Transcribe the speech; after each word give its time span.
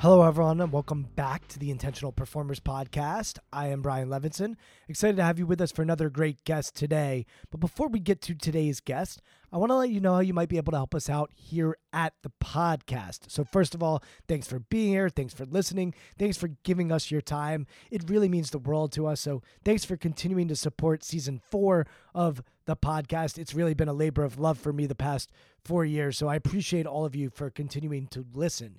Hello, 0.00 0.22
everyone, 0.22 0.60
and 0.60 0.70
welcome 0.70 1.08
back 1.16 1.48
to 1.48 1.58
the 1.58 1.72
Intentional 1.72 2.12
Performers 2.12 2.60
Podcast. 2.60 3.40
I 3.52 3.66
am 3.66 3.82
Brian 3.82 4.08
Levinson. 4.08 4.54
Excited 4.86 5.16
to 5.16 5.24
have 5.24 5.40
you 5.40 5.46
with 5.46 5.60
us 5.60 5.72
for 5.72 5.82
another 5.82 6.08
great 6.08 6.44
guest 6.44 6.76
today. 6.76 7.26
But 7.50 7.58
before 7.58 7.88
we 7.88 7.98
get 7.98 8.20
to 8.22 8.36
today's 8.36 8.78
guest, 8.78 9.20
I 9.52 9.56
want 9.56 9.70
to 9.70 9.74
let 9.74 9.90
you 9.90 9.98
know 9.98 10.14
how 10.14 10.20
you 10.20 10.32
might 10.32 10.50
be 10.50 10.56
able 10.56 10.70
to 10.70 10.78
help 10.78 10.94
us 10.94 11.10
out 11.10 11.32
here 11.34 11.76
at 11.92 12.12
the 12.22 12.30
podcast. 12.40 13.28
So, 13.28 13.42
first 13.42 13.74
of 13.74 13.82
all, 13.82 14.00
thanks 14.28 14.46
for 14.46 14.60
being 14.60 14.90
here. 14.90 15.08
Thanks 15.08 15.34
for 15.34 15.44
listening. 15.44 15.94
Thanks 16.16 16.36
for 16.36 16.46
giving 16.62 16.92
us 16.92 17.10
your 17.10 17.20
time. 17.20 17.66
It 17.90 18.08
really 18.08 18.28
means 18.28 18.50
the 18.50 18.60
world 18.60 18.92
to 18.92 19.08
us. 19.08 19.20
So, 19.20 19.42
thanks 19.64 19.84
for 19.84 19.96
continuing 19.96 20.46
to 20.46 20.54
support 20.54 21.02
season 21.02 21.40
four 21.50 21.88
of 22.14 22.40
the 22.66 22.76
podcast. 22.76 23.36
It's 23.36 23.52
really 23.52 23.74
been 23.74 23.88
a 23.88 23.92
labor 23.92 24.22
of 24.22 24.38
love 24.38 24.58
for 24.58 24.72
me 24.72 24.86
the 24.86 24.94
past 24.94 25.32
four 25.64 25.84
years. 25.84 26.16
So, 26.16 26.28
I 26.28 26.36
appreciate 26.36 26.86
all 26.86 27.04
of 27.04 27.16
you 27.16 27.30
for 27.30 27.50
continuing 27.50 28.06
to 28.08 28.24
listen. 28.32 28.78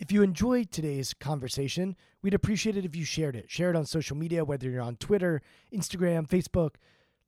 If 0.00 0.10
you 0.10 0.22
enjoyed 0.22 0.72
today's 0.72 1.14
conversation, 1.14 1.94
we'd 2.20 2.34
appreciate 2.34 2.76
it 2.76 2.84
if 2.84 2.96
you 2.96 3.04
shared 3.04 3.36
it. 3.36 3.48
Share 3.48 3.70
it 3.70 3.76
on 3.76 3.86
social 3.86 4.16
media, 4.16 4.44
whether 4.44 4.68
you're 4.68 4.82
on 4.82 4.96
Twitter, 4.96 5.40
Instagram, 5.72 6.28
Facebook, 6.28 6.74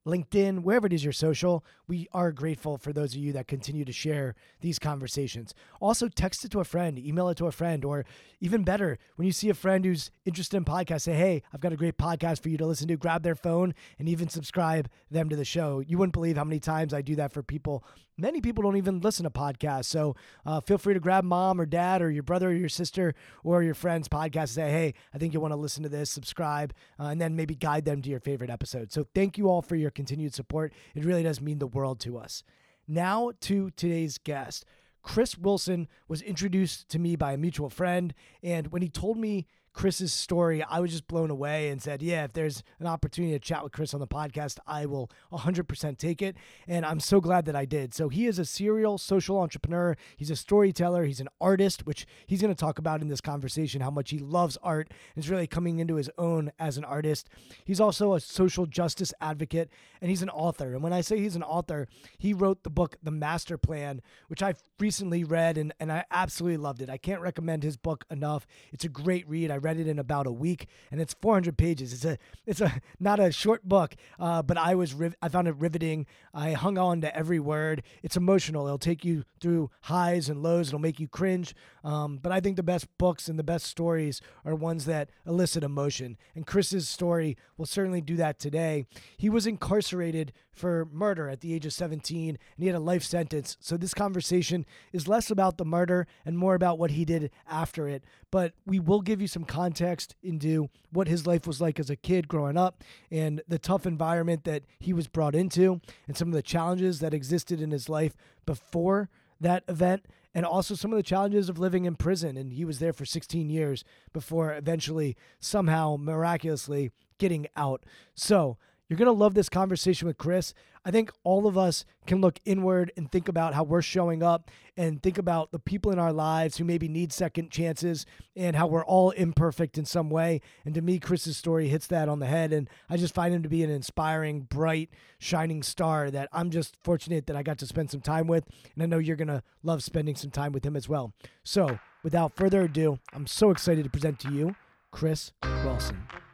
LinkedIn, 0.05 0.63
wherever 0.63 0.89
it 0.89 0.93
is 0.93 1.05
your 1.05 1.13
social. 1.13 1.65
We 1.87 2.09
are 2.13 2.33
grateful 2.33 2.77
for 2.77 2.93
those 2.93 3.15
of 3.15 3.21
you 3.21 3.33
that 3.35 3.47
continue 3.47 3.85
to 3.85 3.93
share 3.93 4.35
these 4.63 4.81
conversations. 4.81 5.55
Also, 5.81 6.09
text 6.09 6.45
it 6.45 6.51
to 6.53 6.61
a 6.61 6.65
friend, 6.65 6.99
email 6.99 7.29
it 7.29 7.37
to 7.37 7.47
a 7.47 7.53
friend, 7.53 7.85
or 7.85 8.05
even 8.41 8.65
better, 8.65 8.99
when 9.15 9.27
you 9.27 9.33
see 9.33 9.49
a 9.49 9.55
friend 9.55 9.85
who's 9.85 10.11
interested 10.25 10.57
in 10.57 10.65
podcasts, 10.65 11.03
say, 11.03 11.15
Hey, 11.15 11.43
I've 11.53 11.61
got 11.61 11.73
a 11.73 11.77
great 11.77 11.99
podcast 11.99 12.43
for 12.43 12.49
you 12.49 12.59
to 12.59 12.67
listen 12.67 12.89
to. 12.89 12.97
Grab 12.97 13.23
their 13.23 13.37
phone 13.37 13.75
and 13.99 14.09
even 14.09 14.29
subscribe 14.29 14.89
them 15.09 15.29
to 15.29 15.37
the 15.37 15.45
show. 15.45 15.81
You 15.81 15.99
wouldn't 15.99 16.15
believe 16.15 16.37
how 16.37 16.45
many 16.45 16.59
times 16.59 16.93
I 16.93 17.03
do 17.03 17.15
that 17.17 17.33
for 17.33 17.45
people. 17.45 17.85
Many 18.19 18.41
people 18.41 18.63
don't 18.63 18.77
even 18.77 19.01
listen 19.01 19.25
to 19.25 19.31
podcasts. 19.31 19.87
So 19.87 20.17
uh, 20.47 20.61
feel 20.61 20.79
free 20.79 20.95
to 20.95 21.01
grab 21.01 21.25
mom 21.25 21.61
or 21.61 21.67
dad 21.67 22.01
or 22.01 22.11
your 22.11 22.23
brother 22.23 22.49
or 22.49 22.55
your 22.55 22.69
sister 22.69 23.15
or 23.45 23.63
your 23.63 23.75
friend's 23.75 24.09
podcast 24.09 24.37
and 24.39 24.49
say, 24.51 24.71
Hey, 24.71 24.95
I 25.13 25.19
think 25.19 25.35
you 25.35 25.41
want 25.41 25.53
to 25.53 25.57
listen 25.57 25.83
to 25.83 25.89
this, 25.89 26.11
subscribe, 26.11 26.73
uh, 26.99 27.05
and 27.05 27.21
then 27.21 27.37
maybe 27.37 27.55
guide 27.55 27.85
them 27.85 28.01
to 28.03 28.11
your 28.11 28.21
favorite 28.21 28.51
episode. 28.51 28.93
So 28.93 29.07
thank 29.15 29.37
you 29.37 29.49
all 29.49 29.61
for 29.61 29.77
your 29.77 29.91
continued 29.91 30.35
support. 30.35 30.73
It 30.95 31.05
really 31.05 31.23
does 31.23 31.41
mean 31.41 31.59
the 31.59 31.67
world 31.67 32.01
to 32.01 32.17
us. 32.17 32.43
Now 32.89 33.33
to 33.43 33.71
today's 33.71 34.19
guest. 34.19 34.65
Chris 35.03 35.39
Wilson 35.39 35.87
was 36.09 36.21
introduced 36.21 36.89
to 36.89 36.99
me 36.99 37.15
by 37.15 37.33
a 37.33 37.37
mutual 37.37 37.71
friend, 37.71 38.13
and 38.43 38.73
when 38.73 38.83
he 38.83 38.89
told 38.89 39.17
me 39.17 39.47
Chris's 39.77 40.11
story, 40.11 40.63
I 40.63 40.81
was 40.81 40.91
just 40.91 41.07
blown 41.07 41.31
away 41.31 41.69
and 41.69 41.83
said, 41.83 42.01
Yeah, 42.03 42.25
if 42.25 42.33
there's 42.33 42.63
an 42.81 42.87
opportunity 42.87 43.35
to 43.35 43.39
chat 43.39 43.63
with 43.63 43.73
Chris 43.73 43.93
on 43.93 44.01
the 44.01 44.07
podcast, 44.07 44.59
I 44.67 44.87
will 44.87 45.11
100% 45.31 45.99
take 45.99 46.23
it. 46.23 46.35
And 46.67 46.87
I'm 46.87 46.99
so 46.99 47.21
glad 47.21 47.45
that 47.45 47.55
I 47.55 47.67
did. 47.67 47.93
So, 47.93 48.09
he 48.09 48.27
is 48.27 48.39
a 48.39 48.47
serial 48.47 48.97
social 48.97 49.39
entrepreneur. 49.39 49.95
He's 50.17 50.31
a 50.31 50.37
storyteller. 50.37 51.05
He's 51.05 51.21
an 51.21 51.29
artist, 51.43 51.87
which 51.87 52.07
he's 52.27 52.41
going 52.41 52.55
to 52.55 52.59
talk 52.59 52.79
about 52.79 53.03
in 53.03 53.09
this 53.09 53.21
conversation 53.21 53.83
how 53.83 53.91
much 53.91 54.11
he 54.11 54.19
loves 54.19 54.57
art 54.63 54.91
and 55.15 55.23
is 55.23 55.31
really 55.31 55.47
coming 55.47 55.79
into 55.79 55.97
his 55.97 56.11
own 56.17 56.51
as 56.59 56.79
an 56.79 56.85
artist. 56.85 57.29
He's 57.67 57.81
also 57.81 58.15
a 58.15 58.21
social 58.21 58.65
justice 58.65 59.13
advocate 59.21 59.71
and 60.01 60.09
he's 60.09 60.23
an 60.23 60.31
author. 60.31 60.73
And 60.73 60.83
when 60.83 60.95
I 60.95 61.03
say 61.03 61.19
he's 61.19 61.37
an 61.37 61.43
author, 61.43 61.87
he 62.17 62.33
wrote 62.33 62.63
the 62.63 62.71
book, 62.71 62.97
The 63.03 63.11
Master 63.11 63.59
Plan, 63.59 64.01
which 64.29 64.43
I 64.43 64.55
recently 64.81 65.23
read 65.23 65.59
and, 65.59 65.75
and 65.79 65.93
I 65.93 66.05
absolutely 66.11 66.57
loved 66.57 66.81
it. 66.81 66.89
I 66.89 66.97
can't 66.97 67.21
recommend 67.21 67.63
his 67.63 67.77
book 67.77 68.07
enough. 68.11 68.47
It's 68.73 68.85
a 68.85 68.89
great 68.89 69.29
read. 69.29 69.51
I 69.51 69.66
read 69.67 69.81
it 69.81 69.89
in 69.89 69.99
about 69.99 70.29
a 70.29 70.33
week, 70.33 70.69
and 70.93 71.01
it's 71.01 71.13
400 71.21 71.59
pages. 71.59 71.93
It's 71.93 72.05
a 72.05 72.19
it's 72.47 72.61
a 72.61 72.81
not 73.01 73.19
a 73.19 73.33
short 73.33 73.65
book, 73.65 73.97
uh, 74.21 74.41
but 74.43 74.57
I 74.57 74.77
was 74.77 74.95
riv- 74.95 75.17
I 75.21 75.29
found 75.29 75.49
it 75.49 75.57
riveting. 75.57 76.07
I 76.33 76.53
hung 76.53 76.79
on 76.79 77.01
to 77.01 77.17
every 77.17 77.41
word. 77.41 77.83
It's 78.05 78.17
emotional. 78.17 78.67
It'll 78.67 78.79
take 78.79 79.05
you 79.05 79.25
through 79.41 79.71
highs 79.83 80.29
and 80.29 80.41
lows. 80.41 80.69
It'll 80.69 80.79
make 80.79 81.01
you 81.01 81.09
cringe. 81.09 81.53
Um, 81.83 82.19
but 82.23 82.31
I 82.31 82.39
think 82.39 82.55
the 82.55 82.63
best 82.63 82.87
books 82.97 83.29
and 83.29 83.39
the 83.39 83.43
best 83.43 83.67
stories 83.67 84.21
are 84.45 84.55
ones 84.55 84.85
that 84.85 85.11
elicit 85.27 85.65
emotion. 85.65 86.17
And 86.37 86.47
Chris's 86.47 86.89
story 86.89 87.37
will 87.57 87.67
certainly 87.67 88.01
do 88.01 88.15
that 88.17 88.39
today. 88.39 88.87
He 89.17 89.29
was 89.29 89.49
incarcerated 89.49 90.33
for 90.57 90.89
murder 90.91 91.29
at 91.29 91.41
the 91.41 91.55
age 91.55 91.67
of 91.67 91.73
17, 91.73 92.31
and 92.31 92.39
he 92.57 92.67
had 92.67 92.75
a 92.75 92.81
life 92.81 93.05
sentence. 93.05 93.57
So 93.61 93.77
this 93.77 93.95
conversation 93.95 94.67
is 94.93 95.07
less 95.07 95.31
about 95.31 95.59
the 95.59 95.65
murder 95.65 96.07
and 96.25 96.39
more 96.39 96.55
about 96.55 96.79
what 96.79 96.93
he 96.93 97.05
did 97.05 97.31
after 97.49 97.89
it. 97.89 98.03
But 98.31 98.55
we 98.65 98.81
will 98.81 99.03
give 99.03 99.21
you 99.21 99.29
some 99.29 99.45
context 99.45 100.17
into 100.23 100.69
what 100.91 101.09
his 101.09 101.27
life 101.27 101.47
was 101.47 101.61
like 101.61 101.79
as 101.79 101.91
a 101.91 101.97
kid 101.97 102.27
growing 102.27 102.57
up 102.57 102.83
and 103.11 103.43
the 103.47 103.59
tough 103.59 103.87
environment 103.87 104.45
that 104.45 104.63
he 104.79 104.93
was 104.93 105.09
brought 105.09 105.35
into 105.35 105.81
and 106.09 106.17
some 106.17 106.29
of 106.29 106.35
the 106.35 106.43
challenges 106.43 107.01
that 107.01 107.15
existed 107.15 107.61
in 107.61 107.71
his 107.71 107.89
life 107.89 108.17
before 108.47 109.11
that 109.41 109.63
event 109.69 110.07
and 110.35 110.45
also 110.45 110.75
some 110.75 110.93
of 110.93 110.97
the 110.97 111.03
challenges 111.03 111.49
of 111.49 111.59
living 111.59 111.85
in 111.85 111.97
prison 111.97 112.37
and 112.37 112.53
he 112.53 112.65
was 112.65 112.79
there 112.79 112.93
for 112.93 113.05
16 113.05 113.49
years 113.49 113.85
before 114.13 114.53
eventually 114.53 115.17
somehow 115.41 115.97
miraculously 115.99 116.91
getting 117.19 117.47
out. 117.57 117.85
So, 118.15 118.59
you're 118.89 118.97
going 118.97 119.07
to 119.07 119.13
love 119.13 119.35
this 119.35 119.49
conversation 119.49 120.07
with 120.07 120.19
Chris. 120.19 120.55
I 120.85 120.93
think 120.93 121.11
all 121.25 121.49
of 121.49 121.59
us 121.59 121.85
can 122.07 122.21
look 122.21 122.39
inward 122.45 122.93
and 122.97 123.11
think 123.11 123.29
about 123.29 123.55
how 123.55 123.65
we're 123.65 123.83
showing 123.83 124.23
up 124.23 124.51
and 124.77 125.03
think 125.03 125.19
about 125.19 125.51
the 125.51 125.59
people 125.59 125.91
in 125.91 125.99
our 125.99 126.13
lives 126.13 126.57
who 126.57 126.65
maybe 126.65 126.87
need 126.87 127.13
second 127.13 127.51
chances 127.51 128.07
and 128.37 128.55
how 128.55 128.69
we're 128.69 128.85
all 128.85 129.11
imperfect 129.11 129.79
in 129.79 129.85
some 129.85 130.09
way. 130.09 130.41
And 130.65 130.75
to 130.77 130.83
me, 130.83 131.01
Chris's 131.01 131.37
story 131.37 131.67
hits 131.67 131.89
that 131.89 132.09
on 132.09 132.21
the 132.21 132.27
head. 132.27 132.53
And 132.53 132.71
I 132.89 132.97
just 132.97 133.15
find 133.15 133.35
him 133.35 133.43
to 133.43 133.49
be 133.49 133.65
an 133.65 133.71
inspiring, 133.71 134.43
bright, 134.43 134.91
shining 135.19 135.65
star 135.65 136.09
that 136.13 136.29
I'm 136.33 136.51
just 136.51 136.77
fortunate 136.85 137.27
that 137.27 137.37
I 137.37 137.43
got 137.43 137.59
to 137.59 137.67
spend 137.67 137.91
some 137.91 138.01
time 138.01 138.29
with. 138.29 138.45
And 138.75 138.83
I 138.85 138.87
know 138.87 138.99
you're 138.99 139.17
going 139.17 139.27
to 139.27 139.43
love 139.65 139.83
spending 139.83 140.15
some 140.15 140.31
time 140.31 140.53
with 140.53 140.65
him 140.65 140.77
as 140.77 140.89
well. 140.89 141.13
So 141.43 141.81
without 142.05 142.37
further 142.37 142.63
ado, 142.63 143.01
I'm 143.13 143.27
so 143.27 143.51
excited 143.51 143.83
to 143.83 143.91
present 143.91 144.21
to 144.21 144.33
you 144.33 144.55
Chris 144.93 145.33
Wilson. 145.65 146.26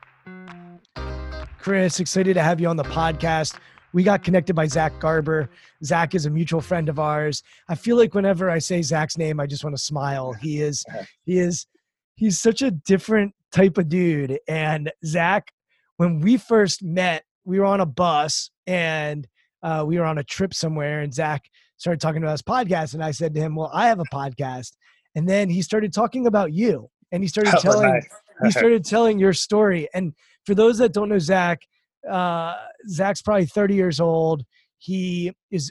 Chris, 1.62 2.00
excited 2.00 2.34
to 2.34 2.42
have 2.42 2.60
you 2.60 2.66
on 2.66 2.76
the 2.76 2.82
podcast. 2.82 3.56
We 3.92 4.02
got 4.02 4.24
connected 4.24 4.56
by 4.56 4.66
Zach 4.66 4.98
Garber. 4.98 5.48
Zach 5.84 6.12
is 6.12 6.26
a 6.26 6.30
mutual 6.30 6.60
friend 6.60 6.88
of 6.88 6.98
ours. 6.98 7.44
I 7.68 7.76
feel 7.76 7.96
like 7.96 8.14
whenever 8.14 8.50
I 8.50 8.58
say 8.58 8.82
Zach's 8.82 9.16
name, 9.16 9.38
I 9.38 9.46
just 9.46 9.62
want 9.62 9.76
to 9.76 9.80
smile. 9.80 10.32
He 10.32 10.60
is, 10.60 10.84
he 11.24 11.38
is, 11.38 11.68
he's 12.16 12.40
such 12.40 12.62
a 12.62 12.72
different 12.72 13.32
type 13.52 13.78
of 13.78 13.88
dude. 13.88 14.40
And 14.48 14.90
Zach, 15.04 15.52
when 15.98 16.18
we 16.18 16.36
first 16.36 16.82
met, 16.82 17.22
we 17.44 17.60
were 17.60 17.66
on 17.66 17.80
a 17.80 17.86
bus 17.86 18.50
and 18.66 19.28
uh, 19.62 19.84
we 19.86 20.00
were 20.00 20.04
on 20.04 20.18
a 20.18 20.24
trip 20.24 20.54
somewhere, 20.54 21.02
and 21.02 21.14
Zach 21.14 21.48
started 21.76 22.00
talking 22.00 22.24
about 22.24 22.32
his 22.32 22.42
podcast, 22.42 22.94
and 22.94 23.04
I 23.04 23.12
said 23.12 23.32
to 23.34 23.40
him, 23.40 23.54
"Well, 23.54 23.70
I 23.72 23.86
have 23.86 24.00
a 24.00 24.04
podcast," 24.12 24.72
and 25.14 25.28
then 25.28 25.48
he 25.48 25.62
started 25.62 25.92
talking 25.92 26.26
about 26.26 26.52
you, 26.52 26.90
and 27.12 27.22
he 27.22 27.28
started 27.28 27.54
Oh, 27.56 27.60
telling 27.60 27.92
nice. 27.92 28.08
he 28.42 28.50
started 28.58 28.84
telling 28.84 29.20
your 29.20 29.32
story. 29.32 29.88
And 29.94 30.14
for 30.46 30.54
those 30.54 30.78
that 30.78 30.92
don't 30.92 31.08
know 31.08 31.18
Zach, 31.18 31.62
uh, 32.10 32.54
Zach's 32.88 33.22
probably 33.22 33.46
30 33.46 33.74
years 33.74 34.00
old. 34.00 34.42
He 34.78 35.32
is 35.50 35.70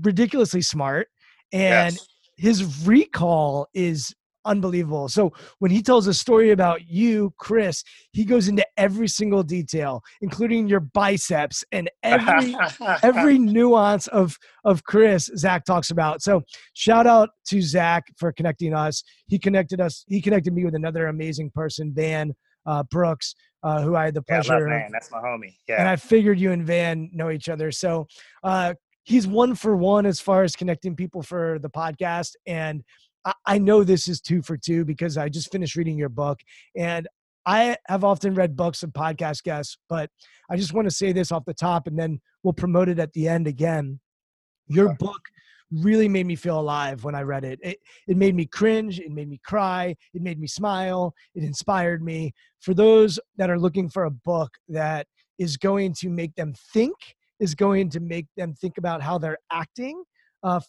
ridiculously 0.00 0.62
smart, 0.62 1.08
and 1.52 1.96
Yes. 1.96 2.08
his 2.36 2.86
recall 2.86 3.66
is 3.74 4.14
unbelievable. 4.44 5.08
So 5.08 5.32
when 5.58 5.72
he 5.72 5.82
tells 5.82 6.06
a 6.06 6.14
story 6.14 6.52
about 6.52 6.86
you, 6.88 7.34
Chris, 7.36 7.82
he 8.12 8.24
goes 8.24 8.46
into 8.46 8.64
every 8.76 9.08
single 9.08 9.42
detail, 9.42 10.02
including 10.20 10.68
your 10.68 10.78
biceps 10.80 11.64
and 11.72 11.90
every 12.04 12.54
every 13.02 13.38
nuance 13.40 14.06
of 14.08 14.36
of 14.64 14.84
Chris 14.84 15.28
Zach 15.36 15.64
talks 15.64 15.90
about. 15.90 16.22
So 16.22 16.42
shout 16.74 17.08
out 17.08 17.30
to 17.48 17.60
Zach 17.60 18.04
for 18.16 18.32
connecting 18.32 18.72
us. 18.72 19.02
He 19.26 19.36
connected 19.38 19.80
us. 19.80 20.04
He 20.06 20.22
connected 20.22 20.54
me 20.54 20.64
with 20.64 20.76
another 20.76 21.08
amazing 21.08 21.50
person, 21.52 21.92
Van 21.92 22.32
uh, 22.66 22.82
Brooks, 22.84 23.34
uh, 23.62 23.80
who 23.82 23.96
I 23.96 24.04
had 24.06 24.14
the 24.14 24.22
pleasure. 24.22 24.52
Yeah, 24.52 24.58
I 24.58 24.60
love. 24.60 24.68
Van. 24.82 24.90
That's 24.92 25.10
my 25.10 25.18
homie. 25.18 25.54
Yeah. 25.68 25.76
and 25.80 25.88
I 25.88 25.96
figured 25.96 26.38
you 26.38 26.52
and 26.52 26.66
Van 26.66 27.10
know 27.12 27.30
each 27.30 27.48
other. 27.48 27.70
So 27.72 28.06
uh, 28.44 28.74
he's 29.04 29.26
one 29.26 29.54
for 29.54 29.76
one 29.76 30.06
as 30.06 30.20
far 30.20 30.42
as 30.42 30.54
connecting 30.56 30.94
people 30.96 31.22
for 31.22 31.58
the 31.60 31.70
podcast. 31.70 32.32
And 32.46 32.82
I, 33.24 33.32
I 33.46 33.58
know 33.58 33.84
this 33.84 34.08
is 34.08 34.20
two 34.20 34.42
for 34.42 34.56
two 34.56 34.84
because 34.84 35.16
I 35.16 35.28
just 35.28 35.50
finished 35.52 35.76
reading 35.76 35.96
your 35.98 36.08
book. 36.08 36.40
And 36.76 37.08
I 37.46 37.76
have 37.86 38.02
often 38.02 38.34
read 38.34 38.56
books 38.56 38.82
of 38.82 38.90
podcast 38.90 39.44
guests, 39.44 39.78
but 39.88 40.10
I 40.50 40.56
just 40.56 40.72
want 40.72 40.88
to 40.88 40.94
say 40.94 41.12
this 41.12 41.30
off 41.30 41.44
the 41.44 41.54
top 41.54 41.86
and 41.86 41.96
then 41.96 42.20
we'll 42.42 42.52
promote 42.52 42.88
it 42.88 42.98
at 42.98 43.12
the 43.12 43.28
end 43.28 43.46
again. 43.46 44.00
Your 44.68 44.88
Sure. 44.88 44.96
book 44.96 45.20
really 45.72 46.08
made 46.08 46.26
me 46.26 46.36
feel 46.36 46.60
alive 46.60 47.04
when 47.04 47.14
I 47.14 47.22
read 47.22 47.44
it. 47.44 47.58
It 47.62 47.78
it 48.06 48.16
made 48.16 48.34
me 48.34 48.46
cringe, 48.46 49.00
it 49.00 49.10
made 49.10 49.28
me 49.28 49.40
cry, 49.44 49.96
it 50.14 50.22
made 50.22 50.38
me 50.38 50.46
smile, 50.46 51.14
it 51.34 51.42
inspired 51.42 52.02
me. 52.02 52.32
For 52.60 52.74
those 52.74 53.18
that 53.36 53.50
are 53.50 53.58
looking 53.58 53.88
for 53.88 54.04
a 54.04 54.10
book 54.10 54.52
that 54.68 55.06
is 55.38 55.56
going 55.56 55.94
to 55.94 56.08
make 56.08 56.34
them 56.34 56.54
think, 56.72 56.94
is 57.40 57.54
going 57.54 57.90
to 57.90 58.00
make 58.00 58.26
them 58.36 58.54
think 58.54 58.78
about 58.78 59.02
how 59.02 59.18
they're 59.18 59.38
acting. 59.50 60.02
Uh, 60.42 60.60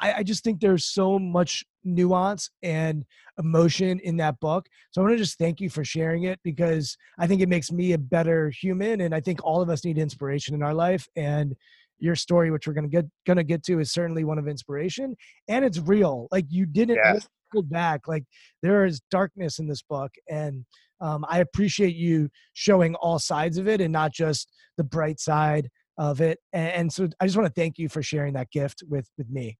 I, 0.00 0.14
I 0.14 0.22
just 0.22 0.42
think 0.42 0.60
there's 0.60 0.86
so 0.86 1.18
much 1.18 1.64
nuance 1.84 2.50
and 2.62 3.04
emotion 3.38 4.00
in 4.00 4.16
that 4.16 4.40
book. 4.40 4.66
So 4.90 5.00
I 5.00 5.04
want 5.04 5.14
to 5.14 5.22
just 5.22 5.38
thank 5.38 5.60
you 5.60 5.70
for 5.70 5.84
sharing 5.84 6.24
it 6.24 6.40
because 6.42 6.96
I 7.18 7.26
think 7.26 7.40
it 7.42 7.48
makes 7.48 7.70
me 7.70 7.92
a 7.92 7.98
better 7.98 8.50
human, 8.50 9.02
and 9.02 9.14
I 9.14 9.20
think 9.20 9.44
all 9.44 9.60
of 9.60 9.70
us 9.70 9.84
need 9.84 9.98
inspiration 9.98 10.54
in 10.54 10.62
our 10.62 10.74
life. 10.74 11.06
And 11.16 11.54
your 11.98 12.14
story, 12.16 12.50
which 12.50 12.66
we're 12.66 12.74
gonna 12.74 12.88
get 12.88 13.06
gonna 13.26 13.44
get 13.44 13.62
to, 13.64 13.80
is 13.80 13.92
certainly 13.92 14.24
one 14.24 14.38
of 14.38 14.48
inspiration, 14.48 15.16
and 15.48 15.64
it's 15.64 15.78
real. 15.78 16.28
Like 16.30 16.46
you 16.48 16.66
didn't 16.66 16.96
Yeah. 16.96 17.18
hold 17.52 17.70
back. 17.70 18.08
Like 18.08 18.24
there 18.62 18.84
is 18.84 19.00
darkness 19.10 19.58
in 19.58 19.66
this 19.68 19.82
book, 19.82 20.12
and 20.28 20.64
um, 21.00 21.24
I 21.28 21.40
appreciate 21.40 21.94
you 21.94 22.30
showing 22.52 22.94
all 22.96 23.18
sides 23.18 23.58
of 23.58 23.68
it 23.68 23.80
and 23.80 23.92
not 23.92 24.12
just 24.12 24.50
the 24.76 24.84
bright 24.84 25.20
side 25.20 25.68
of 25.98 26.20
it. 26.20 26.38
And, 26.52 26.68
and 26.68 26.92
so 26.92 27.08
I 27.20 27.26
just 27.26 27.36
want 27.36 27.46
to 27.52 27.60
thank 27.60 27.78
you 27.78 27.88
for 27.88 28.02
sharing 28.02 28.34
that 28.34 28.50
gift 28.50 28.82
with 28.88 29.08
with 29.18 29.30
me. 29.30 29.58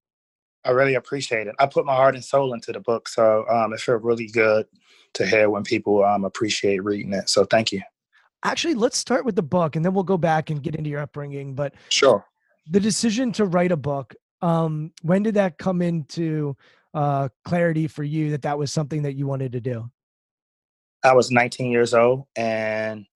I 0.67 0.71
really 0.71 0.95
appreciate 0.95 1.47
it. 1.47 1.55
I 1.59 1.67
put 1.67 1.85
my 1.85 1.95
heart 1.95 2.15
and 2.15 2.25
soul 2.25 2.55
into 2.55 2.73
the 2.73 2.81
book, 2.81 3.09
so 3.09 3.47
um, 3.49 3.73
it 3.75 3.81
felt 3.81 4.03
really 4.03 4.29
good 4.29 4.67
to 5.13 5.27
hear 5.27 5.51
when 5.51 5.63
people 5.63 6.03
um, 6.03 6.25
appreciate 6.25 6.83
reading 6.83 7.13
it. 7.13 7.29
So 7.29 7.45
thank 7.45 7.71
you. 7.71 7.83
Actually, 8.45 8.75
let's 8.75 8.99
start 8.99 9.25
with 9.25 9.37
the 9.37 9.43
book, 9.43 9.75
and 9.75 9.85
then 9.85 9.95
we'll 9.95 10.05
go 10.05 10.19
back 10.19 10.51
and 10.51 10.63
get 10.63 10.75
into 10.75 10.91
your 10.91 11.01
upbringing. 11.01 11.55
But 11.55 11.75
Sure. 11.89 12.25
the 12.71 12.79
decision 12.79 13.33
to 13.33 13.47
write 13.47 13.73
a 13.73 13.77
book, 13.77 14.15
um, 14.43 14.93
when 15.03 15.23
did 15.23 15.35
that 15.35 15.57
come 15.57 15.81
into 15.81 16.55
uh, 16.93 17.31
clarity 17.45 17.87
for 17.89 18.05
you 18.05 18.31
that 18.31 18.43
that 18.43 18.59
was 18.59 18.73
something 18.73 19.03
that 19.03 19.15
you 19.15 19.27
wanted 19.27 19.53
to 19.53 19.61
do? 19.61 19.91
I 21.03 21.15
was 21.15 21.31
19 21.31 21.71
years 21.71 21.93
old 21.93 22.25
and 22.37 23.07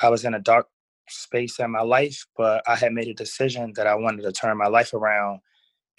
I 0.00 0.08
was 0.08 0.24
in 0.24 0.34
a 0.34 0.40
dark 0.40 0.68
space 1.08 1.58
in 1.58 1.70
my 1.70 1.82
life, 1.82 2.24
but 2.36 2.62
I 2.66 2.76
had 2.76 2.92
made 2.92 3.08
a 3.08 3.14
decision 3.14 3.72
that 3.76 3.86
I 3.86 3.94
wanted 3.94 4.22
to 4.22 4.32
turn 4.32 4.56
my 4.56 4.68
life 4.68 4.94
around. 4.94 5.40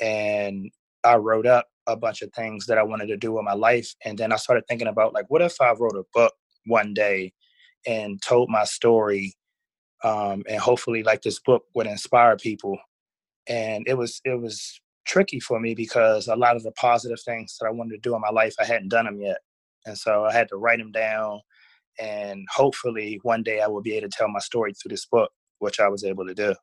And 0.01 0.71
I 1.03 1.15
wrote 1.15 1.45
up 1.45 1.67
a 1.87 1.95
bunch 1.95 2.21
of 2.21 2.31
things 2.33 2.65
that 2.65 2.77
I 2.77 2.83
wanted 2.83 3.07
to 3.07 3.17
do 3.17 3.33
with 3.33 3.43
my 3.43 3.53
life. 3.53 3.93
And 4.03 4.17
then 4.17 4.31
I 4.31 4.37
started 4.37 4.63
thinking 4.67 4.87
about, 4.87 5.13
like, 5.13 5.25
what 5.29 5.41
if 5.41 5.59
I 5.61 5.71
wrote 5.73 5.95
a 5.95 6.03
book 6.13 6.33
one 6.65 6.93
day 6.93 7.33
and 7.85 8.21
told 8.21 8.49
my 8.49 8.63
story? 8.63 9.33
Um, 10.03 10.43
and 10.49 10.59
hopefully, 10.59 11.03
like, 11.03 11.21
this 11.21 11.39
book 11.39 11.63
would 11.75 11.87
inspire 11.87 12.35
people. 12.35 12.77
And 13.47 13.85
it 13.87 13.97
was, 13.97 14.21
it 14.25 14.39
was 14.39 14.79
tricky 15.05 15.39
for 15.39 15.59
me 15.59 15.75
because 15.75 16.27
a 16.27 16.35
lot 16.35 16.55
of 16.55 16.63
the 16.63 16.71
positive 16.73 17.21
things 17.21 17.57
that 17.59 17.67
I 17.67 17.71
wanted 17.71 17.91
to 17.91 18.09
do 18.09 18.15
in 18.15 18.21
my 18.21 18.29
life, 18.29 18.55
I 18.59 18.65
hadn't 18.65 18.89
done 18.89 19.05
them 19.05 19.21
yet. 19.21 19.37
And 19.85 19.97
so 19.97 20.25
I 20.25 20.33
had 20.33 20.47
to 20.49 20.57
write 20.57 20.79
them 20.79 20.91
down. 20.91 21.41
And 21.99 22.45
hopefully 22.51 23.19
one 23.23 23.43
day 23.43 23.61
I 23.61 23.67
will 23.67 23.81
be 23.81 23.95
able 23.95 24.09
to 24.09 24.17
tell 24.17 24.27
my 24.27 24.39
story 24.39 24.73
through 24.73 24.89
this 24.89 25.05
book, 25.05 25.31
which 25.59 25.79
I 25.79 25.87
was 25.87 26.03
able 26.03 26.25
to 26.25 26.33
do. 26.33 26.55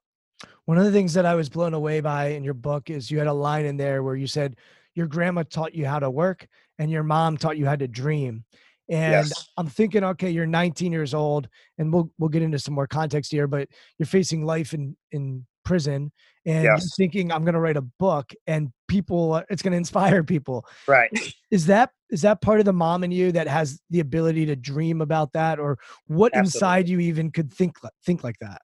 One 0.65 0.79
of 0.79 0.85
the 0.85 0.93
things 0.93 1.15
that 1.15 1.27
I 1.27 1.35
was 1.35 1.49
blown 1.49 1.75
away 1.75 2.01
by 2.01 2.29
in 2.29 2.45
your 2.45 2.55
book 2.55 2.91
is 2.91 3.11
you 3.11 3.19
had 3.19 3.27
a 3.27 3.33
line 3.33 3.67
in 3.67 3.77
there 3.77 4.03
where 4.03 4.17
you 4.17 4.27
said 4.27 4.57
your 4.95 5.07
grandma 5.07 5.43
taught 5.43 5.75
you 5.75 5.87
how 5.87 5.99
to 5.99 6.11
work 6.11 6.47
and 6.79 6.91
your 6.91 7.03
mom 7.03 7.37
taught 7.37 7.59
you 7.59 7.67
how 7.67 7.77
to 7.77 7.87
dream. 7.87 8.45
And 8.91 9.11
Yes. 9.13 9.49
I'm 9.57 9.69
thinking, 9.69 10.03
okay, 10.03 10.31
you're 10.31 10.47
19 10.47 10.91
years 10.93 11.15
old, 11.15 11.49
and 11.79 11.93
we'll 11.93 12.11
we'll 12.19 12.29
get 12.29 12.43
into 12.43 12.59
some 12.59 12.75
more 12.75 12.89
context 12.89 13.31
here, 13.31 13.47
but 13.47 13.69
you're 13.99 14.07
facing 14.07 14.45
life 14.45 14.75
in 14.75 14.97
in 15.13 15.47
prison, 15.65 16.11
and 16.45 16.65
you're 16.65 16.75
Yes. 16.75 16.95
thinking, 16.97 17.31
I'm 17.31 17.45
gonna 17.45 17.61
write 17.61 17.77
a 17.77 17.83
book, 17.83 18.33
and 18.49 18.73
people, 18.89 19.35
uh, 19.35 19.43
it's 19.49 19.63
gonna 19.63 19.77
inspire 19.85 20.25
people. 20.25 20.67
Right. 20.89 21.11
Is 21.51 21.67
that 21.67 21.91
is 22.11 22.23
that 22.23 22.41
part 22.41 22.59
of 22.59 22.67
the 22.67 22.73
mom 22.73 23.05
in 23.05 23.13
you 23.13 23.31
that 23.33 23.47
has 23.47 23.81
the 23.91 24.01
ability 24.01 24.47
to 24.47 24.57
dream 24.57 25.01
about 25.01 25.33
that, 25.35 25.61
or 25.61 25.79
what 26.09 26.35
inside 26.35 26.89
you 26.89 26.99
even 26.99 27.31
could 27.31 27.53
think 27.53 27.77
think 28.05 28.25
like 28.25 28.39
that? 28.41 28.63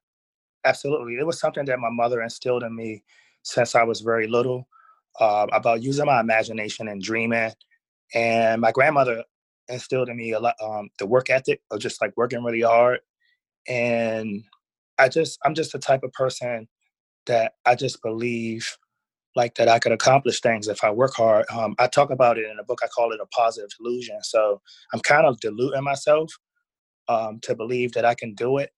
Absolutely. 0.65 1.15
It 1.15 1.25
was 1.25 1.39
something 1.39 1.63
that 1.65 1.79
my 1.79 1.89
mother 1.89 2.21
instilled 2.21 2.63
in 2.63 2.75
me 2.75 3.03
since 3.43 3.75
I 3.75 3.83
was 3.83 4.01
very 4.01 4.27
little 4.27 4.67
uh, 5.21 5.47
about 5.53 5.81
using 5.81 6.05
my 6.05 6.19
imagination 6.19 6.89
and 6.89 7.01
dreaming. 7.01 7.53
And 8.13 8.59
my 8.59 8.71
grandmother 8.73 9.23
instilled 9.69 10.09
in 10.09 10.17
me 10.17 10.31
a 10.31 10.39
lot 10.39 10.55
um, 10.63 10.89
the 10.99 11.05
work 11.05 11.29
ethic 11.29 11.61
of 11.71 11.79
just 11.79 12.01
like 12.01 12.13
working 12.17 12.43
really 12.43 12.61
hard. 12.61 12.99
And 13.67 14.43
I 14.97 15.09
just, 15.09 15.39
I'm 15.45 15.53
just 15.53 15.73
the 15.73 15.79
type 15.79 16.03
of 16.03 16.13
person 16.13 16.67
that 17.27 17.53
I 17.65 17.75
just 17.75 18.01
believe 18.01 18.77
like 19.35 19.55
that 19.55 19.67
I 19.69 19.79
could 19.79 19.91
accomplish 19.91 20.41
things 20.41 20.67
if 20.67 20.83
I 20.83 20.91
work 20.91 21.13
hard. 21.15 21.45
Um, 21.51 21.75
I 21.79 21.87
talk 21.87 22.09
about 22.09 22.37
it 22.37 22.49
in 22.49 22.59
a 22.59 22.63
book. 22.63 22.79
I 22.83 22.87
call 22.87 23.11
it 23.11 23.19
a 23.21 23.27
positive 23.27 23.69
delusion. 23.77 24.17
So 24.23 24.61
I'm 24.93 25.01
kind 25.01 25.27
of 25.27 25.39
deluding 25.39 25.83
myself 25.83 26.31
um, 27.09 27.39
to 27.43 27.55
believe 27.55 27.93
that 27.93 28.05
I 28.05 28.15
can 28.15 28.33
do 28.33 28.57
it 28.57 28.71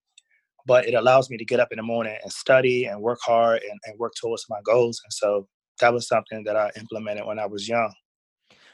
but 0.65 0.88
it 0.88 0.93
allows 0.93 1.29
me 1.31 1.38
to 1.38 1.46
get 1.46 1.60
up 1.60 1.69
in 1.72 1.77
the 1.77 1.84
morning 1.84 2.15
and 2.22 2.31
study 2.31 2.86
and 2.86 3.01
work 3.01 3.19
hard 3.25 3.62
and, 3.63 3.79
and 3.86 3.98
work 3.98 4.13
towards 4.19 4.46
my 4.50 4.60
goals. 4.63 5.01
And 5.03 5.12
so 5.12 5.48
that 5.79 5.93
was 5.93 6.08
something 6.08 6.43
that 6.43 6.55
I 6.55 6.72
implemented 6.77 7.25
when 7.25 7.39
I 7.39 7.48
was 7.48 7.67
young. 7.67 7.91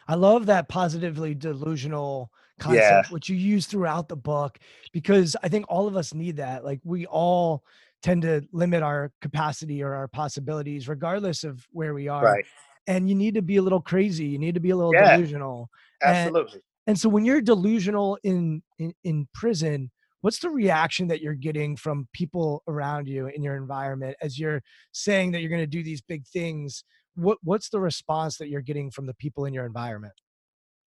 I 0.07 0.15
love 0.15 0.45
that 0.47 0.67
positively 0.69 1.33
delusional 1.35 2.31
Yeah. 2.59 2.63
concept, 2.63 3.11
which 3.11 3.29
you 3.29 3.35
use 3.35 3.65
throughout 3.65 4.07
the 4.07 4.15
book, 4.15 4.59
because 4.93 5.35
I 5.43 5.49
think 5.49 5.65
all 5.67 5.87
of 5.87 5.95
us 5.97 6.13
need 6.13 6.37
that. 6.37 6.63
Like 6.63 6.79
we 6.83 7.05
all 7.07 7.63
tend 8.01 8.21
to 8.21 8.47
limit 8.51 8.83
our 8.83 9.11
capacity 9.21 9.81
or 9.81 9.93
our 9.95 10.07
possibilities, 10.07 10.87
regardless 10.87 11.43
of 11.43 11.65
where 11.71 11.93
we 11.93 12.07
are. 12.07 12.23
Right. 12.23 12.45
And 12.87 13.09
you 13.09 13.15
need 13.15 13.33
to 13.33 13.41
be 13.41 13.57
a 13.57 13.61
little 13.63 13.81
crazy. 13.81 14.25
You 14.25 14.37
need 14.37 14.53
to 14.53 14.59
be 14.61 14.69
a 14.69 14.75
little 14.75 14.93
Yeah. 14.93 15.15
delusional. 15.15 15.69
And- 16.03 16.15
Absolutely. 16.17 16.61
And 16.87 16.99
so 16.99 17.09
when 17.09 17.25
you're 17.25 17.41
delusional 17.41 18.19
in, 18.23 18.61
in 18.77 18.93
in 19.03 19.27
prison, 19.33 19.89
what's 20.21 20.37
the 20.37 20.51
reaction 20.51 21.07
that 21.07 21.19
you're 21.19 21.33
getting 21.33 21.75
from 21.75 22.07
people 22.13 22.61
around 22.67 23.07
you 23.07 23.25
in 23.27 23.41
your 23.41 23.55
environment 23.57 24.15
as 24.21 24.37
you're 24.37 24.61
saying 24.91 25.31
that 25.31 25.41
you're 25.41 25.49
going 25.49 25.63
to 25.63 25.67
do 25.67 25.81
these 25.83 26.01
big 26.01 26.27
things? 26.27 26.83
What 27.15 27.37
what's 27.43 27.69
the 27.69 27.79
response 27.79 28.37
that 28.37 28.49
you're 28.49 28.61
getting 28.61 28.91
from 28.91 29.05
the 29.05 29.13
people 29.13 29.45
in 29.45 29.53
your 29.53 29.65
environment? 29.65 30.13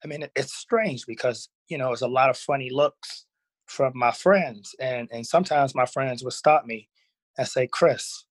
I 0.03 0.07
mean, 0.07 0.27
it's 0.35 0.53
strange 0.53 1.05
because, 1.05 1.49
you 1.69 1.77
know, 1.77 1.93
it's 1.93 2.01
a 2.01 2.07
lot 2.07 2.29
of 2.29 2.37
funny 2.37 2.69
looks 2.69 3.25
from 3.67 3.93
my 3.95 4.11
friends. 4.11 4.75
And, 4.79 5.07
and 5.13 5.25
sometimes 5.25 5.73
my 5.73 5.85
friends 5.85 6.23
would 6.23 6.33
stop 6.33 6.65
me 6.65 6.89
and 7.37 7.47
say, 7.47 7.67
Chris, 7.67 8.25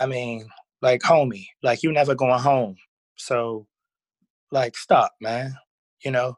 I 0.00 0.06
mean, 0.06 0.48
like, 0.82 1.00
homie, 1.00 1.46
like, 1.62 1.82
you 1.82 1.92
never 1.92 2.14
going 2.14 2.40
home. 2.40 2.76
So, 3.16 3.66
like, 4.50 4.76
stop, 4.76 5.12
man, 5.20 5.54
you 6.04 6.10
know? 6.10 6.36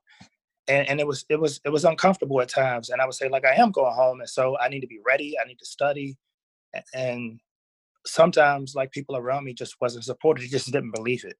and, 0.68 0.88
and 0.88 1.00
it 1.00 1.06
was 1.06 1.24
it 1.28 1.38
was 1.38 1.60
it 1.64 1.70
was 1.70 1.84
uncomfortable 1.84 2.40
at 2.40 2.48
times 2.48 2.90
and 2.90 3.00
i 3.00 3.04
would 3.04 3.14
say 3.14 3.28
like 3.28 3.44
i 3.44 3.54
am 3.54 3.70
going 3.70 3.94
home 3.94 4.20
and 4.20 4.28
so 4.28 4.56
i 4.58 4.68
need 4.68 4.80
to 4.80 4.86
be 4.86 5.00
ready 5.06 5.36
i 5.38 5.46
need 5.46 5.58
to 5.58 5.66
study 5.66 6.16
and 6.94 7.38
sometimes 8.06 8.74
like 8.74 8.92
people 8.92 9.16
around 9.16 9.44
me 9.44 9.54
just 9.54 9.76
wasn't 9.80 10.04
supported 10.04 10.48
just 10.50 10.70
didn't 10.72 10.94
believe 10.94 11.24
it 11.24 11.36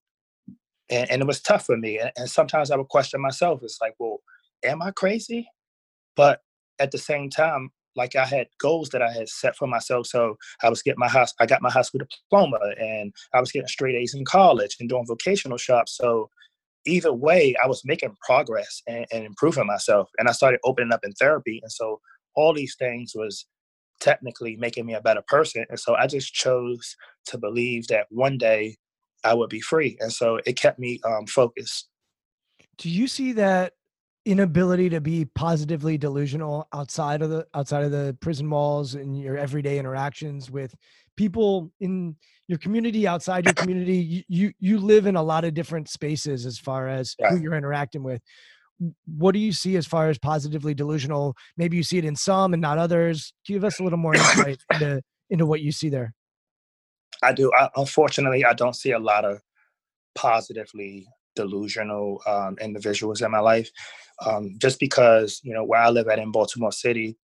and, 0.90 1.11
and 1.11 1.23
it 1.23 1.26
was 1.26 1.40
tough 1.40 1.66
for 1.66 1.76
me 1.76 1.99
and, 1.99 2.11
and 2.16 2.30
sometimes 2.30 2.71
i 2.71 2.76
would 2.76 2.88
question 2.88 3.21
myself 3.21 3.61
it's 3.62 3.78
like 3.80 3.94
well 3.99 4.18
am 4.64 4.83
i 4.83 4.90
crazy 4.90 5.49
but 6.16 6.40
at 6.78 6.90
the 6.90 6.99
same 6.99 7.28
time 7.28 7.71
like 7.97 8.16
i 8.16 8.25
had 8.25 8.47
goals 8.59 8.88
that 8.88 9.02
i 9.02 9.11
had 9.11 9.28
set 9.28 9.56
for 9.56 9.66
myself 9.66 10.06
so 10.06 10.37
i 10.62 10.71
was 10.71 10.83
getting 10.83 10.99
my 10.99 11.09
high 11.09 11.26
i 11.40 11.47
got 11.47 11.62
my 11.62 11.71
high 11.71 11.83
school 11.83 12.00
diploma 12.00 12.59
and 12.80 13.12
i 13.35 13.40
was 13.40 13.52
getting 13.52 13.68
straight 13.68 13.94
a's 13.94 14.14
in 14.14 14.25
college 14.25 14.76
and 14.80 14.88
doing 14.88 15.06
vocational 15.06 15.59
shops 15.59 15.97
so 15.97 16.28
either 16.87 17.12
way, 17.12 17.54
I 17.62 17.66
was 17.66 17.83
making 17.85 18.16
progress 18.25 18.83
and, 18.87 19.06
and 19.12 19.25
improving 19.25 19.66
myself. 19.66 20.11
And 20.18 20.28
I 20.28 20.33
started 20.33 20.61
opening 20.64 20.92
up 20.92 21.04
in 21.04 21.12
therapy. 21.12 21.61
And 21.62 21.73
so 21.73 22.00
all 22.35 22.52
these 22.52 22.76
things 22.78 23.12
was 23.14 23.47
technically 24.01 24.57
making 24.57 24.87
me 24.87 24.95
a 24.95 25.01
better 25.01 25.23
person. 25.27 25.65
And 25.69 25.79
so 25.79 25.95
I 25.95 26.07
just 26.07 26.33
chose 26.33 26.97
to 27.27 27.39
believe 27.39 27.87
that 27.89 28.07
one 28.11 28.39
day 28.39 28.77
I 29.25 29.35
would 29.35 29.51
be 29.51 29.61
free. 29.61 29.97
And 30.01 30.13
so 30.13 30.41
it 30.47 30.55
kept 30.55 30.79
me 30.79 31.01
um, 31.05 31.27
focused. 31.27 31.89
Do 32.79 32.91
you 32.91 33.07
see 33.07 33.33
that 33.33 33.73
inability 34.27 34.89
to 34.91 35.01
be 35.01 35.27
positively 35.35 35.99
delusional 35.99 36.67
outside 36.73 37.21
of 37.21 37.29
the 37.29 37.47
outside 37.55 37.85
of 37.85 37.91
the 37.91 38.17
prison 38.21 38.49
walls 38.49 38.95
and 38.95 39.19
your 39.21 39.37
everyday 39.37 39.79
interactions 39.79 40.51
with 40.51 40.75
people 41.17 41.71
in 41.81 42.17
your 42.49 42.59
community 42.59 43.07
outside 43.07 43.45
your 43.45 43.53
community 43.55 43.97
you 43.97 44.23
you, 44.29 44.53
you 44.61 44.79
live 44.79 45.07
in 45.07 45.17
a 45.17 45.23
lot 45.23 45.45
of 45.45 45.53
different 45.53 45.91
spaces 45.91 46.47
as 46.47 46.59
far 46.59 46.89
as 46.89 47.15
who 47.29 47.39
you're 47.39 47.55
interacting 47.55 48.03
with 48.03 48.23
what 49.07 49.33
do 49.33 49.38
you 49.38 49.52
see 49.52 49.76
as 49.76 49.87
far 49.87 50.09
as 50.09 50.19
positively 50.19 50.75
delusional? 50.75 51.37
Maybe 51.57 51.76
you 51.76 51.83
see 51.83 51.99
it 51.99 52.04
in 52.04 52.16
some 52.16 52.52
and 52.52 52.61
not 52.61 52.78
others. 52.78 53.33
Give 53.47 53.64
us 53.64 53.78
a 53.81 53.83
little 53.83 53.99
more 53.99 54.14
insight 54.14 54.61
into 54.73 55.02
into 55.31 55.47
what 55.47 55.61
you 55.61 55.73
see 55.73 55.88
there. 55.88 56.14
I 57.23 57.33
do. 57.33 57.50
I, 57.57 57.71
unfortunately 57.76 58.45
i 58.45 58.52
don't 58.52 58.76
see 58.76 58.90
a 58.90 58.99
lot 58.99 59.25
of 59.25 59.40
positively 60.14 61.07
delusional 61.35 62.21
um, 62.26 62.57
individuals 62.61 63.21
in 63.23 63.31
my 63.31 63.40
life. 63.40 63.71
Um, 64.25 64.57
just 64.59 64.78
because 64.78 65.40
you 65.43 65.52
know 65.52 65.64
where 65.64 65.81
I 65.81 65.90
live 65.90 66.09
at 66.09 66.19
in 66.19 66.31
Baltimore 66.31 66.73
City, 66.73 67.16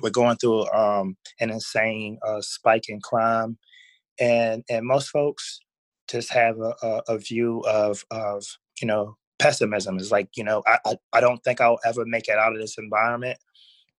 we're 0.00 0.10
going 0.10 0.36
through 0.36 0.68
um, 0.70 1.16
an 1.40 1.50
insane 1.50 2.18
uh, 2.26 2.40
spike 2.40 2.88
in 2.88 3.00
crime, 3.00 3.58
and 4.18 4.64
and 4.68 4.86
most 4.86 5.10
folks 5.10 5.60
just 6.08 6.32
have 6.32 6.58
a, 6.58 6.74
a, 6.82 7.02
a 7.08 7.18
view 7.18 7.60
of 7.68 8.04
of 8.10 8.44
you 8.80 8.88
know 8.88 9.16
pessimism. 9.38 9.98
Is 9.98 10.12
like 10.12 10.30
you 10.36 10.44
know 10.44 10.62
I, 10.66 10.78
I 10.84 10.96
I 11.14 11.20
don't 11.20 11.42
think 11.44 11.60
I'll 11.60 11.80
ever 11.84 12.04
make 12.06 12.28
it 12.28 12.38
out 12.38 12.54
of 12.54 12.60
this 12.60 12.76
environment, 12.78 13.38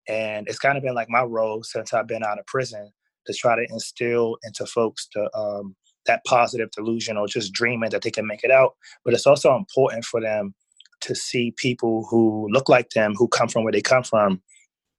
and 0.08 0.48
it's 0.48 0.60
kind 0.60 0.78
of 0.78 0.84
been 0.84 0.96
like 0.96 1.10
my 1.10 1.24
role 1.24 1.64
since 1.64 1.94
I've 1.94 2.08
been 2.08 2.24
out 2.24 2.40
of 2.40 2.46
prison 2.48 2.92
to 3.28 3.34
try 3.34 3.56
to 3.56 3.68
instill 3.70 4.38
into 4.44 4.66
folks 4.66 5.08
to 5.14 5.30
um, 5.38 5.76
that 6.06 6.24
positive 6.26 6.72
delusion 6.72 7.18
or 7.18 7.28
just 7.28 7.54
dreaming 7.54 7.92
that 7.92 8.02
they 8.02 8.12
can 8.12 8.26
make 8.28 8.44
it 8.44 8.52
out. 8.52 8.76
But 9.06 9.14
it's 9.14 9.28
also 9.28 9.56
important 9.56 10.06
for 10.06 10.22
them 10.22 10.56
to 11.02 11.16
see 11.16 11.54
people 11.58 12.08
who 12.10 12.48
look 12.52 12.68
like 12.70 12.90
them, 12.92 13.14
who 13.16 13.28
come 13.28 13.48
from 13.48 13.64
where 13.64 13.72
they 13.72 13.82
come 13.82 14.04
from, 14.04 14.42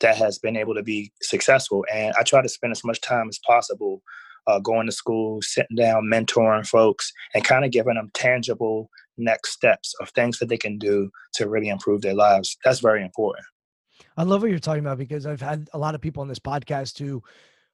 that 0.01 0.17
has 0.17 0.39
been 0.39 0.57
able 0.57 0.75
to 0.75 0.83
be 0.83 1.13
successful. 1.21 1.85
And 1.93 2.15
I 2.19 2.23
try 2.23 2.43
to 2.43 2.49
spend 2.49 2.73
as 2.73 2.85
much 2.85 3.01
time 3.01 3.29
as 3.29 3.39
possible 3.47 4.03
uh, 4.47 4.59
going 4.59 4.87
to 4.87 4.93
school, 4.93 5.43
sitting 5.43 5.77
down, 5.77 6.05
mentoring 6.11 6.67
folks, 6.67 7.13
and 7.35 7.45
kind 7.45 7.65
of 7.65 7.71
giving 7.71 7.95
them 7.95 8.11
tangible 8.15 8.91
next 9.21 9.51
steps 9.53 9.95
of 10.01 10.11
things 10.11 10.39
that 10.39 10.49
they 10.49 10.57
can 10.57 10.79
do 10.79 11.11
to 11.35 11.49
really 11.49 11.69
improve 11.69 12.03
their 12.03 12.15
lives. 12.15 12.57
That's 12.65 12.81
very 12.81 13.03
important. 13.05 13.47
I 14.17 14.25
love 14.25 14.43
what 14.43 14.51
you're 14.51 14.59
talking 14.59 14.85
about 14.85 14.99
because 14.99 15.27
I've 15.27 15.41
had 15.41 15.69
a 15.73 15.79
lot 15.79 15.95
of 15.95 16.01
people 16.01 16.21
on 16.21 16.29
this 16.29 16.39
podcast 16.39 16.99
who 16.99 17.23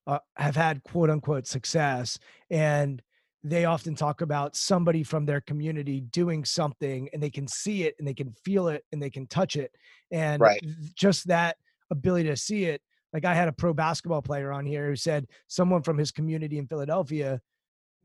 uh, 0.06 0.18
have 0.36 0.56
had 0.56 0.82
quote 0.84 1.10
unquote 1.10 1.46
success 1.46 2.18
and 2.50 3.02
they 3.42 3.64
often 3.64 3.94
talk 3.94 4.22
about 4.22 4.56
somebody 4.56 5.02
from 5.02 5.24
their 5.24 5.40
community 5.40 6.00
doing 6.00 6.44
something 6.44 7.08
and 7.12 7.22
they 7.22 7.30
can 7.30 7.46
see 7.46 7.84
it 7.84 7.94
and 7.98 8.06
they 8.06 8.14
can 8.14 8.32
feel 8.44 8.68
it 8.68 8.84
and 8.92 9.00
they 9.00 9.10
can 9.10 9.26
touch 9.26 9.56
it 9.56 9.72
and 10.10 10.40
right. 10.40 10.60
just 10.94 11.28
that 11.28 11.56
ability 11.90 12.28
to 12.28 12.36
see 12.36 12.64
it 12.64 12.80
like 13.12 13.24
i 13.24 13.34
had 13.34 13.46
a 13.46 13.52
pro 13.52 13.72
basketball 13.72 14.22
player 14.22 14.50
on 14.50 14.66
here 14.66 14.88
who 14.88 14.96
said 14.96 15.26
someone 15.46 15.82
from 15.82 15.96
his 15.96 16.10
community 16.10 16.58
in 16.58 16.66
philadelphia 16.66 17.40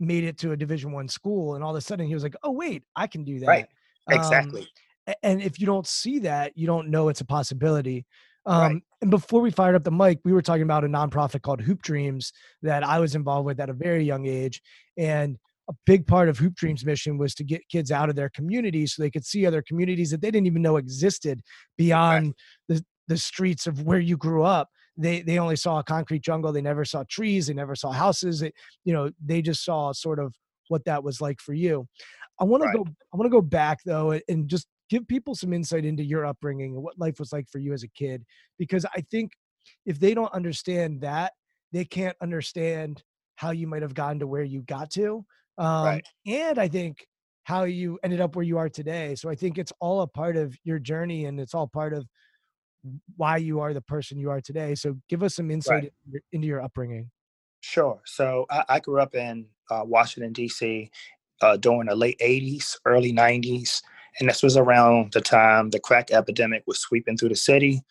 made 0.02 0.24
it 0.24 0.38
to 0.38 0.52
a 0.52 0.58
division 0.58 0.92
one 0.92 1.08
school 1.08 1.56
and 1.56 1.64
all 1.64 1.72
of 1.72 1.78
a 1.78 1.82
sudden 1.82 2.08
he 2.08 2.14
was 2.14 2.24
like 2.24 2.36
oh 2.44 2.52
wait 2.52 2.84
i 2.96 3.08
can 3.08 3.24
do 3.24 3.40
that 3.40 3.48
right 3.48 3.68
exactly 4.10 4.68
um, 5.08 5.14
and 5.24 5.42
if 5.42 5.60
you 5.60 5.66
don't 5.66 5.88
see 5.88 6.20
that 6.20 6.58
you 6.58 6.68
don't 6.68 6.90
know 6.90 7.08
it's 7.10 7.22
a 7.22 7.26
possibility 7.26 8.06
um, 8.46 8.62
right. 8.62 8.84
And 9.02 9.10
before 9.10 9.42
we 9.42 9.52
fired 9.52 9.76
up 9.76 9.84
the 9.84 9.92
mic, 9.92 10.20
we 10.24 10.34
were 10.34 10.42
talking 10.42 10.64
about 10.64 10.84
a 10.84 10.88
nonprofit 10.88 11.42
called 11.42 11.62
Hoop 11.62 11.82
Dreams 11.82 12.32
that 12.62 12.84
I 12.84 13.00
was 13.00 13.16
involved 13.16 13.46
with 13.46 13.60
at 13.60 13.70
a 13.70 13.74
very 13.74 14.04
young 14.04 14.26
age. 14.28 14.62
And 14.98 15.38
a 15.70 15.74
big 15.86 16.06
part 16.06 16.30
of 16.30 16.38
Hoop 16.38 16.56
Dreams' 16.56 16.86
mission 16.86 17.18
was 17.18 17.34
to 17.36 17.44
get 17.44 17.68
kids 17.70 17.92
out 17.92 18.10
of 18.10 18.16
their 18.16 18.30
communities 18.30 18.94
so 18.94 19.02
they 19.02 19.12
could 19.12 19.26
see 19.26 19.46
other 19.46 19.62
communities 19.62 20.12
that 20.12 20.22
they 20.22 20.32
didn't 20.32 20.48
even 20.48 20.62
know 20.62 20.78
existed 20.78 21.42
beyond 21.78 22.36
right. 22.70 22.78
the, 22.78 22.86
the 23.08 23.18
streets 23.18 23.68
of 23.68 23.84
where 23.84 24.00
you 24.00 24.18
grew 24.18 24.44
up. 24.44 24.70
They 25.02 25.22
they 25.22 25.40
only 25.40 25.56
saw 25.56 25.80
a 25.80 25.84
concrete 25.84 26.22
jungle. 26.22 26.52
They 26.52 26.62
never 26.62 26.86
saw 26.86 27.04
trees. 27.10 27.48
They 27.48 27.54
never 27.54 27.76
saw 27.76 27.92
houses. 27.92 28.40
They, 28.40 28.52
you 28.86 28.94
know, 28.94 29.10
they 29.24 29.42
just 29.42 29.66
saw 29.66 29.92
sort 29.92 30.20
of 30.20 30.34
what 30.68 30.86
that 30.86 31.04
was 31.04 31.22
like 31.22 31.40
for 31.40 31.54
you. 31.54 31.88
I 32.40 32.44
want 32.44 32.64
right. 32.64 32.72
to 32.72 32.78
go. 32.80 32.86
I 33.14 33.18
want 33.18 33.26
to 33.26 33.36
go 33.36 33.42
back 33.42 33.80
though 33.86 34.20
and 34.28 34.48
just 34.48 34.68
give 34.92 35.08
people 35.08 35.34
some 35.34 35.54
insight 35.54 35.86
into 35.86 36.04
your 36.04 36.26
upbringing 36.26 36.76
and 36.76 36.84
what 36.84 37.00
life 37.00 37.18
was 37.18 37.32
like 37.32 37.48
for 37.50 37.60
you 37.60 37.72
as 37.74 37.82
a 37.82 37.88
kid 37.88 38.24
because 38.60 38.86
i 38.94 39.02
think 39.10 39.32
if 39.86 40.00
they 40.00 40.14
don't 40.14 40.34
understand 40.34 41.00
that 41.00 41.32
they 41.72 41.86
can't 41.86 42.18
understand 42.22 43.02
how 43.36 43.52
you 43.52 43.66
might 43.66 43.82
have 43.82 43.94
gotten 43.94 44.20
to 44.20 44.28
where 44.28 44.44
you 44.44 44.62
got 44.64 44.92
to 44.92 45.26
um, 45.58 45.86
right. 45.86 46.06
and 46.28 46.60
i 46.60 46.68
think 46.68 47.08
how 47.46 47.64
you 47.64 47.98
ended 48.04 48.20
up 48.20 48.36
where 48.36 48.44
you 48.44 48.58
are 48.58 48.70
today 48.70 49.16
so 49.16 49.30
i 49.30 49.36
think 49.36 49.58
it's 49.58 49.72
all 49.80 50.02
a 50.02 50.08
part 50.08 50.36
of 50.36 50.54
your 50.66 50.78
journey 50.78 51.26
and 51.26 51.40
it's 51.40 51.56
all 51.56 51.68
part 51.68 51.94
of 51.94 52.06
why 53.16 53.38
you 53.38 53.60
are 53.60 53.74
the 53.74 53.82
person 53.82 54.18
you 54.18 54.30
are 54.30 54.42
today 54.42 54.76
so 54.76 54.96
give 55.10 55.24
us 55.24 55.36
some 55.36 55.52
insight 55.52 55.74
right. 55.74 55.84
into, 55.84 56.12
your, 56.12 56.22
into, 56.32 56.48
your, 56.48 56.62
upbringing 56.62 57.10
sure 57.62 58.02
so 58.06 58.46
i, 58.50 58.64
I 58.70 58.80
grew 58.80 59.00
up 59.00 59.16
in 59.16 59.46
uh, 59.70 59.84
washington 59.86 60.34
d.c 60.34 60.90
uh, 61.42 61.58
during 61.58 61.88
the 61.88 61.96
late 61.96 62.20
80s 62.20 62.78
early 62.86 63.14
90s 63.14 63.82
and 64.20 64.30
this 64.30 64.44
was 64.44 64.58
around 64.58 65.14
the 65.14 65.22
time 65.22 65.70
the 65.70 65.80
crack 65.80 66.12
epidemic 66.12 66.64
was 66.68 66.80
sweeping 66.80 67.18
through 67.18 67.30
the 67.30 67.36
city. 67.36 67.82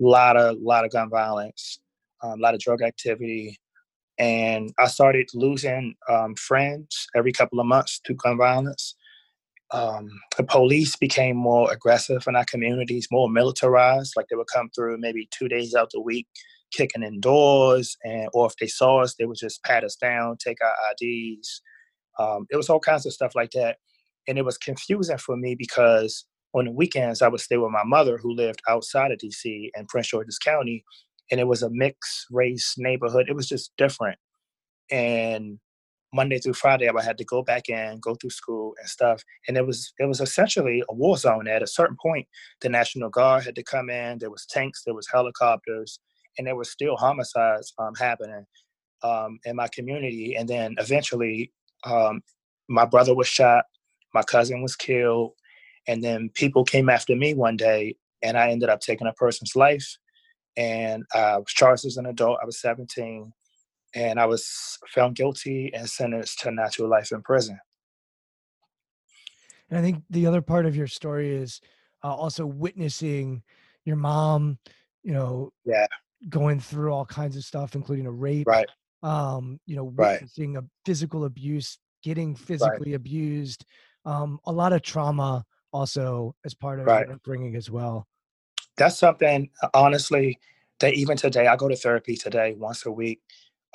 A 0.00 0.04
lot 0.04 0.36
of 0.36 0.58
lot 0.58 0.84
of 0.84 0.92
gun 0.92 1.10
violence, 1.10 1.78
um, 2.22 2.38
a 2.38 2.42
lot 2.42 2.54
of 2.54 2.60
drug 2.60 2.82
activity, 2.82 3.58
and 4.18 4.72
I 4.78 4.86
started 4.86 5.28
losing 5.34 5.94
um, 6.08 6.34
friends 6.34 7.06
every 7.14 7.32
couple 7.32 7.60
of 7.60 7.66
months 7.66 8.00
to 8.04 8.14
gun 8.14 8.38
violence. 8.38 8.94
Um, 9.72 10.08
the 10.36 10.44
police 10.44 10.96
became 10.96 11.36
more 11.36 11.72
aggressive 11.72 12.24
in 12.28 12.36
our 12.36 12.44
communities, 12.44 13.08
more 13.10 13.28
militarized. 13.28 14.14
Like 14.16 14.26
they 14.30 14.36
would 14.36 14.46
come 14.52 14.70
through 14.74 14.98
maybe 14.98 15.28
two 15.32 15.48
days 15.48 15.74
out 15.74 15.90
the 15.92 16.00
week, 16.00 16.26
kicking 16.72 17.02
in 17.02 17.20
doors, 17.20 17.96
and 18.04 18.28
or 18.32 18.46
if 18.46 18.56
they 18.60 18.68
saw 18.68 19.02
us, 19.02 19.14
they 19.14 19.24
would 19.24 19.38
just 19.38 19.62
pat 19.64 19.84
us 19.84 19.96
down, 19.96 20.36
take 20.36 20.58
our 20.62 20.74
IDs. 20.92 21.62
Um, 22.18 22.46
it 22.50 22.56
was 22.56 22.70
all 22.70 22.80
kinds 22.80 23.06
of 23.06 23.12
stuff 23.12 23.34
like 23.34 23.50
that 23.50 23.76
and 24.28 24.38
it 24.38 24.44
was 24.44 24.58
confusing 24.58 25.18
for 25.18 25.36
me 25.36 25.54
because 25.54 26.24
on 26.54 26.66
the 26.66 26.70
weekends 26.70 27.22
I 27.22 27.28
would 27.28 27.40
stay 27.40 27.56
with 27.56 27.70
my 27.70 27.84
mother 27.84 28.18
who 28.18 28.34
lived 28.34 28.62
outside 28.68 29.12
of 29.12 29.18
DC 29.18 29.70
in 29.74 29.86
Prince 29.88 30.08
George's 30.08 30.38
County, 30.38 30.84
and 31.30 31.40
it 31.40 31.46
was 31.46 31.62
a 31.62 31.70
mixed 31.70 32.26
race 32.30 32.74
neighborhood. 32.78 33.26
It 33.28 33.36
was 33.36 33.48
just 33.48 33.72
different, 33.76 34.18
and 34.90 35.58
Monday 36.14 36.38
through 36.38 36.54
Friday 36.54 36.88
I 36.88 37.02
had 37.02 37.18
to 37.18 37.24
go 37.24 37.42
back 37.42 37.68
in, 37.68 37.98
go 38.00 38.14
through 38.14 38.30
school 38.30 38.74
and 38.80 38.88
stuff, 38.88 39.22
and 39.48 39.56
it 39.56 39.66
was 39.66 39.92
it 39.98 40.06
was 40.06 40.20
essentially 40.20 40.82
a 40.88 40.94
war 40.94 41.16
zone. 41.16 41.48
At 41.48 41.62
a 41.62 41.66
certain 41.66 41.96
point, 42.00 42.26
the 42.60 42.68
National 42.68 43.10
Guard 43.10 43.44
had 43.44 43.56
to 43.56 43.62
come 43.62 43.90
in. 43.90 44.18
There 44.18 44.30
was 44.30 44.46
tanks, 44.46 44.82
there 44.84 44.94
was 44.94 45.08
helicopters, 45.12 46.00
and 46.38 46.46
there 46.46 46.56
were 46.56 46.64
still 46.64 46.96
homicides 46.96 47.74
um, 47.78 47.94
happening 47.98 48.46
um, 49.02 49.38
in 49.44 49.56
my 49.56 49.68
community. 49.68 50.36
And 50.36 50.48
then 50.48 50.74
eventually, 50.78 51.52
um, 51.84 52.22
my 52.68 52.84
brother 52.84 53.14
was 53.14 53.28
shot 53.28 53.64
my 54.16 54.22
cousin 54.22 54.62
was 54.62 54.76
killed, 54.76 55.32
and 55.86 56.02
then 56.02 56.30
people 56.32 56.64
came 56.64 56.88
after 56.88 57.14
me 57.14 57.34
one 57.34 57.56
day, 57.56 57.96
and 58.22 58.38
I 58.38 58.50
ended 58.50 58.70
up 58.70 58.80
taking 58.80 59.06
a 59.06 59.12
person's 59.12 59.54
life. 59.54 59.98
And 60.56 61.04
I 61.14 61.36
was 61.36 61.48
charged 61.48 61.84
as 61.84 61.98
an 61.98 62.06
adult. 62.06 62.38
I 62.42 62.46
was 62.46 62.58
17, 62.62 63.30
and 63.94 64.18
I 64.20 64.26
was 64.26 64.78
found 64.88 65.16
guilty 65.16 65.70
and 65.74 65.88
sentenced 65.88 66.40
to 66.40 66.50
natural 66.50 66.88
life 66.88 67.12
in 67.12 67.22
prison. 67.22 67.58
And 69.70 69.78
I 69.78 69.82
think 69.82 70.04
the 70.10 70.26
other 70.26 70.42
part 70.42 70.66
of 70.66 70.76
your 70.76 70.86
story 70.86 71.34
is 71.34 71.60
uh, 72.04 72.14
also 72.14 72.46
witnessing 72.46 73.42
your 73.84 73.96
mom, 73.96 74.58
you 75.02 75.12
know, 75.12 75.52
yeah, 75.64 75.86
going 76.28 76.60
through 76.60 76.92
all 76.92 77.04
kinds 77.04 77.36
of 77.36 77.44
stuff, 77.44 77.74
including 77.74 78.06
a 78.06 78.10
rape, 78.12 78.46
right? 78.46 78.68
Um, 79.02 79.60
you 79.66 79.76
know, 79.76 79.84
witnessing 79.84 80.54
right. 80.54 80.64
a 80.64 80.66
physical 80.84 81.24
abuse, 81.24 81.78
getting 82.02 82.34
physically 82.34 82.92
right. 82.92 82.96
abused, 82.96 83.64
um, 84.04 84.38
a 84.44 84.52
lot 84.52 84.72
of 84.72 84.82
trauma 84.82 85.44
also 85.72 86.34
as 86.44 86.54
part 86.54 86.80
of 86.80 86.86
right. 86.86 87.06
bringing 87.24 87.56
as 87.56 87.70
well. 87.70 88.06
That's 88.76 88.98
something, 88.98 89.50
honestly, 89.74 90.38
that 90.80 90.94
even 90.94 91.16
today, 91.16 91.46
I 91.46 91.56
go 91.56 91.68
to 91.68 91.76
therapy 91.76 92.16
today 92.16 92.54
once 92.56 92.86
a 92.86 92.90
week. 92.90 93.20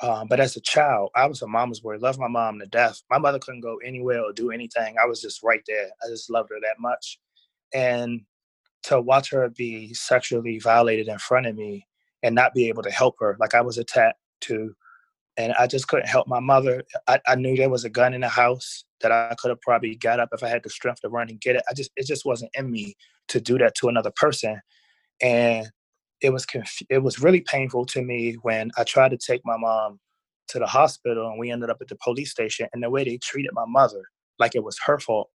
Um, 0.02 0.26
but 0.26 0.40
as 0.40 0.56
a 0.56 0.60
child, 0.60 1.10
I 1.14 1.26
was 1.26 1.42
a 1.42 1.46
mama's 1.46 1.78
boy, 1.78 1.96
loved 1.96 2.18
my 2.18 2.26
mom 2.26 2.58
to 2.58 2.66
death. 2.66 3.00
My 3.08 3.18
mother 3.18 3.38
couldn't 3.38 3.60
go 3.60 3.78
anywhere 3.84 4.20
or 4.20 4.32
do 4.32 4.50
anything. 4.50 4.96
I 5.00 5.06
was 5.06 5.22
just 5.22 5.42
right 5.44 5.62
there. 5.68 5.86
I 6.04 6.08
just 6.10 6.28
loved 6.28 6.50
her 6.50 6.60
that 6.60 6.80
much. 6.80 7.20
And 7.72 8.22
to 8.84 9.00
watch 9.00 9.30
her 9.30 9.48
be 9.48 9.94
sexually 9.94 10.58
violated 10.58 11.06
in 11.06 11.18
front 11.18 11.46
of 11.46 11.56
me 11.56 11.86
and 12.24 12.34
not 12.34 12.52
be 12.52 12.68
able 12.68 12.82
to 12.82 12.90
help 12.90 13.14
her, 13.20 13.36
like 13.38 13.54
I 13.54 13.60
was 13.60 13.78
attacked 13.78 14.18
to, 14.42 14.74
and 15.36 15.52
I 15.54 15.68
just 15.68 15.86
couldn't 15.86 16.08
help 16.08 16.26
my 16.26 16.40
mother. 16.40 16.82
I, 17.06 17.20
I 17.26 17.36
knew 17.36 17.56
there 17.56 17.70
was 17.70 17.84
a 17.84 17.90
gun 17.90 18.12
in 18.12 18.22
the 18.22 18.28
house 18.28 18.84
that 19.02 19.12
I 19.12 19.34
could 19.38 19.50
have 19.50 19.60
probably 19.60 19.94
got 19.94 20.20
up 20.20 20.30
if 20.32 20.42
I 20.42 20.48
had 20.48 20.64
the 20.64 20.70
strength 20.70 21.00
to 21.02 21.08
run 21.08 21.30
and 21.30 21.40
get 21.40 21.56
it. 21.56 21.62
I 21.70 21.74
just 21.74 21.90
it 21.96 22.06
just 22.06 22.26
wasn't 22.26 22.50
in 22.54 22.70
me 22.70 22.96
to 23.28 23.40
do 23.40 23.56
that 23.58 23.76
to 23.76 23.88
another 23.88 24.12
person, 24.16 24.60
and 25.22 25.70
it 26.22 26.32
was 26.32 26.46
conf- 26.46 26.82
it 26.88 27.02
was 27.02 27.20
really 27.20 27.40
painful 27.40 27.84
to 27.86 28.00
me 28.02 28.34
when 28.42 28.70
I 28.78 28.84
tried 28.84 29.10
to 29.10 29.18
take 29.18 29.42
my 29.44 29.56
mom 29.56 29.98
to 30.48 30.58
the 30.58 30.66
hospital 30.66 31.28
and 31.28 31.38
we 31.38 31.50
ended 31.50 31.70
up 31.70 31.78
at 31.80 31.88
the 31.88 31.96
police 31.96 32.30
station 32.30 32.68
and 32.72 32.82
the 32.82 32.90
way 32.90 33.04
they 33.04 33.18
treated 33.18 33.50
my 33.54 33.64
mother 33.66 34.02
like 34.38 34.54
it 34.54 34.64
was 34.64 34.78
her 34.86 34.98
fault 34.98 35.30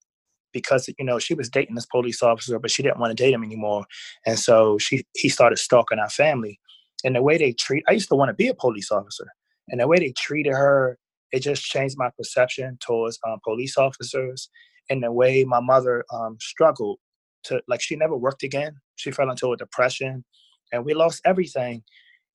because 0.52 0.88
you 0.98 1.04
know 1.04 1.18
she 1.18 1.34
was 1.34 1.50
dating 1.50 1.74
this 1.74 1.86
police 1.86 2.22
officer 2.22 2.58
but 2.58 2.70
she 2.70 2.82
didn't 2.82 2.98
want 2.98 3.10
to 3.16 3.22
date 3.22 3.32
him 3.32 3.44
anymore. 3.44 3.84
And 4.24 4.38
so 4.38 4.78
she 4.78 5.04
he 5.14 5.28
started 5.28 5.58
stalking 5.58 5.98
our 5.98 6.10
family. 6.10 6.58
And 7.04 7.14
the 7.14 7.22
way 7.22 7.36
they 7.36 7.52
treat 7.52 7.84
i 7.88 7.92
used 7.92 8.08
to 8.08 8.16
want 8.16 8.30
to 8.30 8.34
be 8.34 8.48
a 8.48 8.54
police 8.54 8.90
officer. 8.90 9.26
And 9.68 9.80
the 9.80 9.88
way 9.88 9.98
they 9.98 10.12
treated 10.12 10.52
her 10.52 10.98
it 11.32 11.40
just 11.40 11.64
changed 11.64 11.96
my 11.98 12.10
perception 12.16 12.78
towards 12.80 13.18
um, 13.26 13.38
police 13.42 13.76
officers 13.76 14.48
and 14.88 15.02
the 15.02 15.10
way 15.10 15.44
my 15.44 15.60
mother 15.60 16.04
um, 16.12 16.38
struggled 16.40 16.98
to 17.44 17.60
like 17.68 17.80
she 17.80 17.96
never 17.96 18.16
worked 18.16 18.44
again. 18.44 18.76
She 18.94 19.10
fell 19.10 19.30
into 19.30 19.52
a 19.52 19.56
depression 19.56 20.24
and 20.72 20.84
we 20.84 20.94
lost 20.94 21.20
everything 21.24 21.82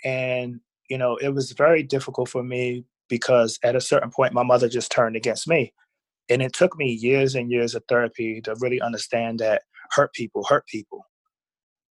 and 0.03 0.59
you 0.89 0.97
know 0.97 1.15
it 1.17 1.29
was 1.29 1.51
very 1.51 1.83
difficult 1.83 2.29
for 2.29 2.43
me 2.43 2.85
because 3.09 3.59
at 3.63 3.75
a 3.75 3.81
certain 3.81 4.09
point 4.09 4.33
my 4.33 4.43
mother 4.43 4.69
just 4.69 4.91
turned 4.91 5.15
against 5.15 5.47
me 5.47 5.73
and 6.29 6.41
it 6.41 6.53
took 6.53 6.77
me 6.77 6.91
years 6.91 7.35
and 7.35 7.51
years 7.51 7.75
of 7.75 7.83
therapy 7.88 8.41
to 8.41 8.55
really 8.59 8.81
understand 8.81 9.39
that 9.39 9.63
hurt 9.91 10.13
people 10.13 10.43
hurt 10.43 10.65
people 10.67 11.05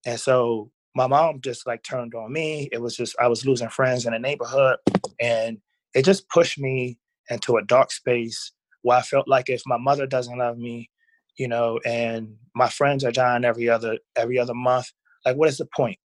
and 0.07 0.19
so 0.19 0.71
my 0.95 1.07
mom 1.07 1.41
just 1.41 1.67
like 1.67 1.83
turned 1.83 2.15
on 2.15 2.33
me 2.33 2.69
it 2.73 2.81
was 2.81 2.97
just 2.97 3.15
i 3.21 3.27
was 3.27 3.47
losing 3.47 3.69
friends 3.69 4.07
in 4.07 4.13
the 4.13 4.19
neighborhood 4.19 4.77
and 5.21 5.59
it 5.95 6.05
just 6.05 6.29
pushed 6.29 6.59
me 6.59 6.99
into 7.31 7.57
a 7.57 7.65
dark 7.65 7.93
space 7.93 8.53
where 8.83 8.99
i 8.99 9.03
felt 9.03 9.29
like 9.29 9.49
if 9.49 9.63
my 9.67 9.79
mother 9.79 10.07
doesn't 10.07 10.39
love 10.39 10.59
me 10.59 10.91
you 11.37 11.47
know 11.47 11.79
and 11.85 12.35
my 12.55 12.69
friends 12.69 13.05
are 13.05 13.13
dying 13.13 13.45
every 13.45 13.69
other 13.69 13.99
every 14.17 14.39
other 14.39 14.55
month 14.55 14.87
like 15.25 15.37
what 15.37 15.49
is 15.49 15.59
the 15.59 15.69
point 15.77 15.99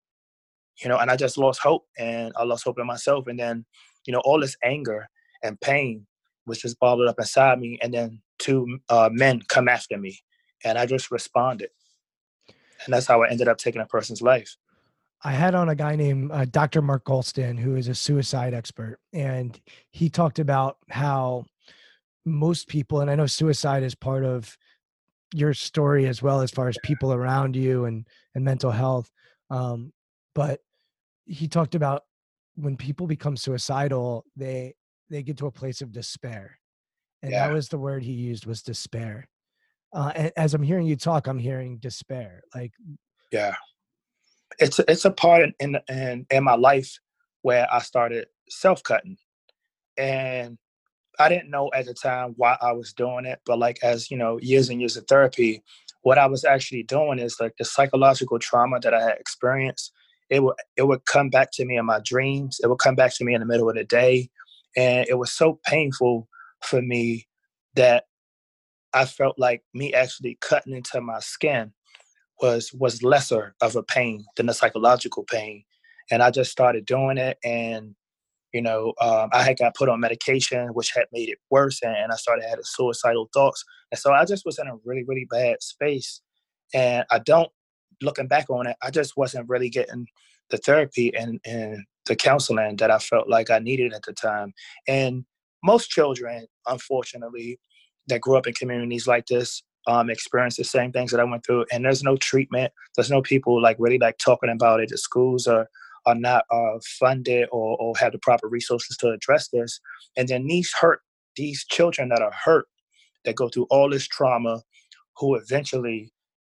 you 0.83 0.89
know 0.89 0.99
and 0.99 1.11
i 1.11 1.17
just 1.17 1.39
lost 1.39 1.61
hope 1.61 1.87
and 1.99 2.33
i 2.37 2.45
lost 2.45 2.65
hope 2.65 2.79
in 2.79 2.87
myself 2.87 3.27
and 3.27 3.39
then 3.39 3.65
you 4.07 4.13
know 4.13 4.21
all 4.25 4.41
this 4.41 4.57
anger 4.65 5.09
and 5.43 5.61
pain 5.61 6.07
was 6.47 6.59
just 6.59 6.79
bottled 6.79 7.09
up 7.09 7.19
inside 7.19 7.59
me 7.59 7.79
and 7.83 7.95
then 7.95 8.21
two 8.39 8.79
uh, 8.89 9.09
men 9.13 9.41
come 9.49 9.69
after 9.69 9.97
me 9.97 10.19
and 10.65 10.79
i 10.79 10.87
just 10.87 11.11
responded 11.11 11.71
and 12.85 12.93
that's 12.93 13.07
how 13.07 13.23
i 13.23 13.29
ended 13.29 13.49
up 13.49 13.59
taking 13.59 13.81
a 13.81 13.87
person's 13.87 14.23
life 14.23 14.57
I 15.27 15.33
had 15.33 15.55
on 15.55 15.71
a 15.71 15.75
guy 15.75 15.97
named 15.97 16.31
uh, 16.31 16.45
Dr. 16.45 16.83
Mark 16.83 17.05
Goldstein, 17.05 17.57
who 17.57 17.77
is 17.77 17.89
a 17.89 17.95
suicide 17.95 18.53
expert, 18.53 18.99
and 19.15 19.59
he 19.91 20.11
talked 20.11 20.39
about 20.39 20.77
how 20.91 21.47
most 22.27 22.69
people, 22.69 23.01
and 23.01 23.11
I 23.11 23.15
know 23.15 23.25
suicide 23.25 23.83
is 23.83 23.95
part 23.95 24.23
of 24.23 24.55
your 25.33 25.55
story 25.55 26.07
as 26.07 26.23
well 26.23 26.43
as 26.43 26.51
far 26.51 26.69
as 26.69 26.77
people 26.85 27.13
around 27.13 27.57
you 27.57 27.87
and 27.87 28.07
and 28.35 28.45
mental 28.45 28.71
health. 28.71 29.11
Um, 29.49 29.94
but 30.35 30.61
he 31.27 31.49
talked 31.49 31.75
about 31.75 32.03
when 32.57 32.77
people 32.77 33.07
become 33.07 33.37
suicidal, 33.37 34.25
they 34.37 34.75
they 35.11 35.23
get 35.23 35.37
to 35.39 35.47
a 35.47 35.53
place 35.53 35.81
of 35.81 35.93
despair, 35.93 36.59
and 37.23 37.33
Yeah. 37.33 37.47
that 37.47 37.55
was 37.55 37.69
the 37.69 37.79
word 37.79 38.03
he 38.03 38.13
used 38.13 38.47
was 38.47 38.63
despair. 38.63 39.29
Uh, 39.93 40.13
and 40.15 40.33
as 40.37 40.55
I'm 40.55 40.63
hearing 40.63 40.87
you 40.87 40.97
talk, 40.97 41.27
I'm 41.27 41.39
hearing 41.39 41.79
despair. 41.79 42.43
Like 42.55 42.73
yeah 43.31 43.55
it's 44.59 44.79
a, 44.79 44.91
it's 44.91 45.05
a 45.05 45.11
part 45.11 45.43
in, 45.43 45.55
in 45.61 45.81
in 45.89 46.27
in 46.31 46.45
my 46.45 46.55
life 46.55 46.99
where 47.43 47.67
i 47.73 47.79
started 47.81 48.27
self-cutting 48.49 49.17
and 49.97 50.57
i 51.19 51.29
didn't 51.29 51.51
know 51.51 51.71
at 51.75 51.87
the 51.87 51.95
time 51.95 52.35
why 52.37 52.57
i 52.61 52.73
was 52.73 52.93
doing 52.93 53.25
it 53.25 53.41
but 53.47 53.59
like 53.59 53.79
as 53.83 54.11
you 54.11 54.17
know 54.17 54.39
years 54.41 54.69
and 54.69 54.81
years 54.81 54.97
of 54.97 55.07
therapy 55.07 55.63
what 56.03 56.19
i 56.19 56.27
was 56.27 56.45
actually 56.45 56.83
doing 56.85 57.19
is 57.19 57.37
like 57.41 57.55
the 57.59 57.65
psychological 57.65 58.39
trauma 58.39 58.79
that 58.81 58.95
i 58.95 59.03
had 59.03 59.19
experienced 59.19 59.93
it 60.35 60.43
would 60.43 60.57
it 60.77 60.83
would 60.89 61.07
come 61.07 61.31
back 61.31 61.51
to 61.53 61.65
me 61.65 61.77
in 61.77 61.87
my 61.87 62.01
dreams. 62.05 62.59
It 62.63 62.67
would 62.67 62.81
come 62.81 62.97
back 62.97 63.15
to 63.15 63.25
me 63.25 63.35
in 63.35 63.41
the 63.41 63.47
middle 63.47 63.69
of 63.71 63.77
the 63.77 63.85
day. 63.85 64.29
And 64.77 65.07
it 65.09 65.15
was 65.15 65.33
so 65.33 65.61
painful 65.65 66.29
for 66.63 66.83
me 66.83 67.29
that 67.77 68.05
i 68.93 69.05
felt 69.05 69.39
like 69.39 69.63
me 69.75 69.93
actually 69.93 70.39
cutting 70.41 70.75
into 70.75 71.01
my 71.01 71.21
skin 71.21 71.73
was 72.43 72.73
was 72.73 73.03
lesser 73.03 73.55
of 73.61 73.77
a 73.77 73.83
pain 73.83 74.25
than 74.37 74.47
the 74.47 74.55
psychological 74.55 75.25
pain. 75.25 75.63
And 76.11 76.21
i 76.21 76.31
just 76.33 76.51
started 76.51 76.85
doing 76.85 77.17
it 77.17 77.39
and 77.45 77.95
you 78.53 78.61
know 78.61 78.93
um, 79.01 79.29
i 79.33 79.43
had 79.45 79.59
got 79.59 79.77
put 79.77 79.89
on 79.89 80.01
medication 80.01 80.69
which 80.69 80.91
had 80.95 81.07
made 81.13 81.29
it 81.29 81.39
worse 81.51 81.81
and, 81.83 81.97
and 81.97 82.11
i 82.13 82.17
started 82.17 82.45
having 82.49 82.65
suicidal 82.65 83.29
thoughts. 83.33 83.65
And 83.93 84.01
so 84.01 84.13
i 84.13 84.25
just 84.25 84.45
was 84.45 84.59
in 84.59 84.67
a 84.67 84.77
really 84.85 85.05
really 85.05 85.27
bad 85.31 85.63
space. 85.63 86.21
And 86.73 87.05
i 87.13 87.21
don't 87.21 87.53
looking 88.03 88.27
back 88.27 88.49
on 88.51 88.67
it 88.67 88.77
i 88.83 88.91
just 88.91 89.17
wasn't 89.17 89.49
really 89.49 89.69
getting 89.69 90.07
the 90.51 90.57
therapy 90.59 91.15
and, 91.15 91.41
and 91.45 91.85
the 92.07 92.17
counseling 92.17 92.77
that 92.77 92.91
i 92.91 92.99
felt 92.99 93.29
like 93.29 93.51
i 93.51 93.59
needed 93.59 93.93
at 93.93 94.03
the 94.03 94.13
time 94.13 94.53
and 94.87 95.25
most 95.63 95.89
children 95.89 96.47
unfortunately 96.67 97.59
that 98.09 98.21
grew 98.21 98.37
up 98.37 98.47
in 98.47 98.53
communities 98.53 99.07
like 99.07 99.27
this 99.27 99.63
um, 99.87 100.11
experience 100.11 100.57
the 100.57 100.65
same 100.65 100.93
things 100.93 101.11
that 101.11 101.21
I 101.21 101.25
went 101.25 101.45
through, 101.45 101.67
and 101.71 101.85
there's 101.85 102.03
no 102.03 102.17
treatment. 102.17 102.73
There's 102.97 103.11
no 103.11 103.23
people 103.23 103.61
like 103.61 103.77
really 103.79 103.99
like 103.99 104.19
talking 104.19 104.51
about 104.51 104.81
it. 104.81 104.89
The 104.89 104.99
schools 104.99 105.47
are 105.47 105.69
are 106.07 106.15
not 106.15 106.45
uh, 106.51 106.79
funded 106.99 107.49
or, 107.51 107.79
or 107.81 107.95
have 107.99 108.13
the 108.13 108.19
proper 108.19 108.47
resources 108.47 108.97
to 108.99 109.11
address 109.11 109.49
this. 109.49 109.81
And 110.17 110.29
then 110.29 110.47
these 110.47 110.71
hurt, 110.79 111.01
these 111.35 111.65
children 111.65 112.11
that 112.11 112.21
are 112.21 112.33
hurt, 112.45 112.67
that 113.25 113.37
go 113.37 113.49
through 113.49 113.67
all 113.71 113.89
this 113.89 114.07
trauma, 114.07 114.63
who 115.17 115.35
eventually 115.35 116.13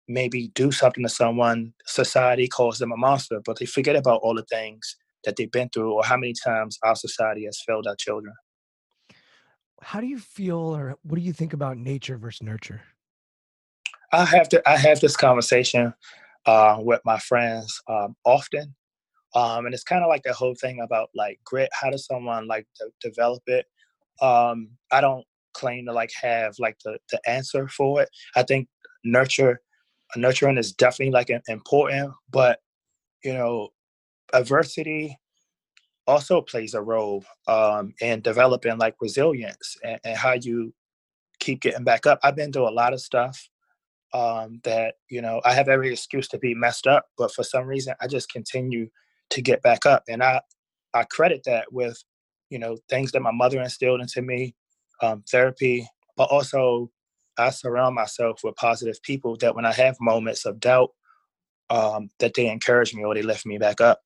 maybe 0.08 0.48
do 0.54 0.70
something 0.72 1.02
to 1.02 1.08
someone, 1.08 1.72
society 1.86 2.48
calls 2.48 2.78
them 2.78 2.92
a 2.92 2.96
monster, 2.96 3.40
but 3.44 3.58
they 3.58 3.66
forget 3.66 3.96
about 3.96 4.20
all 4.22 4.34
the 4.34 4.44
things 4.44 4.96
that 5.24 5.36
they've 5.36 5.50
been 5.50 5.68
through 5.70 5.92
or 5.92 6.04
how 6.04 6.16
many 6.16 6.32
times 6.44 6.78
our 6.82 6.94
society 6.94 7.44
has 7.44 7.60
failed 7.66 7.86
our 7.86 7.96
children. 7.96 8.32
how 9.82 10.00
do 10.00 10.06
you 10.06 10.18
feel 10.18 10.58
or 10.74 10.98
what 11.02 11.16
do 11.16 11.22
you 11.22 11.32
think 11.32 11.52
about 11.52 11.76
nature 11.76 12.16
versus 12.16 12.42
nurture? 12.42 12.82
I 14.12 14.24
have 14.24 14.48
to 14.50 14.62
I 14.68 14.76
have 14.76 15.00
this 15.00 15.16
conversation 15.16 15.92
uh, 16.46 16.78
with 16.80 17.00
my 17.04 17.18
friends 17.18 17.80
um, 17.88 18.16
often, 18.24 18.74
um, 19.34 19.66
and 19.66 19.74
it's 19.74 19.84
kind 19.84 20.02
of 20.02 20.08
like 20.08 20.22
the 20.22 20.32
whole 20.32 20.54
thing 20.54 20.80
about 20.80 21.10
like 21.14 21.40
grit. 21.44 21.68
How 21.72 21.90
does 21.90 22.06
someone 22.06 22.46
like 22.46 22.66
de- 22.78 23.08
develop 23.08 23.42
it? 23.46 23.66
Um, 24.22 24.70
I 24.90 25.00
don't 25.00 25.24
claim 25.54 25.86
to 25.86 25.92
like 25.92 26.10
have 26.20 26.54
like 26.58 26.78
the 26.84 26.98
the 27.10 27.20
answer 27.28 27.68
for 27.68 28.02
it. 28.02 28.08
I 28.34 28.42
think 28.44 28.68
nurture 29.04 29.60
nurturing 30.14 30.58
is 30.58 30.72
definitely 30.72 31.12
like 31.12 31.30
im- 31.30 31.42
important, 31.48 32.12
but 32.30 32.60
you 33.24 33.32
know, 33.32 33.70
adversity 34.32 35.18
also 36.06 36.40
plays 36.40 36.74
a 36.74 36.80
role 36.80 37.24
um, 37.48 37.92
in 38.00 38.20
developing 38.20 38.78
like 38.78 38.94
resilience 39.00 39.76
and, 39.82 39.98
and 40.04 40.16
how 40.16 40.32
you 40.32 40.72
keep 41.40 41.60
getting 41.60 41.84
back 41.84 42.06
up. 42.06 42.20
I've 42.22 42.36
been 42.36 42.52
through 42.52 42.68
a 42.68 42.70
lot 42.70 42.92
of 42.92 43.00
stuff 43.00 43.48
um, 44.12 44.60
that 44.64 44.94
you 45.10 45.20
know 45.20 45.40
I 45.44 45.52
have 45.52 45.68
every 45.68 45.92
excuse 45.92 46.28
to 46.28 46.38
be 46.38 46.54
messed 46.54 46.86
up, 46.86 47.06
but 47.18 47.32
for 47.34 47.42
some 47.42 47.66
reason 47.66 47.94
I 48.00 48.06
just 48.06 48.30
continue 48.30 48.88
to 49.30 49.42
get 49.42 49.62
back 49.62 49.86
up, 49.86 50.04
and 50.08 50.22
I 50.22 50.40
I 50.94 51.04
credit 51.04 51.42
that 51.46 51.72
with 51.72 52.02
you 52.50 52.58
know 52.58 52.76
things 52.88 53.12
that 53.12 53.20
my 53.20 53.32
mother 53.32 53.60
instilled 53.60 54.00
into 54.00 54.22
me, 54.22 54.54
um, 55.02 55.24
therapy, 55.30 55.88
but 56.16 56.30
also 56.30 56.90
I 57.38 57.50
surround 57.50 57.94
myself 57.94 58.40
with 58.42 58.56
positive 58.56 59.00
people 59.02 59.36
that 59.38 59.54
when 59.54 59.64
I 59.64 59.72
have 59.72 59.96
moments 60.00 60.44
of 60.44 60.60
doubt, 60.60 60.90
um, 61.70 62.08
that 62.18 62.34
they 62.34 62.46
encourage 62.48 62.94
me 62.94 63.04
or 63.04 63.14
they 63.14 63.22
lift 63.22 63.46
me 63.46 63.58
back 63.58 63.80
up. 63.80 64.00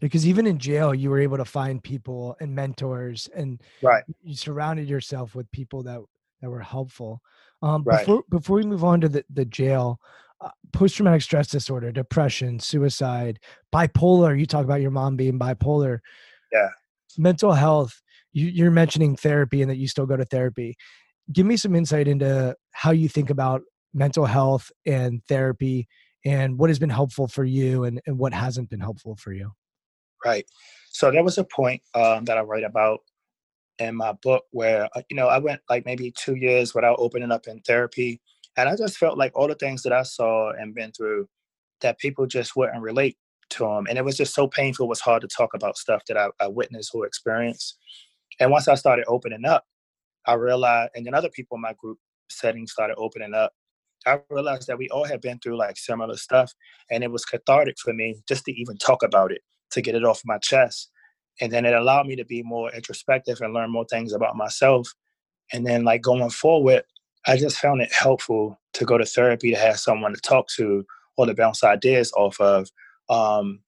Because 0.00 0.26
even 0.26 0.46
in 0.46 0.58
jail, 0.58 0.94
you 0.94 1.10
were 1.10 1.20
able 1.20 1.36
to 1.36 1.44
find 1.44 1.82
people 1.82 2.36
and 2.40 2.54
mentors, 2.54 3.28
and 3.34 3.60
Right. 3.82 4.04
you 4.22 4.34
surrounded 4.34 4.88
yourself 4.88 5.34
with 5.34 5.50
people 5.52 5.82
that 5.84 6.00
that 6.40 6.48
were 6.48 6.60
helpful. 6.60 7.20
Um, 7.60 7.82
Right. 7.84 7.98
Before 8.00 8.24
before 8.30 8.56
we 8.56 8.62
move 8.64 8.82
on 8.84 9.00
to 9.02 9.08
the 9.10 9.24
the 9.28 9.44
jail, 9.44 10.00
uh, 10.40 10.48
post 10.72 10.96
traumatic 10.96 11.20
stress 11.20 11.48
disorder, 11.48 11.92
depression, 11.92 12.58
suicide, 12.58 13.40
bipolar. 13.74 14.38
You 14.38 14.46
talk 14.46 14.64
about 14.64 14.80
your 14.80 14.90
mom 14.90 15.16
being 15.16 15.38
bipolar. 15.38 15.98
Yeah. 16.50 16.70
Mental 17.18 17.52
health. 17.52 18.00
You, 18.32 18.46
you're 18.46 18.70
mentioning 18.70 19.16
therapy 19.16 19.60
and 19.60 19.70
that 19.70 19.76
you 19.76 19.88
still 19.88 20.06
go 20.06 20.16
to 20.16 20.24
therapy. 20.24 20.76
Give 21.32 21.46
me 21.46 21.56
some 21.56 21.74
insight 21.74 22.08
into 22.08 22.56
how 22.72 22.90
you 22.90 23.08
think 23.08 23.30
about 23.30 23.62
mental 23.92 24.24
health 24.24 24.70
and 24.86 25.24
therapy, 25.28 25.88
and 26.24 26.58
what 26.58 26.70
has 26.70 26.78
been 26.78 26.90
helpful 26.90 27.28
for 27.28 27.44
you, 27.44 27.84
and, 27.84 28.00
and 28.06 28.18
what 28.18 28.32
hasn't 28.32 28.70
been 28.70 28.80
helpful 28.80 29.16
for 29.16 29.32
you. 29.32 29.52
Right. 30.24 30.44
So 30.90 31.10
there 31.10 31.24
was 31.24 31.38
a 31.38 31.44
point 31.44 31.82
um, 31.94 32.24
that 32.26 32.36
I 32.36 32.42
write 32.42 32.64
about 32.64 33.00
in 33.78 33.96
my 33.96 34.12
book 34.12 34.44
where 34.50 34.88
uh, 34.94 35.02
you 35.08 35.16
know 35.16 35.28
I 35.28 35.38
went 35.38 35.60
like 35.70 35.86
maybe 35.86 36.12
two 36.12 36.34
years 36.34 36.74
without 36.74 36.96
opening 36.98 37.32
up 37.32 37.46
in 37.46 37.60
therapy, 37.60 38.20
and 38.56 38.68
I 38.68 38.76
just 38.76 38.98
felt 38.98 39.18
like 39.18 39.32
all 39.34 39.48
the 39.48 39.54
things 39.54 39.82
that 39.82 39.92
I 39.92 40.02
saw 40.02 40.52
and 40.52 40.74
been 40.74 40.92
through 40.92 41.28
that 41.80 41.98
people 41.98 42.26
just 42.26 42.56
wouldn't 42.56 42.82
relate 42.82 43.16
to 43.50 43.64
them, 43.64 43.86
and 43.88 43.98
it 43.98 44.04
was 44.04 44.16
just 44.16 44.34
so 44.34 44.46
painful. 44.46 44.86
It 44.86 44.90
was 44.90 45.00
hard 45.00 45.22
to 45.22 45.28
talk 45.28 45.54
about 45.54 45.78
stuff 45.78 46.02
that 46.08 46.16
I, 46.16 46.28
I 46.38 46.48
witnessed 46.48 46.94
or 46.94 47.06
experienced. 47.06 47.78
And 48.38 48.50
once 48.50 48.68
I 48.68 48.74
started 48.74 49.04
opening 49.08 49.44
up, 49.44 49.64
I 50.26 50.34
realized, 50.34 50.92
and 50.94 51.06
then 51.06 51.14
other 51.14 51.30
people 51.30 51.56
in 51.56 51.62
my 51.62 51.74
group 51.74 51.98
setting 52.30 52.66
started 52.66 52.96
opening 52.96 53.34
up, 53.34 53.52
I 54.06 54.20
realized 54.30 54.66
that 54.68 54.78
we 54.78 54.88
all 54.88 55.04
had 55.04 55.20
been 55.20 55.38
through 55.38 55.58
like 55.58 55.76
similar 55.76 56.16
stuff, 56.16 56.52
and 56.90 57.04
it 57.04 57.10
was 57.10 57.24
cathartic 57.24 57.76
for 57.78 57.92
me 57.92 58.16
just 58.28 58.44
to 58.46 58.52
even 58.52 58.76
talk 58.78 59.02
about 59.02 59.32
it, 59.32 59.42
to 59.72 59.82
get 59.82 59.94
it 59.94 60.04
off 60.04 60.22
my 60.24 60.38
chest, 60.38 60.90
and 61.40 61.52
then 61.52 61.64
it 61.64 61.74
allowed 61.74 62.06
me 62.06 62.16
to 62.16 62.24
be 62.24 62.42
more 62.42 62.72
introspective 62.72 63.40
and 63.40 63.52
learn 63.52 63.70
more 63.70 63.86
things 63.90 64.12
about 64.12 64.36
myself. 64.36 64.88
And 65.52 65.66
then 65.66 65.84
like 65.84 66.02
going 66.02 66.30
forward, 66.30 66.84
I 67.26 67.36
just 67.36 67.58
found 67.58 67.80
it 67.80 67.92
helpful 67.92 68.58
to 68.74 68.84
go 68.84 68.96
to 68.98 69.04
therapy 69.04 69.50
to 69.50 69.58
have 69.58 69.78
someone 69.78 70.14
to 70.14 70.20
talk 70.20 70.48
to 70.56 70.84
or 71.16 71.26
to 71.26 71.34
bounce 71.34 71.64
ideas 71.64 72.12
off 72.12 72.40
of. 72.40 72.70
Um, 73.08 73.60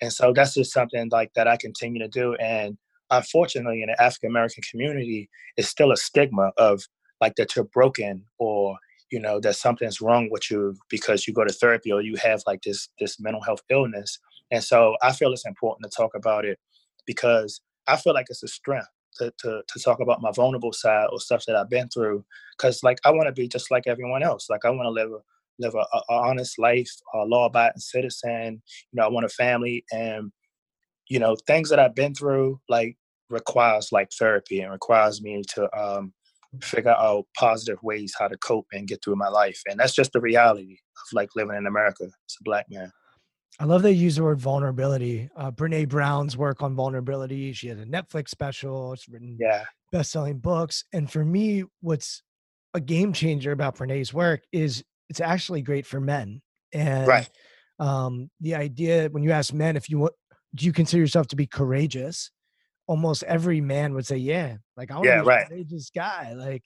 and 0.00 0.12
so 0.12 0.32
that's 0.32 0.54
just 0.54 0.72
something 0.72 1.08
like 1.10 1.32
that 1.34 1.48
I 1.48 1.56
continue 1.56 2.00
to 2.00 2.08
do. 2.08 2.34
And 2.36 2.78
unfortunately, 3.10 3.82
in 3.82 3.88
the 3.88 4.02
African 4.02 4.30
American 4.30 4.62
community, 4.70 5.28
it's 5.56 5.68
still 5.68 5.92
a 5.92 5.96
stigma 5.96 6.52
of 6.56 6.82
like 7.20 7.36
that 7.36 7.54
you're 7.56 7.64
broken 7.64 8.24
or 8.38 8.76
you 9.10 9.20
know 9.20 9.40
that 9.40 9.56
something's 9.56 10.00
wrong 10.00 10.28
with 10.30 10.50
you 10.50 10.76
because 10.88 11.26
you 11.26 11.34
go 11.34 11.44
to 11.44 11.52
therapy 11.52 11.92
or 11.92 12.02
you 12.02 12.16
have 12.16 12.42
like 12.46 12.62
this 12.62 12.88
this 12.98 13.20
mental 13.20 13.42
health 13.42 13.62
illness. 13.70 14.18
And 14.50 14.62
so 14.62 14.96
I 15.02 15.12
feel 15.12 15.32
it's 15.32 15.46
important 15.46 15.90
to 15.90 15.96
talk 15.96 16.12
about 16.14 16.44
it 16.44 16.58
because 17.06 17.60
I 17.86 17.96
feel 17.96 18.14
like 18.14 18.26
it's 18.28 18.42
a 18.42 18.48
strength 18.48 18.88
to, 19.16 19.32
to, 19.38 19.62
to 19.66 19.80
talk 19.80 20.00
about 20.00 20.20
my 20.20 20.32
vulnerable 20.32 20.72
side 20.72 21.06
or 21.12 21.20
stuff 21.20 21.44
that 21.46 21.56
I've 21.56 21.70
been 21.70 21.88
through. 21.88 22.24
Cause 22.58 22.82
like 22.82 22.98
I 23.04 23.10
want 23.10 23.26
to 23.26 23.32
be 23.32 23.48
just 23.48 23.70
like 23.70 23.86
everyone 23.86 24.22
else. 24.22 24.48
Like 24.50 24.64
I 24.64 24.70
want 24.70 24.86
to 24.86 24.90
live 24.90 25.10
a 25.10 25.18
live 25.58 25.74
a, 25.74 25.78
a, 25.78 26.02
honest 26.08 26.58
life, 26.58 26.90
a 27.14 27.18
law-abiding 27.18 27.78
citizen. 27.78 28.62
You 28.92 28.96
know, 28.96 29.04
I 29.04 29.08
want 29.08 29.26
a 29.26 29.28
family, 29.28 29.84
and 29.92 30.32
you 31.08 31.18
know, 31.18 31.36
things 31.46 31.70
that 31.70 31.78
I've 31.78 31.94
been 31.94 32.14
through 32.14 32.60
like 32.68 32.96
requires 33.30 33.90
like 33.92 34.10
therapy 34.18 34.60
and 34.60 34.72
requires 34.72 35.22
me 35.22 35.42
to 35.54 35.68
um, 35.78 36.12
figure 36.62 36.90
out 36.90 37.26
positive 37.36 37.78
ways 37.82 38.14
how 38.18 38.28
to 38.28 38.36
cope 38.38 38.66
and 38.72 38.88
get 38.88 39.02
through 39.02 39.16
my 39.16 39.28
life. 39.28 39.60
And 39.68 39.78
that's 39.78 39.94
just 39.94 40.12
the 40.12 40.20
reality 40.20 40.72
of 40.72 41.12
like 41.12 41.30
living 41.34 41.56
in 41.56 41.66
America 41.66 42.04
as 42.04 42.36
a 42.40 42.44
black 42.44 42.66
man. 42.70 42.90
I 43.60 43.64
love 43.64 43.82
they 43.82 43.92
use 43.92 44.16
the 44.16 44.24
word 44.24 44.40
vulnerability. 44.40 45.30
Uh, 45.36 45.50
Brene 45.52 45.88
Brown's 45.88 46.36
work 46.36 46.62
on 46.62 46.74
vulnerability. 46.74 47.52
She 47.52 47.68
has 47.68 47.78
a 47.78 47.84
Netflix 47.84 48.30
special. 48.30 48.92
it's 48.92 49.08
written 49.08 49.36
yeah. 49.40 49.64
best-selling 49.92 50.38
books. 50.38 50.84
And 50.92 51.10
for 51.10 51.24
me, 51.24 51.64
what's 51.80 52.22
a 52.74 52.80
game 52.80 53.12
changer 53.12 53.52
about 53.52 53.76
Brene's 53.76 54.12
work 54.12 54.42
is 54.52 54.82
it's 55.08 55.20
actually 55.20 55.62
great 55.62 55.86
for 55.86 56.00
men. 56.00 56.42
And 56.72 57.06
right. 57.06 57.28
um, 57.78 58.28
the 58.40 58.56
idea 58.56 59.08
when 59.10 59.22
you 59.22 59.30
ask 59.30 59.54
men 59.54 59.76
if 59.76 59.88
you 59.88 60.00
want, 60.00 60.14
do 60.54 60.66
you 60.66 60.72
consider 60.72 61.00
yourself 61.00 61.26
to 61.28 61.36
be 61.36 61.46
courageous? 61.46 62.30
Almost 62.86 63.22
every 63.24 63.60
man 63.60 63.94
would 63.94 64.06
say, 64.06 64.16
"Yeah." 64.16 64.56
Like 64.76 64.90
I 64.90 64.94
want 64.94 65.06
yeah, 65.06 65.18
to 65.18 65.24
right. 65.24 65.46
a 65.46 65.48
courageous 65.48 65.90
guy. 65.94 66.34
Like 66.34 66.62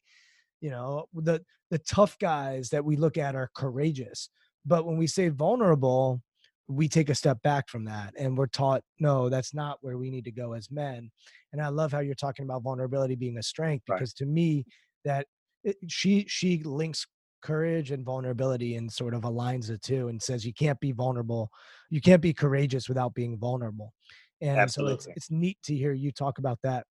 you 0.61 0.71
know, 0.71 1.07
the 1.15 1.43
the 1.71 1.79
tough 1.79 2.19
guys 2.19 2.71
that 2.71 2.85
we 2.85 2.97
look 2.97 3.17
at 3.17 3.37
are 3.37 3.51
courageous, 3.55 4.31
but 4.67 4.85
when 4.87 4.97
we 4.99 5.07
say 5.07 5.29
vulnerable, 5.29 6.23
we 6.69 6.87
take 6.87 7.09
a 7.09 7.15
step 7.15 7.41
back 7.43 7.69
from 7.69 7.85
that 7.87 8.13
and 8.19 8.37
we're 8.37 8.47
taught 8.47 8.83
no 9.01 9.31
that's 9.31 9.55
not 9.55 9.79
where 9.81 9.97
we 9.97 10.11
need 10.11 10.25
to 10.25 10.31
go 10.31 10.53
as 10.53 10.71
men 10.71 11.11
and 11.53 11.63
i 11.63 11.69
love 11.69 11.91
how 11.91 11.99
you're 11.99 12.15
talking 12.15 12.45
about 12.45 12.63
vulnerability 12.63 13.17
being 13.17 13.39
a 13.39 13.43
strength 13.43 13.83
because 13.87 14.11
right. 14.13 14.17
to 14.17 14.27
me 14.27 14.65
that 15.05 15.27
it, 15.65 15.77
she 15.89 16.27
she 16.29 16.63
links 16.63 17.07
courage 17.41 17.91
and 17.91 18.05
vulnerability 18.05 18.77
and 18.77 18.93
sort 18.93 19.15
of 19.15 19.23
aligns 19.23 19.69
the 19.69 19.79
two 19.79 20.09
and 20.09 20.21
says 20.23 20.45
you 20.45 20.53
can't 20.53 20.81
be 20.81 20.93
vulnerable 20.93 21.51
you 21.91 22.01
can't 22.01 22.23
be 22.23 22.33
courageous 22.33 22.89
without 22.89 23.15
being 23.15 23.39
vulnerable. 23.39 23.95
And 24.41 24.59
Absolutely. 24.59 24.93
so 24.93 25.11
it's, 25.11 25.17
it's 25.17 25.31
neat 25.31 25.59
to 25.65 25.75
hear 25.75 25.93
you 25.93 26.13
talk 26.13 26.39
about 26.39 26.59
that. 26.63 26.87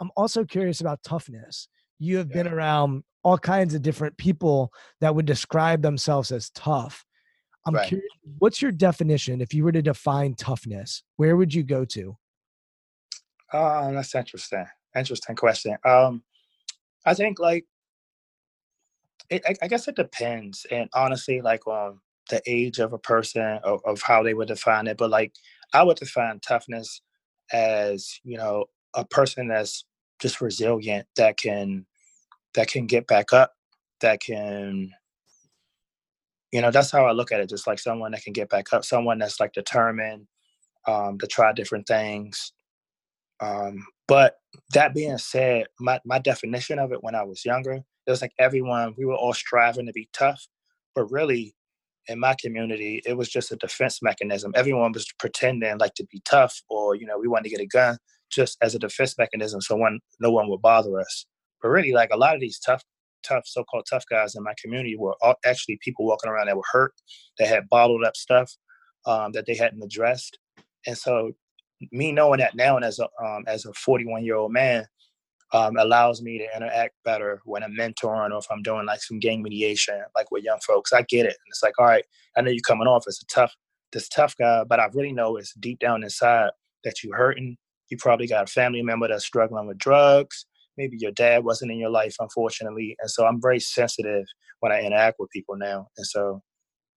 I'm 0.00 0.10
also 0.16 0.44
curious 0.44 0.80
about 0.80 1.02
toughness. 1.04 1.68
You 1.98 2.18
have 2.18 2.28
yeah. 2.30 2.42
been 2.42 2.52
around 2.52 3.04
all 3.22 3.38
kinds 3.38 3.74
of 3.74 3.82
different 3.82 4.16
people 4.16 4.72
that 5.00 5.14
would 5.14 5.26
describe 5.26 5.82
themselves 5.82 6.32
as 6.32 6.50
tough. 6.50 7.04
I'm 7.66 7.74
right. 7.74 7.86
curious 7.86 8.08
what's 8.38 8.62
your 8.62 8.72
definition? 8.72 9.40
If 9.40 9.52
you 9.52 9.64
were 9.64 9.72
to 9.72 9.82
define 9.82 10.34
toughness 10.34 11.02
where 11.16 11.36
would 11.36 11.52
you 11.52 11.62
go 11.62 11.84
to? 11.84 12.16
Uh, 13.52 13.90
that's 13.92 14.14
interesting 14.14 14.66
interesting 14.96 15.36
question. 15.36 15.76
Um 15.84 16.22
i 17.06 17.14
think 17.14 17.38
like 17.38 17.64
it, 19.30 19.42
I, 19.46 19.54
I, 19.62 19.68
guess 19.68 19.88
it 19.88 19.96
depends, 19.96 20.66
and 20.70 20.88
honestly, 20.94 21.40
like 21.40 21.66
um, 21.66 22.00
the 22.30 22.40
age 22.46 22.78
of 22.78 22.92
a 22.92 22.98
person 22.98 23.60
of, 23.62 23.80
of 23.84 24.00
how 24.02 24.22
they 24.22 24.34
would 24.34 24.48
define 24.48 24.86
it. 24.86 24.96
But 24.96 25.10
like, 25.10 25.32
I 25.74 25.82
would 25.82 25.96
define 25.96 26.40
toughness 26.40 27.00
as 27.52 28.20
you 28.24 28.36
know 28.36 28.66
a 28.94 29.04
person 29.04 29.48
that's 29.48 29.84
just 30.20 30.40
resilient, 30.40 31.06
that 31.16 31.38
can 31.38 31.86
that 32.54 32.68
can 32.68 32.86
get 32.86 33.06
back 33.06 33.32
up, 33.32 33.52
that 34.00 34.20
can 34.20 34.90
you 36.52 36.62
know 36.62 36.70
that's 36.70 36.90
how 36.90 37.06
I 37.06 37.12
look 37.12 37.32
at 37.32 37.40
it. 37.40 37.50
Just 37.50 37.66
like 37.66 37.78
someone 37.78 38.12
that 38.12 38.24
can 38.24 38.32
get 38.32 38.48
back 38.48 38.72
up, 38.72 38.84
someone 38.84 39.18
that's 39.18 39.40
like 39.40 39.52
determined 39.52 40.26
um, 40.86 41.18
to 41.18 41.26
try 41.26 41.52
different 41.52 41.86
things. 41.86 42.52
Um, 43.40 43.86
but 44.08 44.36
that 44.74 44.94
being 44.94 45.18
said, 45.18 45.66
my, 45.78 46.00
my 46.04 46.18
definition 46.18 46.78
of 46.78 46.92
it 46.92 47.04
when 47.04 47.14
I 47.14 47.22
was 47.22 47.44
younger 47.44 47.84
it 48.08 48.10
was 48.10 48.22
like 48.22 48.32
everyone 48.40 48.94
we 48.98 49.04
were 49.04 49.14
all 49.14 49.34
striving 49.34 49.86
to 49.86 49.92
be 49.92 50.08
tough 50.12 50.48
but 50.94 51.04
really 51.12 51.54
in 52.08 52.18
my 52.18 52.34
community 52.40 53.00
it 53.04 53.16
was 53.16 53.28
just 53.28 53.52
a 53.52 53.56
defense 53.56 54.02
mechanism. 54.02 54.50
Everyone 54.56 54.92
was 54.92 55.06
pretending 55.18 55.78
like 55.78 55.94
to 55.94 56.06
be 56.10 56.20
tough 56.24 56.60
or 56.68 56.94
you 56.96 57.06
know 57.06 57.18
we 57.18 57.28
wanted 57.28 57.44
to 57.44 57.50
get 57.50 57.60
a 57.60 57.66
gun 57.66 57.98
just 58.30 58.56
as 58.62 58.74
a 58.74 58.78
defense 58.78 59.16
mechanism 59.18 59.60
so 59.60 59.76
one 59.76 60.00
no 60.18 60.30
one 60.30 60.48
would 60.48 60.62
bother 60.62 60.98
us. 60.98 61.26
But 61.62 61.68
really 61.68 61.92
like 61.92 62.10
a 62.12 62.16
lot 62.16 62.34
of 62.34 62.40
these 62.40 62.58
tough 62.58 62.82
tough 63.22 63.44
so-called 63.46 63.86
tough 63.88 64.04
guys 64.10 64.34
in 64.34 64.42
my 64.42 64.54
community 64.60 64.96
were 64.96 65.14
all, 65.22 65.34
actually 65.44 65.78
people 65.82 66.06
walking 66.06 66.30
around 66.30 66.46
that 66.46 66.56
were 66.56 66.62
hurt 66.72 66.94
that 67.38 67.48
had 67.48 67.68
bottled 67.68 68.04
up 68.04 68.16
stuff 68.16 68.52
um, 69.06 69.32
that 69.32 69.44
they 69.46 69.54
hadn't 69.54 69.82
addressed. 69.82 70.38
And 70.86 70.96
so 70.96 71.32
me 71.92 72.12
knowing 72.12 72.38
that 72.38 72.54
now 72.54 72.76
and 72.76 72.84
as 72.84 72.98
a 72.98 73.08
um, 73.22 73.44
as 73.46 73.66
a 73.66 73.72
41 73.74 74.24
year 74.24 74.36
old 74.36 74.52
man 74.52 74.86
um, 75.52 75.76
allows 75.78 76.20
me 76.20 76.38
to 76.38 76.56
interact 76.56 76.94
better 77.04 77.40
when 77.44 77.62
I'm 77.62 77.74
mentoring 77.74 78.32
or 78.32 78.38
if 78.38 78.46
I'm 78.50 78.62
doing 78.62 78.86
like 78.86 79.00
some 79.00 79.18
gang 79.18 79.42
mediation, 79.42 80.00
like 80.14 80.30
with 80.30 80.44
young 80.44 80.58
folks. 80.66 80.92
I 80.92 81.02
get 81.02 81.26
it. 81.26 81.36
And 81.44 81.48
it's 81.48 81.62
like, 81.62 81.78
all 81.78 81.86
right, 81.86 82.04
I 82.36 82.42
know 82.42 82.50
you're 82.50 82.60
coming 82.66 82.86
off 82.86 83.04
as 83.08 83.20
a 83.22 83.26
tough, 83.26 83.54
this 83.92 84.08
tough 84.08 84.34
guy, 84.38 84.64
but 84.64 84.80
I 84.80 84.88
really 84.92 85.12
know 85.12 85.36
it's 85.36 85.54
deep 85.54 85.78
down 85.78 86.02
inside 86.02 86.50
that 86.84 87.02
you're 87.02 87.16
hurting. 87.16 87.56
You 87.88 87.96
probably 87.96 88.26
got 88.26 88.44
a 88.44 88.52
family 88.52 88.82
member 88.82 89.08
that's 89.08 89.24
struggling 89.24 89.66
with 89.66 89.78
drugs. 89.78 90.46
Maybe 90.76 90.96
your 91.00 91.12
dad 91.12 91.44
wasn't 91.44 91.72
in 91.72 91.78
your 91.78 91.90
life, 91.90 92.14
unfortunately. 92.20 92.96
And 93.00 93.10
so 93.10 93.26
I'm 93.26 93.40
very 93.40 93.58
sensitive 93.58 94.26
when 94.60 94.70
I 94.70 94.82
interact 94.82 95.16
with 95.18 95.30
people 95.30 95.56
now. 95.56 95.88
And 95.96 96.06
so 96.06 96.42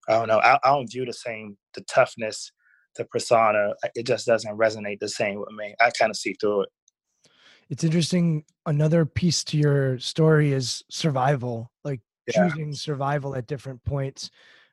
I 0.10 0.14
don't 0.14 0.28
know. 0.28 0.40
I, 0.40 0.60
I 0.64 0.70
don't 0.70 0.92
view 0.92 1.06
the 1.06 1.14
same, 1.14 1.58
the 1.74 1.82
toughness, 1.82 2.52
the 2.98 3.06
persona. 3.06 3.74
It 3.96 4.06
just 4.06 4.26
doesn't 4.26 4.58
resonate 4.58 5.00
the 5.00 5.08
same 5.08 5.40
with 5.40 5.52
me. 5.56 5.74
I 5.80 5.92
kind 5.92 6.10
of 6.10 6.18
see 6.18 6.36
through 6.40 6.64
it 6.64 6.70
it's 7.72 7.86
interesting. 7.86 8.44
Another 8.66 9.06
piece 9.06 9.46
to 9.46 9.58
your 9.58 9.98
story 9.98 10.52
is 10.52 10.84
survival, 10.92 11.72
like 11.86 12.02
yeah. 12.28 12.50
choosing 12.50 12.74
survival 12.74 13.34
at 13.34 13.48
different 13.48 13.82
points, 13.86 14.30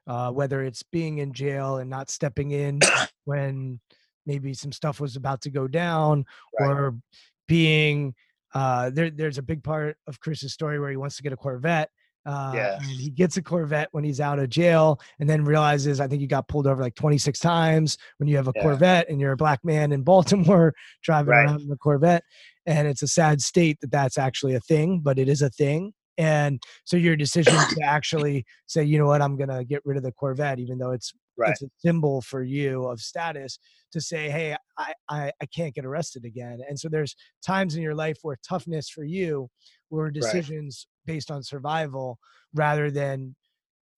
uh, 0.08 0.32
whether 0.32 0.64
it's 0.64 0.82
being 0.82 1.18
in 1.18 1.32
jail 1.32 1.76
and 1.76 1.88
not 1.88 2.10
stepping 2.10 2.50
in 2.50 2.80
when 3.24 3.78
maybe 4.26 4.52
some 4.52 4.72
stuff 4.72 5.00
was 5.00 5.14
about 5.14 5.40
to 5.42 5.50
go 5.50 5.68
down, 5.68 6.24
right. 6.58 6.70
or 6.70 6.98
being 7.46 8.14
uh, 8.52 8.90
there. 8.90 9.10
There's 9.10 9.38
a 9.38 9.42
big 9.42 9.62
part 9.62 9.96
of 10.08 10.18
Chris's 10.18 10.52
story 10.52 10.80
where 10.80 10.90
he 10.90 10.96
wants 10.96 11.16
to 11.18 11.22
get 11.22 11.32
a 11.32 11.36
Corvette. 11.36 11.90
Uh, 12.28 12.52
yeah. 12.54 12.74
And 12.76 12.84
he 12.84 13.08
gets 13.08 13.38
a 13.38 13.42
Corvette 13.42 13.88
when 13.92 14.04
he's 14.04 14.20
out 14.20 14.38
of 14.38 14.50
jail 14.50 15.00
and 15.18 15.28
then 15.28 15.44
realizes, 15.44 15.98
I 15.98 16.06
think 16.06 16.20
you 16.20 16.28
got 16.28 16.46
pulled 16.46 16.66
over 16.66 16.82
like 16.82 16.94
26 16.94 17.38
times 17.38 17.96
when 18.18 18.28
you 18.28 18.36
have 18.36 18.48
a 18.48 18.52
yeah. 18.54 18.62
Corvette 18.62 19.08
and 19.08 19.18
you're 19.18 19.32
a 19.32 19.36
black 19.36 19.64
man 19.64 19.92
in 19.92 20.02
Baltimore 20.08 20.74
driving 21.02 21.30
right. 21.30 21.46
around 21.46 21.62
in 21.62 21.72
a 21.72 21.76
Corvette 21.76 22.22
and 22.68 22.86
it's 22.86 23.02
a 23.02 23.08
sad 23.08 23.40
state 23.40 23.80
that 23.80 23.90
that's 23.90 24.18
actually 24.18 24.54
a 24.54 24.60
thing 24.60 25.00
but 25.00 25.18
it 25.18 25.28
is 25.28 25.42
a 25.42 25.50
thing 25.50 25.92
and 26.18 26.62
so 26.84 26.96
your 26.96 27.16
decision 27.16 27.54
to 27.54 27.80
actually 27.82 28.44
say 28.66 28.84
you 28.84 28.98
know 28.98 29.06
what 29.06 29.22
i'm 29.22 29.36
going 29.36 29.48
to 29.48 29.64
get 29.64 29.82
rid 29.84 29.96
of 29.96 30.02
the 30.02 30.12
corvette 30.12 30.58
even 30.58 30.78
though 30.78 30.92
it's 30.92 31.12
right. 31.38 31.50
it's 31.50 31.62
a 31.62 31.68
symbol 31.78 32.20
for 32.20 32.42
you 32.42 32.84
of 32.84 33.00
status 33.00 33.58
to 33.92 34.00
say 34.00 34.28
hey 34.28 34.56
I, 34.76 34.92
I 35.08 35.32
i 35.40 35.46
can't 35.46 35.74
get 35.74 35.84
arrested 35.84 36.24
again 36.24 36.58
and 36.68 36.78
so 36.78 36.88
there's 36.88 37.16
times 37.42 37.76
in 37.76 37.82
your 37.82 37.94
life 37.94 38.18
where 38.22 38.36
toughness 38.46 38.88
for 38.88 39.04
you 39.04 39.48
were 39.90 40.10
decisions 40.10 40.86
right. 41.06 41.14
based 41.14 41.30
on 41.30 41.42
survival 41.42 42.18
rather 42.54 42.90
than 42.90 43.34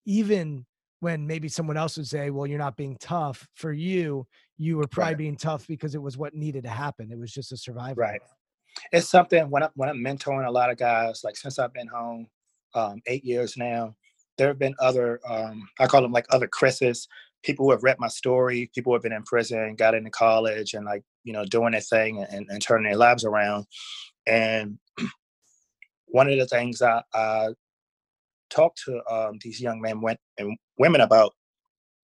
even 0.06 0.66
when 1.00 1.26
maybe 1.26 1.48
someone 1.48 1.76
else 1.76 1.96
would 1.96 2.06
say 2.06 2.30
well 2.30 2.46
you're 2.46 2.58
not 2.58 2.76
being 2.76 2.96
tough 3.00 3.48
for 3.54 3.72
you 3.72 4.26
you 4.58 4.76
were 4.76 4.86
probably 4.86 5.12
right. 5.12 5.18
being 5.18 5.36
tough 5.36 5.66
because 5.66 5.94
it 5.94 6.02
was 6.02 6.16
what 6.16 6.34
needed 6.34 6.62
to 6.64 6.70
happen 6.70 7.10
it 7.10 7.18
was 7.18 7.32
just 7.32 7.52
a 7.52 7.56
survival 7.56 8.02
right 8.02 8.20
it's 8.92 9.08
something 9.08 9.48
when 9.50 9.62
I, 9.62 9.68
when 9.74 9.88
I'm 9.88 9.98
mentoring 9.98 10.46
a 10.46 10.50
lot 10.50 10.70
of 10.70 10.78
guys, 10.78 11.22
like 11.24 11.36
since 11.36 11.58
I've 11.58 11.72
been 11.72 11.88
home, 11.88 12.26
um, 12.74 13.00
eight 13.06 13.24
years 13.24 13.56
now, 13.56 13.94
there 14.38 14.48
have 14.48 14.58
been 14.58 14.74
other 14.78 15.20
um, 15.28 15.68
I 15.78 15.86
call 15.86 16.02
them 16.02 16.12
like 16.12 16.26
other 16.30 16.46
Chris's, 16.46 17.08
people 17.42 17.66
who 17.66 17.72
have 17.72 17.82
read 17.82 17.96
my 17.98 18.08
story, 18.08 18.70
people 18.74 18.90
who 18.90 18.94
have 18.94 19.02
been 19.02 19.12
in 19.12 19.22
prison, 19.22 19.76
got 19.76 19.94
into 19.94 20.10
college, 20.10 20.74
and 20.74 20.84
like 20.84 21.02
you 21.24 21.32
know 21.32 21.44
doing 21.44 21.72
their 21.72 21.80
thing 21.80 22.24
and, 22.30 22.46
and 22.48 22.62
turning 22.62 22.88
their 22.88 22.98
lives 22.98 23.24
around. 23.24 23.66
And 24.26 24.78
one 26.06 26.28
of 26.30 26.38
the 26.38 26.46
things 26.46 26.82
I, 26.82 27.02
I 27.14 27.48
talk 28.50 28.74
to 28.86 29.00
um, 29.10 29.38
these 29.42 29.60
young 29.60 29.80
men 29.80 30.02
and 30.38 30.56
women 30.78 31.00
about 31.00 31.34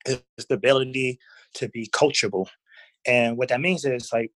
is 0.07 0.21
the 0.49 0.55
ability 0.55 1.19
to 1.55 1.69
be 1.69 1.89
coachable. 1.89 2.47
And 3.07 3.37
what 3.37 3.49
that 3.49 3.61
means 3.61 3.85
is 3.85 4.11
like 4.13 4.33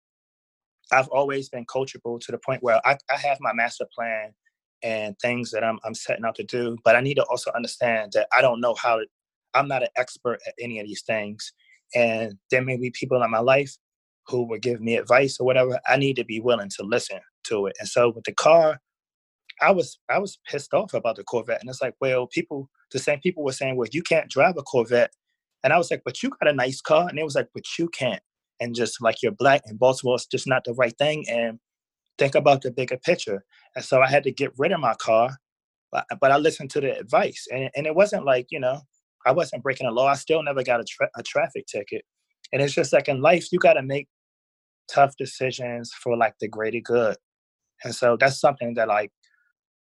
I've 0.91 1.07
always 1.09 1.49
been 1.49 1.65
coachable 1.65 2.19
to 2.21 2.31
the 2.31 2.39
point 2.39 2.63
where 2.63 2.85
I, 2.85 2.97
I 3.11 3.17
have 3.17 3.37
my 3.39 3.53
master 3.53 3.85
plan 3.93 4.33
and 4.81 5.17
things 5.19 5.51
that 5.51 5.63
I'm 5.63 5.79
I'm 5.83 5.93
setting 5.93 6.25
out 6.25 6.35
to 6.35 6.43
do, 6.43 6.77
but 6.83 6.95
I 6.95 7.01
need 7.01 7.15
to 7.15 7.25
also 7.25 7.51
understand 7.55 8.13
that 8.13 8.27
I 8.35 8.41
don't 8.41 8.61
know 8.61 8.75
how 8.75 8.97
to, 8.97 9.05
I'm 9.53 9.67
not 9.67 9.83
an 9.83 9.89
expert 9.95 10.39
at 10.47 10.53
any 10.59 10.79
of 10.79 10.87
these 10.87 11.03
things. 11.03 11.53
And 11.95 12.35
there 12.51 12.63
may 12.63 12.77
be 12.77 12.91
people 12.91 13.21
in 13.21 13.31
my 13.31 13.39
life 13.39 13.75
who 14.27 14.47
will 14.47 14.59
give 14.59 14.79
me 14.79 14.95
advice 14.95 15.37
or 15.39 15.45
whatever. 15.45 15.79
I 15.87 15.97
need 15.97 16.15
to 16.17 16.23
be 16.23 16.39
willing 16.39 16.69
to 16.77 16.83
listen 16.83 17.19
to 17.45 17.65
it. 17.65 17.75
And 17.79 17.89
so 17.89 18.11
with 18.11 18.25
the 18.25 18.33
car, 18.33 18.79
I 19.61 19.71
was 19.71 19.99
I 20.09 20.19
was 20.19 20.39
pissed 20.49 20.73
off 20.73 20.93
about 20.93 21.15
the 21.15 21.23
Corvette. 21.23 21.61
And 21.61 21.69
it's 21.69 21.81
like, 21.81 21.95
well, 21.99 22.27
people, 22.27 22.69
the 22.91 22.99
same 22.99 23.19
people 23.19 23.43
were 23.43 23.51
saying, 23.51 23.75
well, 23.75 23.89
you 23.91 24.03
can't 24.03 24.29
drive 24.29 24.55
a 24.57 24.63
Corvette. 24.63 25.11
And 25.63 25.73
I 25.73 25.77
was 25.77 25.91
like, 25.91 26.03
but 26.05 26.23
you 26.23 26.29
got 26.29 26.49
a 26.49 26.53
nice 26.53 26.79
car. 26.79 27.09
And 27.09 27.19
it 27.19 27.25
was 27.25 27.35
like, 27.35 27.49
but 27.53 27.65
you 27.77 27.89
can't. 27.89 28.21
And 28.61 28.75
just 28.75 29.01
like 29.01 29.21
you're 29.21 29.31
black 29.31 29.61
and 29.65 29.79
Baltimore, 29.79 30.15
it's 30.15 30.25
just 30.25 30.47
not 30.47 30.63
the 30.63 30.73
right 30.73 30.97
thing. 30.97 31.25
And 31.29 31.59
think 32.17 32.35
about 32.35 32.61
the 32.61 32.71
bigger 32.71 32.97
picture. 32.97 33.43
And 33.75 33.83
so 33.83 34.01
I 34.01 34.07
had 34.07 34.23
to 34.23 34.31
get 34.31 34.51
rid 34.57 34.71
of 34.71 34.79
my 34.79 34.95
car, 34.95 35.37
but, 35.91 36.05
but 36.21 36.31
I 36.31 36.37
listened 36.37 36.69
to 36.71 36.81
the 36.81 36.97
advice. 36.97 37.47
And, 37.51 37.69
and 37.75 37.87
it 37.87 37.95
wasn't 37.95 38.25
like, 38.25 38.47
you 38.51 38.59
know, 38.59 38.81
I 39.25 39.31
wasn't 39.31 39.63
breaking 39.63 39.87
a 39.87 39.91
law. 39.91 40.07
I 40.07 40.15
still 40.15 40.43
never 40.43 40.63
got 40.63 40.79
a, 40.79 40.83
tra- 40.83 41.09
a 41.15 41.23
traffic 41.23 41.65
ticket. 41.67 42.03
And 42.51 42.61
it's 42.61 42.73
just 42.73 42.93
like 42.93 43.07
in 43.07 43.21
life, 43.21 43.51
you 43.51 43.59
got 43.59 43.73
to 43.73 43.83
make 43.83 44.07
tough 44.91 45.15
decisions 45.17 45.91
for 45.91 46.17
like 46.17 46.33
the 46.39 46.47
greater 46.47 46.79
good. 46.79 47.17
And 47.83 47.93
so 47.93 48.17
that's 48.19 48.39
something 48.39 48.73
that 48.75 48.87
like 48.87 49.11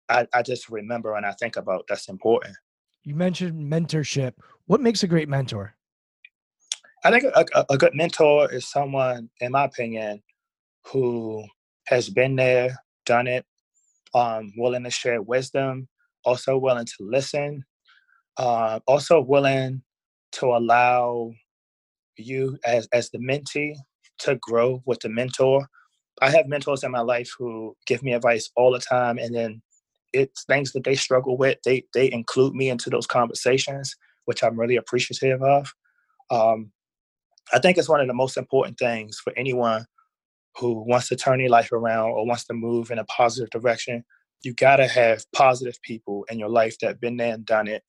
I, 0.08 0.26
I 0.32 0.42
just 0.42 0.68
remember 0.68 1.14
and 1.14 1.26
I 1.26 1.32
think 1.32 1.56
about 1.56 1.84
that's 1.88 2.08
important. 2.08 2.56
You 3.04 3.14
mentioned 3.14 3.72
mentorship. 3.72 4.32
What 4.66 4.80
makes 4.80 5.02
a 5.02 5.06
great 5.06 5.28
mentor? 5.28 5.74
I 7.04 7.10
think 7.10 7.24
a, 7.24 7.44
a, 7.54 7.66
a 7.70 7.78
good 7.78 7.94
mentor 7.94 8.52
is 8.52 8.66
someone, 8.66 9.30
in 9.40 9.52
my 9.52 9.64
opinion, 9.64 10.22
who 10.86 11.44
has 11.86 12.08
been 12.08 12.34
there, 12.34 12.76
done 13.04 13.28
it, 13.28 13.44
um, 14.14 14.52
willing 14.56 14.84
to 14.84 14.90
share 14.90 15.22
wisdom, 15.22 15.88
also 16.24 16.58
willing 16.58 16.86
to 16.86 16.96
listen, 17.00 17.64
uh, 18.38 18.80
also 18.86 19.20
willing 19.20 19.82
to 20.32 20.46
allow 20.46 21.30
you 22.16 22.58
as 22.64 22.88
as 22.92 23.10
the 23.10 23.18
mentee 23.18 23.74
to 24.18 24.36
grow 24.36 24.82
with 24.86 25.00
the 25.00 25.08
mentor. 25.08 25.66
I 26.22 26.30
have 26.30 26.48
mentors 26.48 26.82
in 26.82 26.90
my 26.90 27.00
life 27.00 27.30
who 27.38 27.76
give 27.86 28.02
me 28.02 28.14
advice 28.14 28.50
all 28.56 28.72
the 28.72 28.78
time, 28.78 29.18
and 29.18 29.34
then 29.34 29.62
it's 30.12 30.44
things 30.44 30.72
that 30.72 30.84
they 30.84 30.94
struggle 30.94 31.36
with. 31.36 31.58
They 31.64 31.84
they 31.94 32.10
include 32.10 32.54
me 32.54 32.70
into 32.70 32.90
those 32.90 33.06
conversations, 33.06 33.94
which 34.24 34.42
I'm 34.42 34.58
really 34.58 34.76
appreciative 34.76 35.42
of. 35.42 35.72
Um, 36.30 36.72
I 37.52 37.58
think 37.60 37.78
it's 37.78 37.88
one 37.88 38.00
of 38.00 38.08
the 38.08 38.14
most 38.14 38.36
important 38.36 38.78
things 38.78 39.20
for 39.22 39.32
anyone 39.36 39.86
who 40.58 40.84
wants 40.86 41.08
to 41.08 41.16
turn 41.16 41.38
their 41.38 41.48
life 41.48 41.70
around 41.72 42.10
or 42.10 42.26
wants 42.26 42.44
to 42.46 42.54
move 42.54 42.90
in 42.90 42.98
a 42.98 43.04
positive 43.04 43.50
direction. 43.50 44.04
You 44.42 44.54
got 44.54 44.76
to 44.76 44.88
have 44.88 45.24
positive 45.32 45.80
people 45.82 46.24
in 46.30 46.38
your 46.38 46.48
life 46.48 46.78
that 46.80 47.00
been 47.00 47.16
there 47.18 47.34
and 47.34 47.44
done 47.44 47.68
it, 47.68 47.82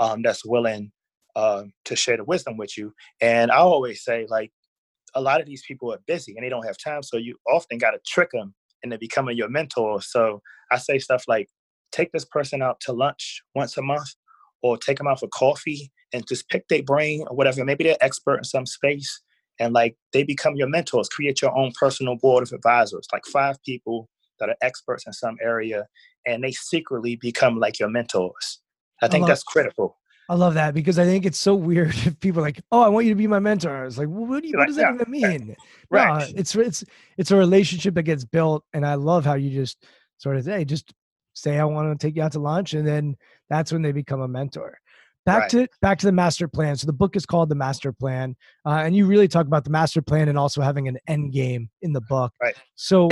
um, 0.00 0.22
that's 0.22 0.44
willing 0.44 0.90
uh, 1.36 1.64
to 1.84 1.94
share 1.94 2.16
the 2.16 2.24
wisdom 2.24 2.56
with 2.56 2.76
you. 2.76 2.92
And 3.20 3.52
I 3.52 3.58
always 3.58 4.02
say, 4.02 4.26
like, 4.28 4.50
a 5.14 5.20
lot 5.20 5.40
of 5.40 5.46
these 5.46 5.62
people 5.66 5.92
are 5.92 6.00
busy 6.06 6.34
and 6.36 6.44
they 6.44 6.50
don't 6.50 6.66
have 6.66 6.78
time, 6.78 7.04
so 7.04 7.16
you 7.16 7.36
often 7.48 7.78
got 7.78 7.92
to 7.92 7.98
trick 8.06 8.30
them 8.32 8.54
into 8.82 8.98
becoming 8.98 9.36
your 9.36 9.48
mentor. 9.48 10.02
So 10.02 10.40
I 10.72 10.78
say 10.78 10.98
stuff 10.98 11.24
like, 11.28 11.48
take 11.92 12.12
this 12.12 12.24
person 12.24 12.62
out 12.62 12.80
to 12.80 12.92
lunch 12.92 13.42
once 13.54 13.76
a 13.76 13.82
month, 13.82 14.08
or 14.62 14.76
take 14.76 14.98
them 14.98 15.06
out 15.08 15.20
for 15.20 15.28
coffee 15.28 15.90
and 16.12 16.26
just 16.28 16.48
pick 16.48 16.68
their 16.68 16.82
brain 16.82 17.24
or 17.28 17.36
whatever. 17.36 17.64
Maybe 17.64 17.84
they're 17.84 17.96
expert 18.00 18.38
in 18.38 18.44
some 18.44 18.66
space 18.66 19.20
and 19.58 19.72
like 19.74 19.96
they 20.12 20.22
become 20.22 20.56
your 20.56 20.68
mentors. 20.68 21.08
Create 21.08 21.42
your 21.42 21.56
own 21.56 21.72
personal 21.78 22.16
board 22.16 22.42
of 22.42 22.52
advisors, 22.52 23.06
like 23.12 23.24
five 23.26 23.62
people 23.64 24.08
that 24.38 24.48
are 24.48 24.56
experts 24.62 25.06
in 25.06 25.12
some 25.12 25.36
area, 25.42 25.86
and 26.26 26.42
they 26.44 26.52
secretly 26.52 27.16
become 27.16 27.58
like 27.58 27.78
your 27.78 27.90
mentors. 27.90 28.59
I 29.02 29.08
think 29.08 29.16
I 29.16 29.18
love, 29.20 29.28
that's 29.28 29.42
critical. 29.42 29.96
I 30.28 30.34
love 30.34 30.54
that 30.54 30.74
because 30.74 30.98
I 30.98 31.04
think 31.04 31.26
it's 31.26 31.38
so 31.38 31.54
weird 31.54 31.94
if 32.06 32.18
people 32.20 32.40
are 32.40 32.44
like, 32.44 32.60
"Oh, 32.70 32.80
I 32.82 32.88
want 32.88 33.06
you 33.06 33.12
to 33.12 33.18
be 33.18 33.26
my 33.26 33.38
mentor." 33.38 33.84
It's 33.84 33.98
like, 33.98 34.08
well, 34.08 34.26
what, 34.26 34.42
do 34.42 34.48
you, 34.48 34.56
what 34.56 34.66
does 34.66 34.76
that 34.76 34.94
even 34.94 35.10
mean? 35.10 35.56
Right. 35.90 36.20
No, 36.20 36.34
it's 36.36 36.54
it's 36.54 36.84
it's 37.18 37.30
a 37.30 37.36
relationship 37.36 37.94
that 37.94 38.04
gets 38.04 38.24
built, 38.24 38.64
and 38.72 38.86
I 38.86 38.94
love 38.94 39.24
how 39.24 39.34
you 39.34 39.50
just 39.50 39.84
sort 40.18 40.36
of 40.36 40.44
say, 40.44 40.64
just 40.64 40.92
say, 41.34 41.58
"I 41.58 41.64
want 41.64 41.98
to 41.98 42.06
take 42.06 42.16
you 42.16 42.22
out 42.22 42.32
to 42.32 42.40
lunch," 42.40 42.74
and 42.74 42.86
then 42.86 43.16
that's 43.48 43.72
when 43.72 43.82
they 43.82 43.92
become 43.92 44.20
a 44.20 44.28
mentor 44.28 44.78
back 45.26 45.42
right. 45.42 45.50
to 45.50 45.68
back 45.82 45.98
to 45.98 46.06
the 46.06 46.12
master 46.12 46.48
plan 46.48 46.76
so 46.76 46.86
the 46.86 46.92
book 46.92 47.14
is 47.14 47.26
called 47.26 47.48
the 47.48 47.54
master 47.54 47.92
plan 47.92 48.34
uh, 48.64 48.82
and 48.84 48.96
you 48.96 49.06
really 49.06 49.28
talk 49.28 49.46
about 49.46 49.64
the 49.64 49.70
master 49.70 50.00
plan 50.00 50.28
and 50.28 50.38
also 50.38 50.62
having 50.62 50.88
an 50.88 50.98
end 51.06 51.32
game 51.32 51.68
in 51.82 51.92
the 51.92 52.00
book 52.02 52.32
right 52.40 52.54
so 52.74 53.08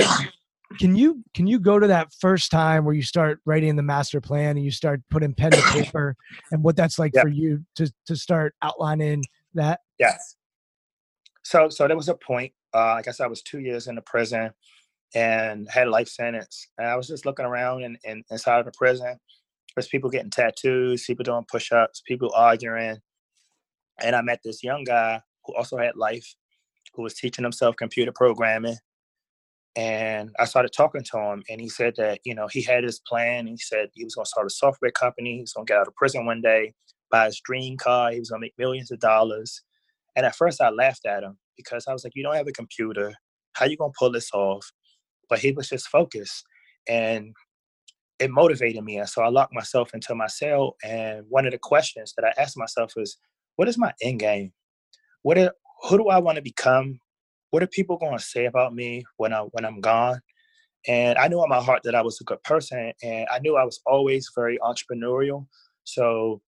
can 0.79 0.95
you 0.95 1.23
can 1.33 1.47
you 1.47 1.59
go 1.59 1.79
to 1.79 1.87
that 1.87 2.07
first 2.19 2.51
time 2.51 2.85
where 2.85 2.95
you 2.95 3.01
start 3.01 3.39
writing 3.45 3.75
the 3.75 3.83
master 3.83 4.21
plan 4.21 4.51
and 4.55 4.63
you 4.63 4.71
start 4.71 5.01
putting 5.09 5.33
pen 5.33 5.51
to 5.51 5.61
paper 5.71 6.15
and 6.51 6.63
what 6.63 6.75
that's 6.75 6.97
like 6.97 7.13
for 7.19 7.29
you 7.29 7.63
to 7.75 7.91
to 8.05 8.15
start 8.15 8.55
outlining 8.61 9.23
that 9.53 9.81
yes 9.99 10.35
so 11.43 11.69
so 11.69 11.87
there 11.87 11.97
was 11.97 12.09
a 12.09 12.15
point 12.15 12.53
uh, 12.73 12.93
i 12.93 13.01
guess 13.01 13.19
i 13.19 13.27
was 13.27 13.41
two 13.41 13.59
years 13.59 13.87
in 13.87 13.95
the 13.95 14.01
prison 14.01 14.51
and 15.15 15.67
had 15.69 15.87
a 15.87 15.89
life 15.89 16.07
sentence 16.07 16.67
and 16.77 16.87
i 16.87 16.95
was 16.95 17.07
just 17.07 17.25
looking 17.25 17.45
around 17.45 17.83
and 17.83 17.97
in, 18.03 18.23
inside 18.29 18.59
of 18.59 18.65
the 18.65 18.71
prison 18.77 19.17
there's 19.75 19.87
people 19.87 20.09
getting 20.09 20.29
tattoos, 20.29 21.05
people 21.05 21.23
doing 21.23 21.45
push-ups, 21.49 22.01
people 22.05 22.31
arguing. 22.35 22.97
And 24.03 24.15
I 24.15 24.21
met 24.21 24.41
this 24.43 24.63
young 24.63 24.83
guy 24.83 25.21
who 25.45 25.55
also 25.55 25.77
had 25.77 25.95
life, 25.95 26.35
who 26.93 27.03
was 27.03 27.13
teaching 27.13 27.43
himself 27.43 27.75
computer 27.75 28.11
programming. 28.13 28.77
And 29.75 30.31
I 30.39 30.45
started 30.45 30.73
talking 30.73 31.03
to 31.03 31.17
him, 31.19 31.43
and 31.49 31.61
he 31.61 31.69
said 31.69 31.93
that 31.97 32.19
you 32.25 32.35
know 32.35 32.47
he 32.51 32.61
had 32.61 32.83
his 32.83 32.99
plan. 32.99 33.47
He 33.47 33.57
said 33.57 33.89
he 33.93 34.03
was 34.03 34.15
going 34.15 34.25
to 34.25 34.29
start 34.29 34.47
a 34.47 34.49
software 34.49 34.91
company. 34.91 35.35
He 35.35 35.41
was 35.41 35.53
going 35.53 35.65
to 35.67 35.71
get 35.71 35.79
out 35.79 35.87
of 35.87 35.95
prison 35.95 36.25
one 36.25 36.41
day, 36.41 36.73
buy 37.11 37.25
his 37.25 37.41
dream 37.43 37.77
car. 37.77 38.11
He 38.11 38.19
was 38.19 38.29
going 38.29 38.41
to 38.41 38.45
make 38.45 38.57
millions 38.57 38.91
of 38.91 38.99
dollars. 38.99 39.61
And 40.15 40.25
at 40.25 40.35
first, 40.35 40.59
I 40.59 40.69
laughed 40.69 41.05
at 41.05 41.23
him 41.23 41.37
because 41.55 41.85
I 41.87 41.93
was 41.93 42.03
like, 42.03 42.13
"You 42.15 42.23
don't 42.23 42.35
have 42.35 42.47
a 42.47 42.51
computer. 42.51 43.13
How 43.53 43.65
you 43.65 43.77
going 43.77 43.91
to 43.91 43.97
pull 43.97 44.11
this 44.11 44.29
off?" 44.33 44.71
But 45.29 45.39
he 45.39 45.51
was 45.51 45.69
just 45.69 45.87
focused, 45.87 46.43
and 46.87 47.33
it 48.19 48.29
motivated 48.29 48.83
me. 48.83 48.97
And 48.97 49.09
so 49.09 49.21
I 49.21 49.29
locked 49.29 49.53
myself 49.53 49.93
into 49.93 50.13
my 50.13 50.27
cell. 50.27 50.75
And 50.83 51.25
one 51.29 51.45
of 51.45 51.51
the 51.51 51.57
questions 51.57 52.13
that 52.17 52.25
I 52.25 52.41
asked 52.41 52.57
myself 52.57 52.93
was, 52.95 53.17
what 53.55 53.67
is 53.67 53.77
my 53.77 53.93
end 54.01 54.19
game? 54.19 54.51
What 55.23 55.37
are, 55.37 55.53
who 55.83 55.97
do 55.97 56.09
I 56.09 56.19
want 56.19 56.35
to 56.35 56.41
become? 56.41 56.99
What 57.51 57.63
are 57.63 57.67
people 57.67 57.97
going 57.97 58.17
to 58.17 58.23
say 58.23 58.45
about 58.45 58.73
me 58.73 59.03
when 59.17 59.33
I 59.33 59.41
when 59.51 59.65
I'm 59.65 59.81
gone? 59.81 60.21
And 60.87 61.17
I 61.17 61.27
knew 61.27 61.43
in 61.43 61.49
my 61.49 61.61
heart 61.61 61.81
that 61.83 61.95
I 61.95 62.01
was 62.01 62.21
a 62.21 62.23
good 62.23 62.41
person, 62.43 62.93
and 63.03 63.27
I 63.31 63.39
knew 63.39 63.57
I 63.57 63.65
was 63.65 63.81
always 63.85 64.31
very 64.35 64.57
entrepreneurial. 64.59 65.47
So 65.83 66.41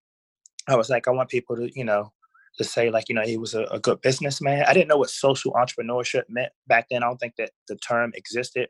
I 0.67 0.75
was 0.75 0.89
like, 0.89 1.07
I 1.07 1.11
want 1.11 1.29
people 1.29 1.55
to, 1.55 1.69
you 1.73 1.83
know, 1.83 2.11
to 2.57 2.63
say 2.63 2.91
like, 2.91 3.09
you 3.09 3.15
know, 3.15 3.23
he 3.23 3.37
was 3.37 3.55
a, 3.55 3.63
a 3.65 3.79
good 3.79 4.01
businessman. 4.01 4.65
I 4.67 4.73
didn't 4.73 4.87
know 4.87 4.97
what 4.97 5.09
social 5.09 5.53
entrepreneurship 5.53 6.23
meant 6.29 6.51
back 6.67 6.87
then. 6.91 7.03
I 7.03 7.07
don't 7.07 7.17
think 7.17 7.35
that 7.37 7.51
the 7.67 7.75
term 7.77 8.11
existed 8.15 8.69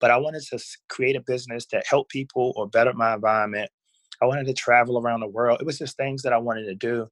but 0.00 0.10
I 0.10 0.16
wanted 0.16 0.42
to 0.42 0.58
create 0.88 1.16
a 1.16 1.20
business 1.20 1.66
that 1.72 1.86
helped 1.88 2.10
people 2.10 2.52
or 2.56 2.68
better 2.68 2.92
my 2.92 3.14
environment. 3.14 3.70
I 4.22 4.26
wanted 4.26 4.46
to 4.46 4.52
travel 4.52 4.98
around 4.98 5.20
the 5.20 5.28
world. 5.28 5.60
It 5.60 5.66
was 5.66 5.78
just 5.78 5.96
things 5.96 6.22
that 6.22 6.32
I 6.32 6.38
wanted 6.38 6.64
to 6.64 6.74
do. 6.74 7.08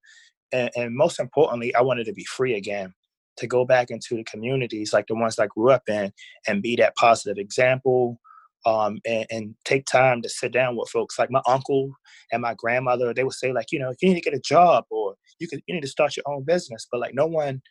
And, 0.52 0.70
and 0.76 0.96
most 0.96 1.20
importantly, 1.20 1.74
I 1.74 1.82
wanted 1.82 2.04
to 2.06 2.12
be 2.12 2.24
free 2.24 2.54
again, 2.54 2.94
to 3.38 3.46
go 3.46 3.64
back 3.64 3.90
into 3.90 4.16
the 4.16 4.24
communities 4.24 4.92
like 4.92 5.06
the 5.06 5.14
ones 5.14 5.38
I 5.38 5.46
grew 5.46 5.70
up 5.70 5.82
in 5.88 6.12
and 6.46 6.62
be 6.62 6.76
that 6.76 6.96
positive 6.96 7.38
example 7.38 8.18
um, 8.64 8.98
and, 9.06 9.26
and, 9.30 9.54
take 9.64 9.86
time 9.86 10.22
to 10.22 10.28
sit 10.28 10.52
down 10.52 10.76
with 10.76 10.88
folks 10.88 11.20
like 11.20 11.30
my 11.30 11.42
uncle 11.46 11.92
and 12.32 12.42
my 12.42 12.54
grandmother. 12.54 13.14
They 13.14 13.22
would 13.22 13.32
say 13.32 13.52
like, 13.52 13.70
you 13.70 13.78
know, 13.78 13.94
you 14.00 14.08
need 14.08 14.16
to 14.16 14.20
get 14.20 14.34
a 14.34 14.40
job 14.40 14.84
or 14.90 15.14
you 15.38 15.46
could 15.46 15.60
you 15.66 15.74
need 15.74 15.82
to 15.82 15.88
start 15.88 16.16
your 16.16 16.24
own 16.26 16.42
business. 16.42 16.86
But 16.90 17.00
like 17.00 17.14
no 17.14 17.26
one 17.26 17.62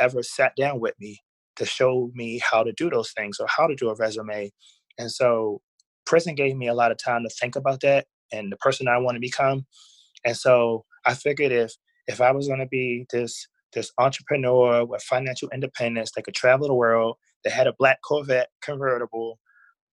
ever 0.00 0.24
sat 0.24 0.56
down 0.56 0.80
with 0.80 0.94
me 0.98 1.20
to 1.56 1.64
show 1.64 2.10
me 2.14 2.40
how 2.40 2.64
to 2.64 2.72
do 2.72 2.90
those 2.90 3.12
things 3.12 3.38
or 3.38 3.46
how 3.48 3.68
to 3.68 3.76
do 3.76 3.90
a 3.90 3.94
resume. 3.94 4.50
And 4.98 5.10
so 5.10 5.60
prison 6.04 6.34
gave 6.34 6.56
me 6.56 6.66
a 6.66 6.74
lot 6.74 6.90
of 6.90 6.98
time 6.98 7.22
to 7.22 7.28
think 7.28 7.54
about 7.54 7.80
that 7.82 8.06
and 8.32 8.50
the 8.50 8.56
person 8.56 8.88
I 8.88 8.98
want 8.98 9.16
to 9.16 9.20
become. 9.20 9.66
And 10.24 10.36
so 10.36 10.84
I 11.06 11.14
figured 11.14 11.52
if 11.52 11.72
if 12.08 12.20
I 12.20 12.32
was 12.32 12.48
going 12.48 12.60
to 12.60 12.66
be 12.66 13.06
this 13.12 13.46
this 13.72 13.90
entrepreneur 13.98 14.84
with 14.84 15.02
financial 15.02 15.48
independence 15.52 16.12
that 16.12 16.22
could 16.22 16.34
travel 16.34 16.68
the 16.68 16.74
world, 16.74 17.16
that 17.44 17.52
had 17.52 17.66
a 17.66 17.74
black 17.78 17.98
Corvette 18.06 18.48
convertible, 18.62 19.38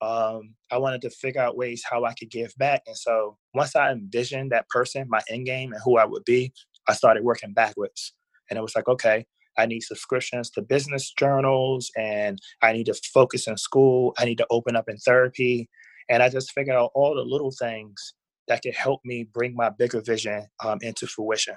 um, 0.02 0.54
I 0.72 0.78
wanted 0.78 1.02
to 1.02 1.10
figure 1.10 1.42
out 1.42 1.58
ways 1.58 1.84
how 1.90 2.06
I 2.06 2.14
could 2.14 2.30
give 2.30 2.54
back. 2.58 2.84
And 2.88 2.96
so 2.96 3.38
once 3.54 3.76
I 3.76 3.92
envisioned 3.92 4.52
that 4.52 4.70
person, 4.70 5.08
my 5.10 5.22
end 5.30 5.46
game, 5.46 5.74
and 5.74 5.82
who 5.84 5.98
I 5.98 6.06
would 6.06 6.24
be, 6.26 6.54
I 6.88 6.94
started 6.94 7.24
working 7.24 7.54
backwards. 7.54 8.14
And 8.50 8.58
it 8.58 8.62
was 8.62 8.76
like, 8.76 8.88
okay, 8.88 9.26
I 9.58 9.66
need 9.66 9.82
subscriptions 9.82 10.50
to 10.52 10.62
business 10.62 11.12
journals 11.12 11.92
and 11.98 12.40
I 12.62 12.74
need 12.74 12.86
to 12.86 12.94
focus 13.14 13.48
in 13.48 13.58
school. 13.58 14.14
I 14.18 14.26
need 14.26 14.38
to 14.38 14.48
open 14.52 14.76
up 14.76 14.88
in 14.88 14.98
therapy. 14.98 15.68
And 16.10 16.22
I 16.22 16.30
just 16.30 16.52
figured 16.54 16.76
out 16.76 16.92
all 16.94 17.16
the 17.16 17.24
little 17.24 17.52
things 17.52 18.14
that 18.48 18.62
could 18.62 18.76
help 18.76 19.02
me 19.04 19.28
bring 19.34 19.56
my 19.56 19.70
bigger 19.70 20.02
vision 20.02 20.46
um, 20.64 20.78
into 20.82 21.08
fruition. 21.08 21.56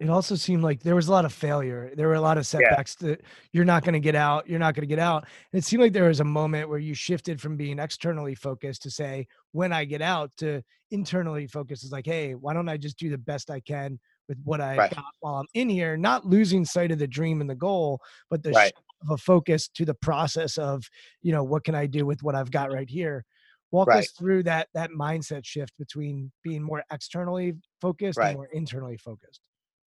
It 0.00 0.10
also 0.10 0.36
seemed 0.36 0.62
like 0.62 0.80
there 0.80 0.94
was 0.94 1.08
a 1.08 1.12
lot 1.12 1.24
of 1.24 1.32
failure. 1.32 1.90
There 1.96 2.06
were 2.06 2.14
a 2.14 2.20
lot 2.20 2.38
of 2.38 2.46
setbacks 2.46 2.96
yeah. 3.00 3.08
that 3.08 3.22
you're 3.52 3.64
not 3.64 3.82
going 3.82 3.94
to 3.94 4.00
get 4.00 4.14
out. 4.14 4.48
You're 4.48 4.60
not 4.60 4.74
going 4.74 4.82
to 4.82 4.94
get 4.94 5.00
out. 5.00 5.26
And 5.52 5.58
it 5.58 5.64
seemed 5.64 5.82
like 5.82 5.92
there 5.92 6.04
was 6.04 6.20
a 6.20 6.24
moment 6.24 6.68
where 6.68 6.78
you 6.78 6.94
shifted 6.94 7.40
from 7.40 7.56
being 7.56 7.80
externally 7.80 8.36
focused 8.36 8.82
to 8.82 8.90
say, 8.90 9.26
when 9.50 9.72
I 9.72 9.84
get 9.84 10.00
out, 10.00 10.30
to 10.36 10.62
internally 10.92 11.48
focused. 11.48 11.82
Is 11.82 11.90
like, 11.90 12.06
hey, 12.06 12.36
why 12.36 12.54
don't 12.54 12.68
I 12.68 12.76
just 12.76 12.96
do 12.96 13.10
the 13.10 13.18
best 13.18 13.50
I 13.50 13.58
can 13.58 13.98
with 14.28 14.38
what 14.44 14.60
I 14.60 14.76
right. 14.76 14.94
got 14.94 15.04
while 15.18 15.34
I'm 15.36 15.48
in 15.54 15.68
here, 15.68 15.96
not 15.96 16.24
losing 16.24 16.64
sight 16.64 16.92
of 16.92 16.98
the 17.00 17.08
dream 17.08 17.40
and 17.40 17.50
the 17.50 17.56
goal, 17.56 18.00
but 18.30 18.42
the 18.42 18.52
right. 18.52 18.72
of 19.02 19.10
a 19.10 19.16
focus 19.16 19.66
to 19.68 19.84
the 19.84 19.94
process 19.94 20.58
of, 20.58 20.84
you 21.22 21.32
know, 21.32 21.42
what 21.42 21.64
can 21.64 21.74
I 21.74 21.86
do 21.86 22.06
with 22.06 22.22
what 22.22 22.36
I've 22.36 22.52
got 22.52 22.72
right 22.72 22.88
here. 22.88 23.24
Walk 23.72 23.88
right. 23.88 23.98
us 23.98 24.12
through 24.12 24.44
that 24.44 24.68
that 24.74 24.90
mindset 24.90 25.44
shift 25.44 25.72
between 25.76 26.30
being 26.44 26.62
more 26.62 26.84
externally 26.92 27.54
focused 27.80 28.18
and 28.18 28.36
more 28.36 28.48
internally 28.52 28.96
focused. 28.96 29.40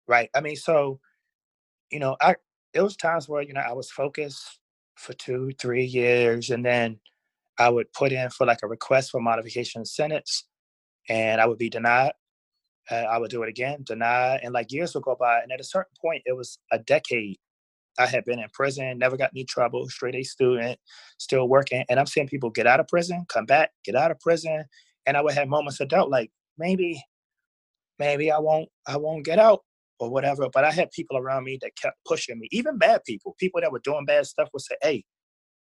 Right. 0.08 0.30
I 0.34 0.40
mean, 0.40 0.56
so, 0.56 1.00
you 1.92 2.00
know, 2.00 2.16
I 2.22 2.36
it 2.74 2.82
was 2.82 2.96
times 2.96 3.28
where, 3.28 3.42
you 3.42 3.54
know, 3.54 3.62
I 3.62 3.72
was 3.74 3.90
focused 3.90 4.60
for 4.96 5.14
two, 5.14 5.52
three 5.60 5.84
years, 5.84 6.50
and 6.50 6.64
then 6.64 7.00
I 7.58 7.70
would 7.70 7.92
put 7.92 8.12
in 8.12 8.30
for 8.30 8.46
like 8.46 8.60
a 8.64 8.68
request 8.68 9.10
for 9.12 9.20
modification 9.20 9.84
sentence 9.86 10.44
and 11.08 11.40
I 11.40 11.46
would 11.46 11.58
be 11.58 11.70
denied. 11.70 12.12
Uh, 12.90 12.96
I 12.96 13.18
would 13.18 13.30
do 13.30 13.42
it 13.44 13.48
again, 13.50 13.82
denied, 13.84 14.40
and 14.42 14.52
like 14.54 14.72
years 14.72 14.94
would 14.94 15.04
go 15.04 15.16
by. 15.18 15.40
And 15.40 15.52
at 15.52 15.60
a 15.60 15.64
certain 15.64 15.94
point, 16.02 16.22
it 16.26 16.36
was 16.36 16.58
a 16.72 16.78
decade. 16.80 17.38
I 17.98 18.06
had 18.06 18.24
been 18.24 18.40
in 18.40 18.48
prison, 18.54 18.98
never 18.98 19.16
got 19.16 19.30
any 19.34 19.44
trouble, 19.44 19.88
straight 19.88 20.16
A 20.16 20.22
student, 20.24 20.78
still 21.18 21.48
working. 21.48 21.84
And 21.90 22.00
I'm 22.00 22.06
seeing 22.06 22.28
people 22.28 22.50
get 22.50 22.66
out 22.66 22.80
of 22.80 22.88
prison, 22.88 23.26
come 23.28 23.46
back, 23.46 23.72
get 23.84 23.96
out 23.96 24.10
of 24.12 24.20
prison. 24.20 24.64
And 25.06 25.16
I 25.16 25.22
would 25.22 25.34
have 25.34 25.48
moments 25.48 25.80
of 25.80 25.88
doubt, 25.88 26.10
like 26.10 26.30
maybe, 26.58 27.02
maybe 27.98 28.30
I 28.30 28.38
won't, 28.38 28.68
I 28.86 28.96
won't 28.96 29.24
get 29.24 29.38
out 29.38 29.60
or 29.98 30.10
whatever. 30.10 30.48
But 30.52 30.64
I 30.64 30.70
had 30.70 30.90
people 30.90 31.16
around 31.16 31.44
me 31.44 31.58
that 31.62 31.76
kept 31.80 31.96
pushing 32.06 32.38
me, 32.38 32.48
even 32.52 32.78
bad 32.78 33.02
people, 33.04 33.36
people 33.38 33.60
that 33.60 33.72
were 33.72 33.80
doing 33.80 34.04
bad 34.04 34.26
stuff 34.26 34.48
would 34.52 34.62
say, 34.62 34.76
Hey, 34.82 35.04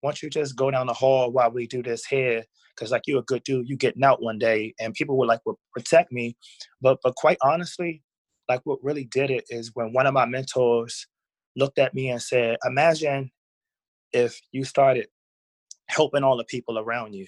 why 0.02 0.10
don't 0.10 0.24
you 0.24 0.30
just 0.30 0.56
go 0.56 0.72
down 0.72 0.88
the 0.88 0.94
hall 0.94 1.32
while 1.32 1.52
we 1.52 1.68
do 1.68 1.84
this 1.84 2.06
here? 2.06 2.44
Because 2.76 2.92
like 2.92 3.04
you're 3.06 3.20
a 3.20 3.24
good 3.24 3.44
dude, 3.44 3.70
you 3.70 3.78
getting 3.78 4.04
out 4.04 4.22
one 4.22 4.40
day, 4.40 4.74
and 4.80 4.94
people 4.94 5.18
would 5.18 5.28
like 5.28 5.42
would 5.46 5.58
protect 5.74 6.12
me. 6.12 6.36
But 6.82 7.00
but 7.04 7.16
quite 7.16 7.38
honestly, 7.42 8.04
like 8.50 8.62
what 8.64 8.80
really 8.84 9.06
did 9.06 9.30
it 9.30 9.46
is 9.50 9.72
when 9.74 9.94
one 9.94 10.08
of 10.08 10.14
my 10.14 10.26
mentors 10.26 11.08
looked 11.56 11.80
at 11.80 11.94
me 11.94 12.10
and 12.10 12.22
said, 12.22 12.58
"Imagine 12.66 13.32
if 14.14 14.40
you 14.52 14.64
started 14.64 15.08
helping 15.88 16.24
all 16.24 16.38
the 16.38 16.46
people 16.46 16.80
around 16.80 17.14
you." 17.14 17.28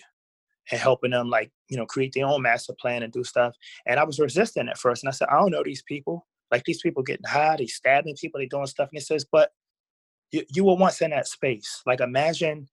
and 0.72 0.80
helping 0.80 1.12
them 1.12 1.30
like 1.30 1.52
you 1.70 1.78
know 1.78 1.86
create 1.86 2.14
their 2.14 2.26
own 2.26 2.42
master 2.42 2.74
plan 2.80 3.04
and 3.04 3.12
do 3.12 3.24
stuff 3.24 3.54
and 3.86 4.00
i 4.00 4.04
was 4.04 4.20
resistant 4.20 4.70
at 4.70 4.78
first 4.78 5.04
and 5.04 5.10
i 5.10 5.12
said 5.12 5.28
i 5.30 5.38
don't 5.38 5.52
know 5.52 5.64
these 5.64 5.84
people 5.84 6.26
like 6.54 6.64
these 6.64 6.82
people 6.82 7.04
getting 7.04 7.26
high 7.28 7.58
they 7.58 7.66
stabbing 7.66 8.16
people 8.16 8.40
they 8.40 8.48
doing 8.48 8.66
stuff 8.68 8.88
and 8.90 8.98
he 8.98 9.04
says 9.04 9.26
but 9.30 9.52
you, 10.34 10.44
you 10.50 10.66
were 10.66 10.76
once 10.76 11.02
in 11.02 11.12
that 11.12 11.28
space. 11.28 11.82
Like 11.86 12.02
imagine 12.02 12.68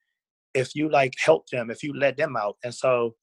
if 0.55 0.75
you 0.75 0.91
like 0.91 1.15
helped 1.23 1.53
them, 1.53 1.71
if 1.71 1.85
you 1.85 1.93
let 1.93 2.17
them 2.17 2.37
out. 2.37 2.57
And 2.65 2.75
so 2.75 3.15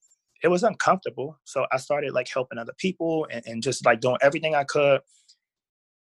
it 0.42 0.48
was 0.48 0.62
uncomfortable. 0.62 1.38
So 1.44 1.66
I 1.72 1.76
started 1.76 2.12
like 2.12 2.28
helping 2.32 2.56
other 2.56 2.72
people 2.78 3.26
and, 3.30 3.44
and 3.46 3.62
just 3.62 3.84
like 3.84 4.00
doing 4.00 4.16
everything 4.22 4.54
I 4.54 4.64
could. 4.64 5.00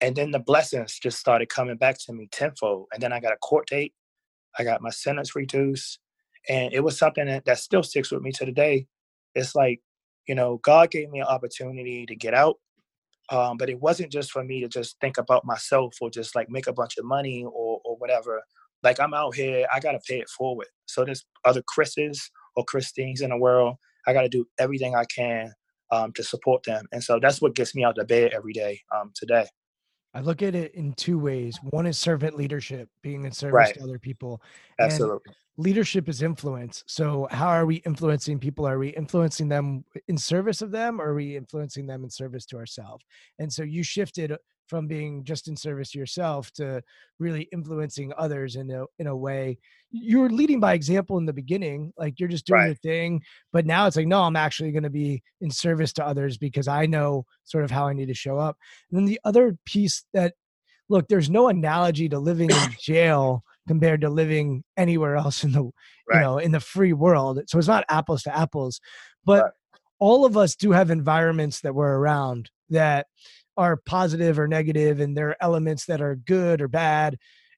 And 0.02 0.16
then 0.16 0.32
the 0.32 0.40
blessings 0.40 1.00
just 1.00 1.20
started 1.20 1.48
coming 1.48 1.78
back 1.78 1.98
to 2.06 2.14
me 2.14 2.28
tenfold. 2.32 2.88
And 2.92 3.02
then 3.02 3.14
I 3.14 3.22
got 3.22 3.32
a 3.32 3.38
court 3.38 3.68
date. 3.68 3.94
I 4.58 4.64
got 4.64 4.82
my 4.82 4.90
sentence 4.90 5.36
reduced. 5.36 6.00
And 6.50 6.74
it 6.74 6.84
was 6.84 6.98
something 6.98 7.28
that, 7.28 7.46
that 7.46 7.60
still 7.60 7.84
sticks 7.84 8.12
with 8.12 8.24
me 8.24 8.32
to 8.34 8.46
the 8.46 8.52
day. 8.52 8.88
It's 9.36 9.56
like, 9.56 9.80
you 10.28 10.36
know, 10.36 10.60
God 10.64 10.92
gave 10.92 11.10
me 11.10 11.20
an 11.20 11.28
opportunity 11.28 12.06
to 12.08 12.16
get 12.16 12.34
out 12.34 12.58
um, 13.30 13.58
but 13.58 13.70
it 13.70 13.80
wasn't 13.80 14.12
just 14.12 14.32
for 14.32 14.44
me 14.44 14.62
to 14.62 14.68
just 14.68 15.00
think 15.00 15.18
about 15.18 15.46
myself 15.46 15.96
or 16.02 16.10
just 16.10 16.36
like 16.36 16.50
make 16.50 16.68
a 16.68 16.74
bunch 16.74 16.98
of 16.98 17.06
money 17.06 17.44
or 17.46 17.82
or 17.84 17.96
whatever. 17.98 18.42
Like 18.84 19.00
I'm 19.00 19.14
out 19.14 19.36
here, 19.36 19.66
I 19.74 19.80
gotta 19.80 20.00
pay 20.08 20.20
it 20.20 20.30
forward. 20.30 20.68
So 20.86 21.06
there's 21.06 21.26
other 21.46 21.64
Chris's 21.68 22.30
or 22.56 22.66
Christines 22.66 23.22
in 23.22 23.30
the 23.30 23.38
world. 23.38 23.76
I 24.06 24.14
gotta 24.14 24.30
do 24.30 24.46
everything 24.60 24.96
I 24.96 25.06
can 25.06 25.54
um, 25.92 26.12
to 26.14 26.24
support 26.24 26.64
them, 26.64 26.86
and 26.92 27.04
so 27.04 27.20
that's 27.22 27.42
what 27.42 27.56
gets 27.56 27.76
me 27.76 27.84
out 27.84 27.98
of 27.98 28.08
bed 28.08 28.34
every 28.34 28.54
day 28.54 28.82
um, 28.96 29.12
today. 29.16 29.48
I 30.14 30.22
look 30.22 30.42
at 30.42 30.56
it 30.56 30.76
in 30.76 30.94
two 30.94 31.18
ways. 31.18 31.60
One 31.64 31.88
is 31.88 31.98
servant 31.98 32.36
leadership, 32.36 32.90
being 33.02 33.26
in 33.26 33.32
service 33.32 33.54
right. 33.54 33.74
to 33.76 33.84
other 33.84 34.00
people. 34.00 34.42
Absolutely 34.80 35.34
leadership 35.58 36.10
is 36.10 36.22
influence. 36.22 36.84
So 36.88 37.28
how 37.32 37.50
are 37.50 37.66
we 37.66 37.76
influencing 37.78 38.40
people? 38.40 38.68
Are 38.68 38.80
we 38.80 38.90
influencing 38.90 39.50
them 39.50 39.86
in 40.08 40.18
service 40.18 40.62
of 40.62 40.72
them 40.72 41.00
or 41.00 41.10
are 41.10 41.16
we 41.16 41.38
influencing 41.38 41.86
them 41.86 42.04
in 42.04 42.10
service 42.10 42.46
to 42.48 42.58
ourselves? 42.58 43.06
And 43.40 43.52
so 43.52 43.64
you 43.64 43.84
shifted 43.84 44.36
from 44.68 44.88
being 44.88 45.24
just 45.24 45.48
in 45.48 45.56
service 45.56 45.92
to 45.92 46.00
yourself 46.00 46.52
to 46.52 46.82
really 47.20 47.48
influencing 47.52 48.12
others 48.18 48.56
in 48.56 48.72
a 48.72 48.86
in 49.00 49.08
a 49.08 49.16
way 49.16 49.58
you 49.92 50.20
were 50.20 50.30
leading 50.30 50.60
by 50.60 50.74
example 50.74 51.18
in 51.18 51.26
the 51.26 51.34
beginning 51.34 51.94
like 51.98 52.20
you're 52.20 52.30
just 52.30 52.46
doing 52.46 52.60
right. 52.60 52.66
your 52.68 52.76
thing 52.76 53.22
but 53.52 53.66
now 53.66 53.86
it's 53.86 53.96
like 53.96 54.08
no 54.08 54.22
i'm 54.22 54.36
actually 54.36 54.72
going 54.72 54.84
to 54.84 54.90
be 54.90 55.22
in 55.42 55.52
service 55.52 55.94
to 55.94 56.06
others 56.06 56.38
because 56.38 56.68
i 56.68 56.86
know 56.86 57.26
sort 57.44 57.64
of 57.64 57.72
how 57.72 57.88
i 57.88 57.94
need 57.94 58.08
to 58.08 58.14
show 58.14 58.38
up 58.38 58.58
and 58.92 59.00
then 59.00 59.06
the 59.06 59.20
other 59.24 59.58
piece 59.66 60.04
that 60.14 60.34
look 60.90 61.08
there's 61.08 61.30
no 61.30 61.48
analogy 61.48 62.10
to 62.10 62.20
living 62.20 62.50
in 62.50 62.76
jail 62.80 63.44
compared 63.68 64.02
to 64.02 64.10
living 64.10 64.64
anywhere 64.78 65.16
else 65.16 65.44
in 65.44 65.52
the 65.52 65.64
right. 65.64 66.16
you 66.16 66.20
know 66.20 66.38
in 66.38 66.52
the 66.52 66.60
free 66.60 66.94
world 66.94 67.40
so 67.48 67.58
it's 67.58 67.68
not 67.68 67.86
apples 67.90 68.24
to 68.24 68.36
apples 68.36 68.80
but 69.26 69.44
right. 69.44 69.52
all 70.00 70.26
of 70.26 70.38
us 70.38 70.56
do 70.56 70.72
have 70.72 70.90
environments 70.90 71.62
that 71.62 71.76
we're 71.76 71.98
around 71.98 72.50
that 72.70 73.08
are 73.58 73.78
positive 73.86 74.40
or 74.40 74.48
negative 74.48 75.00
and 75.00 75.16
there 75.16 75.30
are 75.30 75.38
elements 75.42 75.86
that 75.86 76.02
are 76.02 76.16
good 76.16 76.62
or 76.62 76.68
bad 76.68 77.18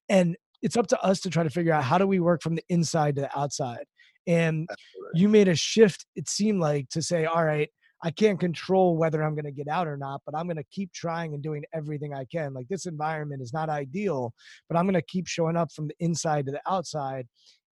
and 0.10 0.36
it's 0.62 0.78
up 0.78 0.88
to 0.88 1.02
us 1.02 1.20
to 1.22 1.30
try 1.30 1.44
to 1.44 1.50
figure 1.50 1.74
out 1.74 1.84
how 1.84 1.98
do 1.98 2.08
we 2.08 2.20
work 2.20 2.42
from 2.42 2.56
the 2.56 2.64
inside 2.70 3.16
to 3.16 3.22
the 3.22 3.40
outside 3.40 3.86
and 4.28 4.68
you 5.14 5.30
made 5.30 5.48
a 5.48 5.56
shift 5.56 6.06
it 6.16 6.28
seemed 6.28 6.60
like 6.60 6.90
to 6.90 7.02
say 7.02 7.26
all 7.26 7.46
right 7.46 7.70
I 8.04 8.12
can't 8.12 8.40
control 8.40 8.98
whether 8.98 9.24
I'm 9.24 9.34
going 9.34 9.46
to 9.46 9.52
get 9.52 9.68
out 9.68 9.88
or 9.88 9.98
not, 9.98 10.22
but 10.28 10.36
I'm 10.38 10.46
going 10.46 10.58
to 10.58 10.66
keep 10.72 10.94
trying 10.94 11.34
and 11.34 11.42
doing 11.42 11.64
everything 11.74 12.14
I 12.14 12.26
can. 12.26 12.54
Like 12.54 12.68
this 12.68 12.86
environment 12.86 13.42
is 13.42 13.52
not 13.52 13.68
ideal, 13.68 14.32
but 14.70 14.78
I'm 14.78 14.86
going 14.86 14.94
to 14.94 15.02
keep 15.02 15.26
showing 15.28 15.58
up 15.58 15.72
from 15.72 15.88
the 15.88 15.96
inside 16.00 16.46
to 16.46 16.52
the 16.52 16.62
outside. 16.70 17.26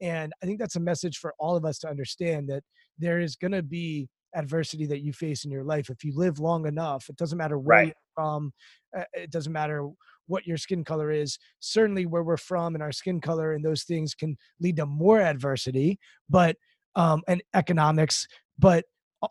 And 0.00 0.32
I 0.40 0.46
think 0.46 0.60
that's 0.60 0.76
a 0.76 0.80
message 0.80 1.18
for 1.18 1.34
all 1.40 1.56
of 1.56 1.64
us 1.64 1.78
to 1.80 1.88
understand 1.88 2.48
that 2.48 2.62
there 2.96 3.18
is 3.18 3.34
going 3.34 3.52
to 3.52 3.62
be 3.62 4.08
adversity 4.34 4.86
that 4.86 5.00
you 5.00 5.12
face 5.12 5.44
in 5.44 5.50
your 5.50 5.64
life. 5.64 5.90
If 5.90 6.04
you 6.04 6.16
live 6.16 6.38
long 6.38 6.66
enough, 6.66 7.08
it 7.08 7.16
doesn't 7.16 7.38
matter 7.38 7.58
where 7.58 7.78
right. 7.78 7.86
you're 7.86 7.94
from, 8.14 8.52
uh, 8.96 9.04
it 9.14 9.30
doesn't 9.30 9.52
matter 9.52 9.88
what 10.26 10.46
your 10.46 10.56
skin 10.56 10.84
color 10.84 11.10
is. 11.10 11.38
Certainly, 11.60 12.06
where 12.06 12.22
we're 12.22 12.36
from 12.36 12.74
and 12.74 12.82
our 12.82 12.92
skin 12.92 13.20
color 13.20 13.52
and 13.52 13.64
those 13.64 13.84
things 13.84 14.14
can 14.14 14.36
lead 14.60 14.76
to 14.76 14.86
more 14.86 15.20
adversity, 15.20 15.98
but 16.28 16.56
um, 16.96 17.22
and 17.28 17.42
economics. 17.54 18.26
But 18.58 18.84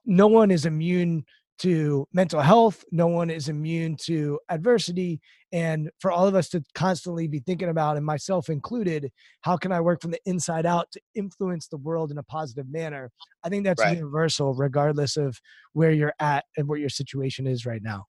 no 0.06 0.28
one 0.28 0.52
is 0.52 0.66
immune 0.66 1.26
to 1.60 2.08
mental 2.14 2.42
health. 2.42 2.84
No 2.92 3.08
one 3.08 3.30
is 3.30 3.50
immune 3.50 3.98
to 4.04 4.40
adversity. 4.50 5.20
And 5.52 5.90
for 6.00 6.12
all 6.12 6.28
of 6.28 6.36
us 6.36 6.50
to 6.50 6.64
constantly 6.76 7.28
be 7.28 7.40
thinking 7.40 7.70
about, 7.70 7.98
and 7.98 8.06
myself 8.06 8.50
included, 8.50 9.12
how 9.42 9.58
can 9.58 9.72
I 9.72 9.82
work 9.82 10.02
from 10.02 10.12
the 10.12 10.20
inside 10.26 10.66
out 10.66 10.92
to 10.92 11.02
influence 11.16 11.68
the 11.68 11.78
world 11.78 12.12
in 12.12 12.18
a 12.20 12.24
positive 12.24 12.70
manner? 12.70 13.12
I 13.44 13.50
think 13.50 13.64
that's 13.64 13.82
right. 13.82 13.98
universal, 13.98 14.54
regardless 14.54 15.18
of 15.18 15.40
where 15.74 15.92
you're 15.92 16.14
at 16.20 16.46
and 16.56 16.68
what 16.68 16.80
your 16.80 16.90
situation 16.90 17.48
is 17.48 17.66
right 17.66 17.82
now. 17.82 18.06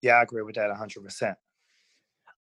Yeah, 0.00 0.14
I 0.14 0.22
agree 0.22 0.42
with 0.42 0.54
that 0.54 0.70
100%. 0.70 1.34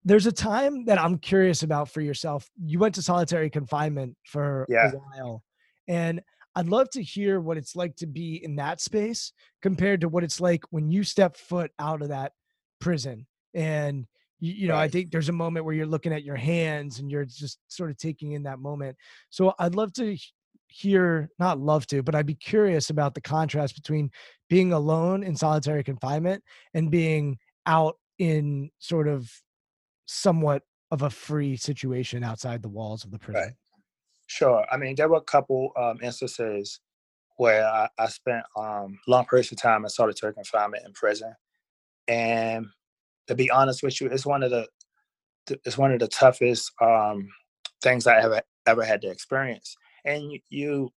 There's 0.04 0.26
a 0.26 0.32
time 0.34 0.86
that 0.86 1.00
I'm 1.00 1.18
curious 1.18 1.64
about 1.64 1.90
for 1.90 2.02
yourself. 2.02 2.50
You 2.62 2.80
went 2.80 2.96
to 2.96 3.02
solitary 3.02 3.50
confinement 3.50 4.18
for 4.26 4.66
yeah. 4.68 4.92
a 4.92 4.98
while. 4.98 5.44
And 5.88 6.22
I'd 6.56 6.68
love 6.68 6.90
to 6.92 7.02
hear 7.02 7.40
what 7.40 7.58
it's 7.58 7.76
like 7.76 7.96
to 7.98 8.08
be 8.08 8.44
in 8.44 8.58
that 8.58 8.82
space 8.82 9.32
compared 9.62 10.02
to 10.02 10.10
what 10.10 10.24
it's 10.24 10.42
like 10.42 10.64
when 10.72 10.92
you 10.92 11.04
step 11.04 11.38
foot 11.38 11.72
out 11.80 12.02
of 12.02 12.10
that 12.10 12.34
prison. 12.82 13.28
And 13.54 14.06
you, 14.44 14.54
you 14.54 14.68
know, 14.68 14.74
right. 14.74 14.84
I 14.84 14.88
think 14.90 15.10
there's 15.10 15.30
a 15.30 15.34
moment 15.34 15.66
where 15.66 15.74
you're 15.74 15.86
looking 15.86 16.12
at 16.12 16.26
your 16.26 16.36
hands 16.36 17.00
and 17.00 17.10
you're 17.10 17.24
just 17.24 17.60
sort 17.70 17.90
of 17.90 17.98
taking 17.98 18.34
in 18.34 18.44
that 18.44 18.60
moment. 18.60 18.98
So 19.30 19.54
I'd 19.58 19.74
love 19.74 19.94
to 19.94 20.18
hear, 20.68 21.30
not 21.40 21.60
love 21.60 21.88
to, 21.88 22.04
but 22.04 22.14
I'd 22.14 22.26
be 22.26 22.36
curious 22.36 22.90
about 22.90 23.14
the 23.14 23.22
contrast 23.22 23.74
between 23.74 24.12
being 24.50 24.74
alone 24.74 25.24
in 25.24 25.38
solitary 25.38 25.82
confinement 25.82 26.44
and 26.74 26.92
being 26.92 27.38
out 27.66 27.96
in 28.20 28.70
sort 28.80 29.08
of 29.08 29.32
somewhat 30.08 30.64
of 30.92 31.04
a 31.04 31.10
free 31.10 31.56
situation 31.56 32.22
outside 32.22 32.62
the 32.62 32.70
walls 32.70 33.06
of 33.06 33.12
the 33.12 33.20
prison. 33.20 33.44
Right. 33.44 33.54
Sure. 34.28 34.66
I 34.70 34.76
mean, 34.76 34.96
there 34.96 35.08
were 35.08 35.18
a 35.18 35.22
couple 35.22 35.72
um, 35.78 36.00
instances 36.04 36.82
where 37.38 37.66
I, 37.66 37.88
I 37.98 38.08
spent 38.08 38.44
um, 38.58 39.00
long 39.08 39.26
periods 39.26 39.54
of 39.54 39.58
time 39.58 39.86
in 39.86 39.90
solitary 39.90 40.34
confinement 40.34 40.84
in 40.86 40.92
prison, 40.92 41.34
and 42.10 42.68
to 43.28 43.36
be 43.36 43.50
honest 43.52 43.84
with 43.84 44.02
you, 44.02 44.08
it's 44.10 44.26
one 44.26 44.44
of 44.44 44.52
the 44.52 44.68
it's 45.66 45.78
one 45.78 45.92
of 45.94 46.00
the 46.00 46.08
toughest 46.10 46.72
um, 46.82 47.30
things 47.84 48.08
I 48.08 48.20
ever 48.22 48.42
ever 48.68 48.84
had 48.86 49.02
to 49.04 49.10
experience. 49.12 49.76
And 50.06 50.32
you, 50.32 50.40
you 50.50 50.90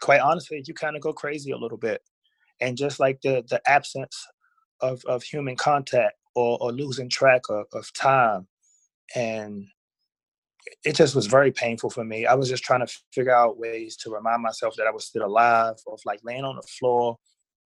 quite 0.00 0.20
honestly, 0.20 0.62
you 0.66 0.74
kind 0.74 0.96
of 0.96 1.02
go 1.02 1.12
crazy 1.12 1.52
a 1.52 1.58
little 1.58 1.78
bit. 1.78 2.02
and 2.60 2.76
just 2.76 3.00
like 3.00 3.20
the 3.22 3.44
the 3.50 3.60
absence 3.68 4.16
of 4.80 5.02
of 5.06 5.22
human 5.22 5.56
contact 5.56 6.16
or, 6.34 6.58
or 6.60 6.72
losing 6.72 7.08
track 7.10 7.42
of, 7.50 7.66
of 7.74 7.92
time 7.94 8.46
and 9.16 9.66
it 10.84 10.94
just 10.96 11.14
was 11.14 11.26
very 11.26 11.52
painful 11.52 11.90
for 11.90 12.04
me 12.04 12.26
i 12.26 12.34
was 12.34 12.48
just 12.48 12.64
trying 12.64 12.84
to 12.86 12.94
figure 13.12 13.34
out 13.34 13.58
ways 13.58 13.96
to 13.96 14.10
remind 14.10 14.42
myself 14.42 14.74
that 14.76 14.86
i 14.86 14.90
was 14.90 15.06
still 15.06 15.26
alive 15.26 15.76
of 15.88 16.00
like 16.06 16.20
laying 16.24 16.44
on 16.44 16.56
the 16.56 16.62
floor 16.62 17.16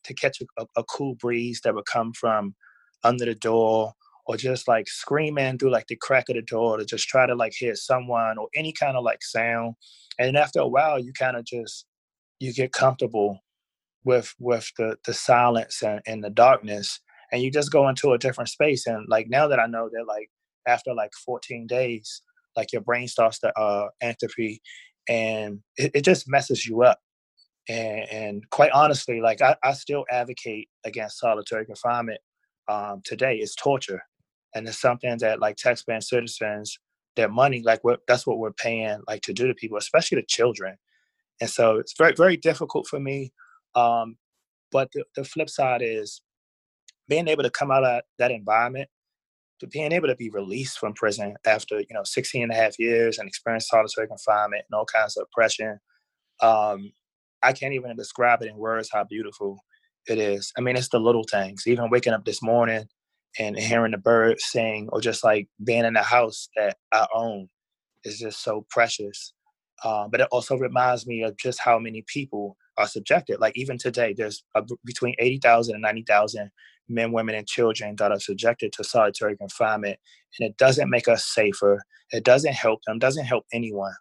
to 0.03 0.13
catch 0.13 0.41
a, 0.59 0.65
a 0.77 0.83
cool 0.85 1.15
breeze 1.15 1.61
that 1.63 1.75
would 1.75 1.85
come 1.85 2.13
from 2.13 2.55
under 3.03 3.25
the 3.25 3.35
door 3.35 3.93
or 4.25 4.37
just 4.37 4.67
like 4.67 4.87
screaming 4.87 5.57
through 5.57 5.71
like 5.71 5.87
the 5.87 5.95
crack 5.95 6.29
of 6.29 6.35
the 6.35 6.41
door 6.43 6.77
to 6.77 6.85
just 6.85 7.07
try 7.07 7.25
to 7.25 7.33
like 7.33 7.53
hear 7.53 7.75
someone 7.75 8.37
or 8.37 8.47
any 8.55 8.71
kind 8.71 8.95
of 8.95 9.03
like 9.03 9.23
sound. 9.23 9.73
And 10.19 10.37
after 10.37 10.59
a 10.59 10.67
while 10.67 10.99
you 10.99 11.13
kind 11.13 11.35
of 11.35 11.45
just 11.45 11.85
you 12.39 12.53
get 12.53 12.71
comfortable 12.71 13.39
with 14.05 14.33
with 14.39 14.71
the 14.77 14.97
the 15.05 15.13
silence 15.13 15.81
and, 15.81 16.01
and 16.05 16.23
the 16.23 16.29
darkness 16.29 16.99
and 17.31 17.41
you 17.41 17.51
just 17.51 17.71
go 17.71 17.89
into 17.89 18.11
a 18.11 18.19
different 18.19 18.49
space. 18.49 18.85
And 18.85 19.05
like 19.09 19.27
now 19.29 19.47
that 19.47 19.59
i 19.59 19.65
know 19.65 19.89
that 19.91 20.05
like 20.07 20.29
after 20.67 20.93
like 20.93 21.11
14 21.25 21.65
days 21.67 22.21
like 22.55 22.71
your 22.71 22.81
brain 22.81 23.07
starts 23.07 23.39
to 23.39 23.57
uh 23.57 23.87
atrophy 24.01 24.61
and 25.07 25.61
it, 25.75 25.91
it 25.95 26.05
just 26.05 26.29
messes 26.29 26.67
you 26.67 26.83
up. 26.83 26.99
And, 27.67 28.09
and 28.11 28.49
quite 28.51 28.71
honestly 28.71 29.21
like 29.21 29.41
I, 29.41 29.55
I 29.63 29.73
still 29.73 30.05
advocate 30.11 30.69
against 30.85 31.19
solitary 31.19 31.65
confinement 31.65 32.19
um 32.69 33.01
today 33.03 33.37
is 33.37 33.55
torture. 33.55 34.01
And 34.55 34.67
it's 34.67 34.81
something 34.81 35.17
that 35.19 35.39
like 35.39 35.57
taxpaying 35.57 36.03
citizens 36.03 36.79
their 37.15 37.29
money 37.29 37.61
like 37.65 37.83
what 37.83 37.99
that's 38.07 38.25
what 38.25 38.39
we're 38.39 38.53
paying 38.53 39.01
like 39.07 39.21
to 39.23 39.33
do 39.33 39.47
to 39.47 39.53
people 39.53 39.77
especially 39.77 40.17
the 40.17 40.25
children. 40.27 40.77
And 41.41 41.49
so 41.49 41.77
it's 41.77 41.95
very 41.97 42.13
very 42.13 42.37
difficult 42.37 42.87
for 42.87 42.99
me 42.99 43.33
um 43.75 44.17
but 44.71 44.91
the, 44.93 45.03
the 45.15 45.23
flip 45.23 45.49
side 45.49 45.81
is 45.83 46.21
being 47.07 47.27
able 47.27 47.43
to 47.43 47.49
come 47.49 47.71
out 47.71 47.83
of 47.83 48.01
that 48.19 48.31
environment 48.31 48.89
to 49.59 49.67
being 49.67 49.91
able 49.91 50.07
to 50.07 50.15
be 50.15 50.29
released 50.29 50.79
from 50.79 50.93
prison 50.93 51.35
after 51.45 51.79
you 51.79 51.87
know 51.91 52.03
16 52.03 52.43
and 52.43 52.51
a 52.51 52.55
half 52.55 52.79
years 52.79 53.17
and 53.17 53.27
experience 53.27 53.67
solitary 53.67 54.07
confinement 54.07 54.63
and 54.69 54.77
all 54.77 54.85
kinds 54.85 55.17
of 55.17 55.25
oppression 55.31 55.79
um, 56.41 56.91
i 57.43 57.51
can't 57.51 57.73
even 57.73 57.95
describe 57.95 58.41
it 58.41 58.47
in 58.47 58.55
words 58.55 58.89
how 58.91 59.03
beautiful 59.03 59.59
it 60.09 60.17
is 60.17 60.51
i 60.57 60.61
mean 60.61 60.75
it's 60.75 60.89
the 60.89 60.99
little 60.99 61.25
things 61.29 61.63
even 61.67 61.89
waking 61.89 62.13
up 62.13 62.25
this 62.25 62.41
morning 62.41 62.85
and 63.37 63.57
hearing 63.57 63.91
the 63.91 63.97
birds 63.97 64.43
sing 64.45 64.89
or 64.91 65.01
just 65.01 65.23
like 65.23 65.47
being 65.63 65.85
in 65.85 65.95
a 65.95 66.03
house 66.03 66.49
that 66.55 66.77
i 66.93 67.05
own 67.13 67.47
is 68.03 68.19
just 68.19 68.43
so 68.43 68.65
precious 68.69 69.33
uh, 69.83 70.09
but 70.09 70.19
it 70.19 70.27
also 70.31 70.57
reminds 70.57 71.07
me 71.07 71.23
of 71.23 71.37
just 71.37 71.59
how 71.59 71.79
many 71.79 72.03
people 72.07 72.57
are 72.77 72.87
subjected 72.87 73.39
like 73.39 73.57
even 73.57 73.77
today 73.77 74.13
there's 74.17 74.43
a, 74.55 74.63
between 74.85 75.15
80000 75.19 75.75
and 75.75 75.81
90000 75.81 76.51
men, 76.89 77.11
women, 77.11 77.35
and 77.35 77.47
children 77.47 77.95
that 77.97 78.11
are 78.11 78.19
subjected 78.19 78.73
to 78.73 78.83
solitary 78.83 79.37
confinement. 79.37 79.99
And 80.39 80.49
it 80.49 80.57
doesn't 80.57 80.89
make 80.89 81.07
us 81.07 81.25
safer. 81.25 81.83
It 82.11 82.23
doesn't 82.23 82.53
help 82.53 82.81
them, 82.85 82.99
doesn't 82.99 83.25
help 83.25 83.45
anyone. 83.53 83.93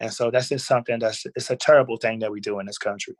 And 0.00 0.12
so 0.12 0.30
that's 0.30 0.50
just 0.50 0.66
something 0.66 0.98
that's 1.00 1.24
it's 1.34 1.50
a 1.50 1.56
terrible 1.56 1.96
thing 1.96 2.20
that 2.20 2.30
we 2.30 2.40
do 2.40 2.60
in 2.60 2.66
this 2.66 2.78
country. 2.78 3.14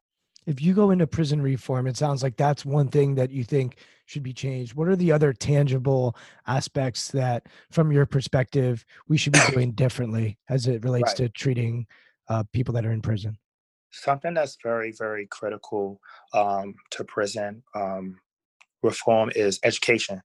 If 0.46 0.62
you 0.62 0.72
go 0.72 0.90
into 0.90 1.06
prison 1.06 1.42
reform, 1.42 1.86
it 1.86 1.96
sounds 1.96 2.22
like 2.22 2.36
that's 2.36 2.64
one 2.64 2.88
thing 2.88 3.14
that 3.16 3.30
you 3.30 3.44
think 3.44 3.76
should 4.06 4.22
be 4.22 4.32
changed. 4.32 4.74
What 4.74 4.88
are 4.88 4.96
the 4.96 5.12
other 5.12 5.32
tangible 5.32 6.16
aspects 6.46 7.08
that, 7.08 7.46
from 7.70 7.92
your 7.92 8.06
perspective, 8.06 8.84
we 9.08 9.18
should 9.18 9.34
be 9.34 9.40
doing 9.50 9.72
differently 9.72 10.38
as 10.48 10.66
it 10.66 10.84
relates 10.84 11.10
right. 11.10 11.16
to 11.16 11.28
treating 11.28 11.86
uh, 12.28 12.44
people 12.52 12.72
that 12.74 12.86
are 12.86 12.92
in 12.92 13.02
prison? 13.02 13.36
Something 13.90 14.34
that's 14.34 14.56
very, 14.62 14.92
very 14.92 15.26
critical 15.26 16.00
um, 16.32 16.74
to 16.92 17.04
prison 17.04 17.62
um, 17.74 18.18
reform 18.82 19.30
is 19.34 19.60
education. 19.64 20.22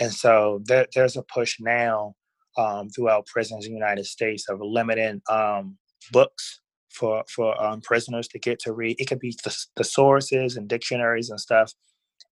And 0.00 0.12
so 0.12 0.60
there, 0.64 0.86
there's 0.94 1.16
a 1.16 1.22
push 1.22 1.60
now 1.60 2.14
um, 2.56 2.88
throughout 2.88 3.26
prisons 3.26 3.66
in 3.66 3.72
the 3.72 3.78
United 3.78 4.06
States 4.06 4.48
of 4.48 4.60
limiting 4.60 5.22
um, 5.30 5.78
books 6.10 6.61
for 6.92 7.24
for 7.28 7.60
um, 7.62 7.80
prisoners 7.80 8.28
to 8.28 8.38
get 8.38 8.58
to 8.60 8.72
read. 8.72 8.96
It 8.98 9.06
could 9.06 9.20
be 9.20 9.36
thesauruses 9.78 10.56
and 10.56 10.68
dictionaries 10.68 11.30
and 11.30 11.40
stuff, 11.40 11.72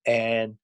and 0.07 0.57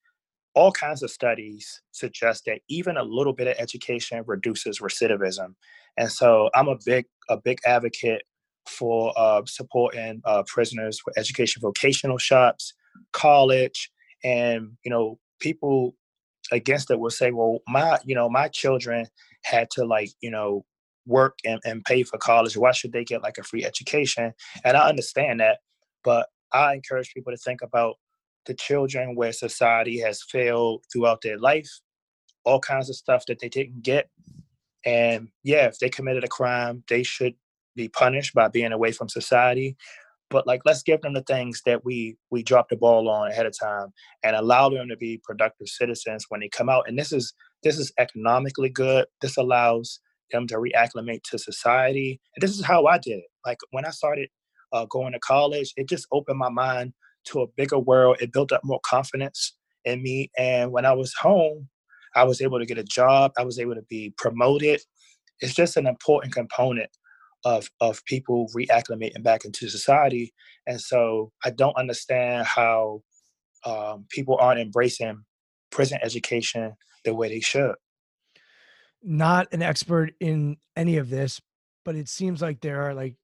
all 0.54 0.72
kinds 0.72 1.02
of 1.02 1.10
studies 1.10 1.82
suggest 1.92 2.44
that 2.46 2.60
even 2.68 2.96
a 2.96 3.02
little 3.02 3.34
bit 3.34 3.46
of 3.46 3.56
education 3.58 4.22
reduces 4.26 4.80
recidivism. 4.80 5.54
And 5.98 6.10
so 6.10 6.50
I'm 6.54 6.68
a 6.68 6.76
big 6.84 7.06
a 7.28 7.36
big 7.36 7.58
advocate 7.66 8.22
for 8.66 9.12
uh, 9.16 9.42
supporting 9.46 10.20
uh, 10.24 10.42
prisoners 10.46 11.00
with 11.06 11.16
education 11.18 11.60
vocational 11.62 12.18
shops, 12.18 12.74
college, 13.12 13.90
and 14.24 14.72
you 14.84 14.90
know 14.90 15.18
people 15.40 15.94
against 16.52 16.90
it 16.90 16.98
will 16.98 17.10
say 17.10 17.30
well 17.32 17.58
my 17.68 17.98
you 18.04 18.14
know 18.14 18.28
my 18.28 18.48
children 18.48 19.04
had 19.44 19.68
to 19.70 19.84
like 19.84 20.10
you 20.20 20.30
know 20.30 20.64
work 21.06 21.38
and, 21.44 21.60
and 21.64 21.84
pay 21.84 22.02
for 22.02 22.18
college 22.18 22.56
why 22.56 22.72
should 22.72 22.92
they 22.92 23.04
get 23.04 23.22
like 23.22 23.38
a 23.38 23.42
free 23.42 23.64
education? 23.64 24.32
And 24.64 24.76
i 24.76 24.88
understand 24.88 25.40
that 25.40 25.58
but 26.04 26.28
i 26.52 26.74
encourage 26.74 27.12
people 27.14 27.32
to 27.32 27.38
think 27.38 27.62
about 27.62 27.96
the 28.46 28.54
children 28.54 29.16
where 29.16 29.32
society 29.32 29.98
has 30.00 30.22
failed 30.22 30.84
throughout 30.92 31.22
their 31.22 31.38
life 31.38 31.68
all 32.46 32.60
kinds 32.60 32.88
of 32.88 32.96
stuff 32.96 33.26
that 33.26 33.40
they 33.40 33.48
didn't 33.48 33.82
get. 33.82 34.08
And 34.84 35.28
yeah 35.42 35.66
if 35.66 35.78
they 35.78 35.90
committed 35.90 36.24
a 36.24 36.28
crime 36.28 36.84
they 36.88 37.02
should 37.02 37.34
be 37.74 37.88
punished 37.88 38.34
by 38.34 38.48
being 38.48 38.72
away 38.72 38.92
from 38.92 39.08
society. 39.08 39.76
But 40.30 40.46
like 40.46 40.62
let's 40.64 40.82
give 40.82 41.02
them 41.02 41.14
the 41.14 41.22
things 41.22 41.62
that 41.66 41.84
we 41.84 42.16
we 42.30 42.42
dropped 42.42 42.70
the 42.70 42.76
ball 42.76 43.08
on 43.08 43.30
ahead 43.30 43.46
of 43.46 43.58
time 43.58 43.88
and 44.22 44.34
allow 44.36 44.68
them 44.68 44.88
to 44.88 44.96
be 44.96 45.20
productive 45.24 45.68
citizens 45.68 46.26
when 46.28 46.40
they 46.40 46.48
come 46.48 46.68
out. 46.68 46.84
And 46.88 46.98
this 46.98 47.12
is 47.12 47.34
this 47.62 47.78
is 47.78 47.92
economically 47.98 48.70
good. 48.70 49.06
This 49.20 49.36
allows 49.36 50.00
them 50.30 50.46
to 50.46 50.56
reacclimate 50.56 51.22
to 51.22 51.38
society 51.38 52.20
and 52.34 52.42
this 52.42 52.56
is 52.58 52.64
how 52.64 52.86
i 52.86 52.98
did 52.98 53.18
it 53.18 53.30
like 53.44 53.58
when 53.70 53.84
i 53.84 53.90
started 53.90 54.28
uh, 54.72 54.86
going 54.90 55.12
to 55.12 55.18
college 55.20 55.72
it 55.76 55.88
just 55.88 56.06
opened 56.12 56.38
my 56.38 56.50
mind 56.50 56.92
to 57.24 57.40
a 57.40 57.46
bigger 57.56 57.78
world 57.78 58.16
it 58.20 58.32
built 58.32 58.52
up 58.52 58.60
more 58.64 58.80
confidence 58.84 59.56
in 59.84 60.02
me 60.02 60.30
and 60.38 60.72
when 60.72 60.84
i 60.84 60.92
was 60.92 61.14
home 61.14 61.68
i 62.14 62.24
was 62.24 62.40
able 62.40 62.58
to 62.58 62.66
get 62.66 62.78
a 62.78 62.84
job 62.84 63.32
i 63.38 63.44
was 63.44 63.58
able 63.58 63.74
to 63.74 63.84
be 63.88 64.12
promoted 64.18 64.80
it's 65.40 65.54
just 65.54 65.76
an 65.76 65.86
important 65.86 66.32
component 66.32 66.90
of 67.44 67.70
of 67.80 68.04
people 68.06 68.48
reacclimating 68.56 69.22
back 69.22 69.44
into 69.44 69.68
society. 69.68 70.34
And 70.66 70.80
so 70.80 71.32
I 71.44 71.50
don't 71.50 71.76
understand 71.76 72.46
how 72.46 73.02
um, 73.64 74.06
people 74.10 74.36
aren't 74.40 74.60
embracing 74.60 75.22
prison 75.70 75.98
education 76.02 76.74
the 77.04 77.14
way 77.14 77.28
they 77.28 77.40
should. 77.40 77.74
Not 79.08 79.52
an 79.52 79.62
expert 79.62 80.12
in 80.20 80.56
any 80.74 80.96
of 80.96 81.08
this, 81.08 81.40
but 81.84 81.94
it 81.94 82.08
seems 82.08 82.42
like 82.42 82.60
there 82.60 82.82
are 82.82 82.94
like 82.94 83.14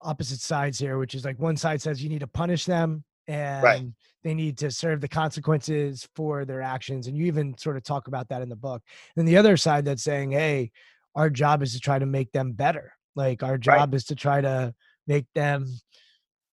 opposite 0.00 0.40
sides 0.40 0.78
here, 0.78 0.96
which 0.96 1.14
is 1.14 1.24
like 1.24 1.38
one 1.38 1.56
side 1.56 1.82
says 1.82 2.02
you 2.02 2.08
need 2.08 2.20
to 2.20 2.26
punish 2.26 2.64
them 2.64 3.04
and 3.26 3.62
right. 3.62 3.84
they 4.22 4.32
need 4.32 4.56
to 4.58 4.70
serve 4.70 5.00
the 5.00 5.08
consequences 5.08 6.08
for 6.14 6.44
their 6.44 6.62
actions. 6.62 7.06
And 7.06 7.16
you 7.16 7.26
even 7.26 7.58
sort 7.58 7.76
of 7.76 7.82
talk 7.82 8.06
about 8.06 8.28
that 8.28 8.42
in 8.42 8.48
the 8.48 8.56
book. 8.56 8.82
And 9.16 9.26
the 9.26 9.36
other 9.36 9.56
side 9.56 9.84
that's 9.84 10.04
saying, 10.04 10.30
hey, 10.30 10.70
our 11.14 11.28
job 11.28 11.62
is 11.62 11.72
to 11.74 11.80
try 11.80 11.98
to 11.98 12.06
make 12.06 12.30
them 12.32 12.52
better 12.52 12.92
like 13.16 13.42
our 13.42 13.58
job 13.58 13.92
right. 13.92 13.94
is 13.94 14.04
to 14.06 14.14
try 14.14 14.40
to 14.40 14.74
make 15.06 15.26
them 15.34 15.66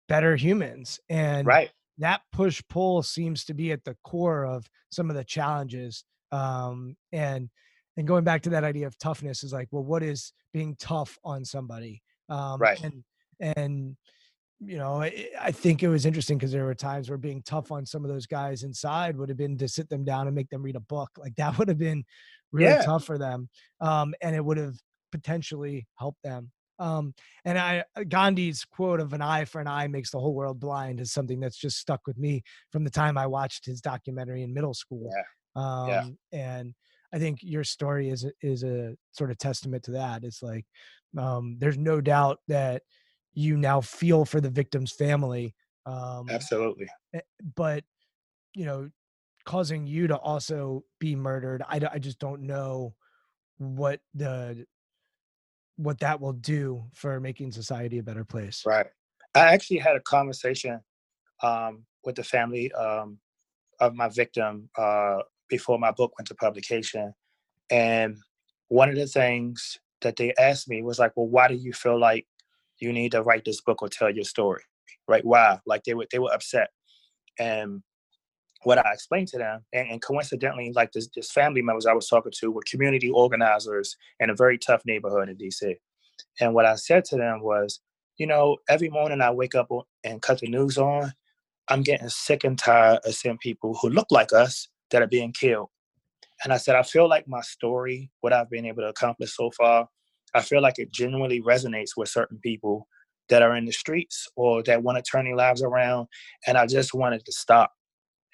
better 0.08 0.36
humans. 0.36 1.00
And 1.08 1.46
right. 1.46 1.70
that 1.98 2.22
push 2.32 2.62
pull 2.68 3.02
seems 3.02 3.44
to 3.46 3.54
be 3.54 3.72
at 3.72 3.84
the 3.84 3.96
core 4.04 4.44
of 4.44 4.68
some 4.90 5.10
of 5.10 5.16
the 5.16 5.24
challenges. 5.24 6.04
Um, 6.30 6.96
and 7.12 7.50
and 7.97 8.07
going 8.07 8.24
back 8.24 8.43
to 8.43 8.51
that 8.51 8.64
idea 8.64 8.86
of 8.86 8.99
toughness 8.99 9.45
is 9.45 9.53
like, 9.53 9.68
well, 9.70 9.84
what 9.84 10.03
is 10.03 10.32
being 10.53 10.76
tough 10.78 11.18
on 11.24 11.45
somebody? 11.45 12.03
Um, 12.28 12.61
right. 12.61 12.82
And 12.82 13.05
and 13.40 13.97
you 14.64 14.78
know, 14.78 15.03
I, 15.03 15.51
think 15.51 15.82
it 15.82 15.88
was 15.88 16.07
interesting 16.07 16.38
because 16.38 16.53
there 16.53 16.64
were 16.64 16.74
times 16.74 17.09
where 17.09 17.18
being 17.18 17.43
tough 17.43 17.72
on 17.72 17.84
some 17.84 18.05
of 18.05 18.11
those 18.11 18.26
guys 18.26 18.62
inside 18.62 19.16
would 19.16 19.28
have 19.28 19.36
been 19.36 19.59
to 19.59 19.66
sit 19.66 19.88
them 19.88 20.05
down 20.05 20.28
and 20.28 20.36
make 20.36 20.51
them 20.51 20.62
read 20.62 20.76
a 20.76 20.80
book. 20.80 21.11
Like 21.18 21.34
that 21.34 21.59
would 21.59 21.66
have 21.66 21.78
been 21.78 22.05
really 22.53 22.70
yeah. 22.70 22.82
tough 22.82 23.05
for 23.05 23.18
them. 23.18 23.49
Um, 23.80 24.14
and 24.22 24.36
it 24.36 24.45
would 24.45 24.59
have 24.59 24.76
potentially 25.11 25.88
helped 25.97 26.22
them. 26.22 26.53
Um, 26.78 27.14
and 27.45 27.59
I 27.59 27.84
uh, 27.97 28.05
Gandhi's 28.05 28.64
quote 28.64 29.01
of 29.01 29.12
an 29.12 29.22
eye 29.22 29.45
for 29.45 29.61
an 29.61 29.68
eye 29.68 29.88
makes 29.88 30.11
the 30.11 30.20
whole 30.20 30.34
world 30.34 30.61
blind 30.61 31.01
is 31.01 31.12
something 31.12 31.40
that's 31.40 31.59
just 31.59 31.78
stuck 31.78 32.07
with 32.07 32.18
me 32.18 32.43
from 32.70 32.84
the 32.84 32.90
time 32.90 33.18
I 33.18 33.26
watched 33.26 33.66
his 33.66 33.80
documentary 33.80 34.43
in 34.43 34.55
middle 34.55 34.74
school. 34.74 35.11
Yeah. 35.12 35.22
Um, 35.55 35.88
yeah. 35.88 36.07
and 36.32 36.74
I 37.14 37.18
think 37.18 37.38
your 37.42 37.64
story 37.64 38.08
is 38.08 38.24
a, 38.24 38.32
is 38.40 38.62
a 38.64 38.96
sort 39.12 39.30
of 39.30 39.38
testament 39.38 39.82
to 39.84 39.92
that. 39.92 40.24
It's 40.24 40.42
like 40.42 40.64
um, 41.16 41.56
there's 41.58 41.78
no 41.78 42.00
doubt 42.00 42.40
that 42.48 42.82
you 43.34 43.56
now 43.56 43.80
feel 43.80 44.24
for 44.24 44.40
the 44.40 44.50
victim's 44.50 44.92
family. 44.92 45.54
Um, 45.86 46.28
Absolutely. 46.30 46.86
Eh, 47.14 47.20
but 47.54 47.84
you 48.54 48.64
know, 48.64 48.90
causing 49.44 49.86
you 49.86 50.06
to 50.06 50.16
also 50.16 50.84
be 51.00 51.16
murdered, 51.16 51.62
I, 51.68 51.80
I 51.92 51.98
just 51.98 52.18
don't 52.18 52.42
know 52.42 52.94
what 53.58 54.00
the 54.14 54.66
what 55.76 55.98
that 56.00 56.20
will 56.20 56.34
do 56.34 56.84
for 56.94 57.18
making 57.20 57.52
society 57.52 57.98
a 57.98 58.02
better 58.02 58.24
place. 58.24 58.62
Right. 58.64 58.86
I 59.34 59.54
actually 59.54 59.78
had 59.78 59.96
a 59.96 60.00
conversation 60.00 60.80
um, 61.42 61.84
with 62.04 62.16
the 62.16 62.24
family 62.24 62.70
um, 62.72 63.18
of 63.80 63.94
my 63.94 64.08
victim 64.08 64.68
uh, 64.76 65.18
before 65.53 65.78
my 65.78 65.92
book 65.92 66.18
went 66.18 66.26
to 66.28 66.34
publication, 66.34 67.12
and 67.70 68.16
one 68.68 68.88
of 68.88 68.96
the 68.96 69.07
things 69.07 69.78
that 70.00 70.16
they 70.16 70.32
asked 70.38 70.68
me 70.68 70.82
was 70.82 70.98
like, 70.98 71.12
"Well, 71.14 71.28
why 71.28 71.46
do 71.48 71.55
you 71.55 71.74
feel 71.74 72.00
like 72.00 72.26
you 72.80 72.92
need 72.92 73.12
to 73.12 73.22
write 73.22 73.44
this 73.44 73.61
book 73.61 73.82
or 73.82 73.88
tell 73.88 74.11
your 74.11 74.24
story?" 74.24 74.62
Right? 75.07 75.24
Why? 75.24 75.59
Like 75.66 75.84
they 75.84 75.94
were 75.94 76.07
they 76.11 76.18
were 76.18 76.32
upset, 76.32 76.70
and 77.38 77.82
what 78.64 78.78
I 78.78 78.92
explained 78.92 79.28
to 79.28 79.38
them, 79.38 79.64
and, 79.72 79.90
and, 79.90 80.03
coincidentally, 80.03 80.72
like 80.72 80.92
this, 80.92 81.09
this 81.14 81.30
family 81.32 81.62
members 81.62 81.86
I 81.86 81.92
was 81.94 82.09
talking 82.09 82.32
to 82.40 82.50
were 82.50 82.62
community 82.70 83.11
organizers 83.11 83.96
in 84.20 84.30
a 84.30 84.36
very 84.36 84.57
tough 84.57 84.82
neighborhood 84.86 85.28
in 85.28 85.36
DC. 85.36 85.74
And 86.40 86.55
what 86.55 86.66
I 86.66 86.76
said 86.76 87.05
to 87.07 87.16
them 87.16 87.42
was, 87.42 87.80
you 88.18 88.26
know, 88.26 88.59
every 88.68 88.88
morning 88.88 89.20
I 89.20 89.32
wake 89.32 89.57
up 89.57 89.68
and 90.05 90.22
cut 90.22 90.38
the 90.38 90.48
news 90.48 90.78
on, 90.78 91.12
I'm 91.68 91.82
getting 91.82 92.09
sick 92.09 92.44
and 92.44 92.59
tired 92.59 93.00
of 93.05 93.14
seeing 93.14 93.38
people 93.38 93.76
who 93.80 93.88
look 93.88 94.07
like 94.11 94.32
us 94.32 94.68
that 94.93 95.03
are 95.03 95.09
being 95.09 95.32
killed. 95.32 95.68
And 96.45 96.53
I 96.53 96.57
said, 96.57 96.76
I 96.76 96.82
feel 96.82 97.09
like 97.09 97.28
my 97.28 97.40
story, 97.40 98.11
what 98.20 98.32
I've 98.32 98.51
been 98.51 98.66
able 98.66 98.82
to 98.82 98.88
accomplish 98.88 99.36
so 99.36 99.51
far, 99.51 99.88
I 100.34 100.40
feel 100.40 100.62
like 100.62 100.78
it 100.78 100.93
genuinely 100.93 101.43
resonates 101.43 101.90
with 101.97 102.09
certain 102.09 102.38
people 102.38 102.88
that 103.28 103.43
are 103.43 103.57
in 103.57 103.64
the 103.64 103.72
streets 103.72 104.28
or 104.36 104.62
that 104.64 104.82
want 104.82 104.97
to 104.97 105.11
turn 105.11 105.24
their 105.24 105.36
lives 105.36 105.62
around. 105.62 106.07
And 106.47 106.57
I 106.57 106.66
just 106.66 106.95
wanted 106.95 107.24
to 107.24 107.32
stop 107.32 107.72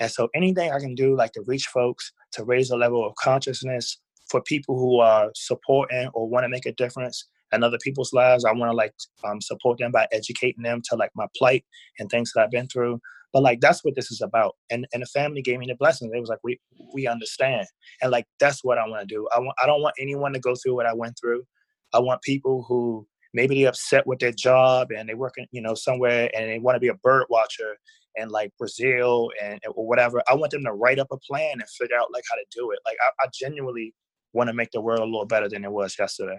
and 0.00 0.10
so 0.10 0.28
anything 0.34 0.70
I 0.70 0.78
can 0.78 0.94
do, 0.94 1.16
like 1.16 1.32
to 1.32 1.42
reach 1.46 1.66
folks, 1.66 2.12
to 2.32 2.44
raise 2.44 2.70
a 2.70 2.76
level 2.76 3.04
of 3.06 3.14
consciousness 3.16 3.98
for 4.30 4.42
people 4.42 4.78
who 4.78 5.00
are 5.00 5.30
supporting 5.34 6.08
or 6.14 6.28
want 6.28 6.44
to 6.44 6.48
make 6.48 6.66
a 6.66 6.72
difference 6.72 7.26
in 7.52 7.62
other 7.62 7.78
people's 7.82 8.12
lives, 8.12 8.44
I 8.44 8.52
want 8.52 8.70
to 8.70 8.76
like 8.76 8.94
um, 9.24 9.40
support 9.40 9.78
them 9.78 9.92
by 9.92 10.06
educating 10.12 10.62
them 10.62 10.82
to 10.88 10.96
like 10.96 11.10
my 11.14 11.26
plight 11.36 11.64
and 11.98 12.08
things 12.10 12.32
that 12.34 12.42
I've 12.42 12.50
been 12.50 12.68
through. 12.68 13.00
But 13.32 13.42
like 13.42 13.60
that's 13.60 13.84
what 13.84 13.94
this 13.94 14.10
is 14.10 14.22
about. 14.22 14.56
And 14.70 14.86
and 14.92 15.02
the 15.02 15.06
family 15.06 15.42
gave 15.42 15.58
me 15.58 15.66
the 15.66 15.76
blessings. 15.76 16.12
It 16.14 16.20
was 16.20 16.30
like 16.30 16.40
we 16.42 16.60
we 16.94 17.06
understand. 17.06 17.66
And 18.00 18.10
like 18.10 18.26
that's 18.40 18.64
what 18.64 18.78
I 18.78 18.86
want 18.86 19.06
to 19.06 19.14
do. 19.14 19.28
I 19.34 19.38
want 19.38 19.56
I 19.62 19.66
don't 19.66 19.82
want 19.82 19.94
anyone 20.00 20.32
to 20.32 20.40
go 20.40 20.54
through 20.54 20.76
what 20.76 20.86
I 20.86 20.94
went 20.94 21.18
through. 21.20 21.44
I 21.92 22.00
want 22.00 22.22
people 22.22 22.64
who 22.68 23.06
maybe 23.34 23.60
they're 23.60 23.68
upset 23.68 24.06
with 24.06 24.18
their 24.18 24.32
job 24.32 24.88
and 24.90 25.08
they 25.08 25.14
work 25.14 25.34
in, 25.36 25.46
you 25.52 25.60
know, 25.60 25.74
somewhere 25.74 26.30
and 26.34 26.50
they 26.50 26.58
want 26.58 26.76
to 26.76 26.80
be 26.80 26.88
a 26.88 26.94
bird 26.94 27.24
watcher 27.28 27.76
and 28.16 28.30
like 28.30 28.50
Brazil 28.58 29.30
and 29.42 29.60
or 29.74 29.86
whatever. 29.86 30.22
I 30.28 30.34
want 30.34 30.52
them 30.52 30.64
to 30.64 30.72
write 30.72 30.98
up 30.98 31.08
a 31.12 31.18
plan 31.18 31.52
and 31.52 31.68
figure 31.68 31.96
out 31.96 32.12
like 32.12 32.24
how 32.30 32.36
to 32.36 32.44
do 32.50 32.70
it. 32.72 32.78
Like 32.86 32.96
I, 33.02 33.24
I 33.24 33.28
genuinely 33.32 33.94
want 34.32 34.48
to 34.48 34.54
make 34.54 34.70
the 34.72 34.80
world 34.80 35.00
a 35.00 35.04
little 35.04 35.26
better 35.26 35.48
than 35.48 35.64
it 35.64 35.72
was 35.72 35.96
yesterday. 35.98 36.38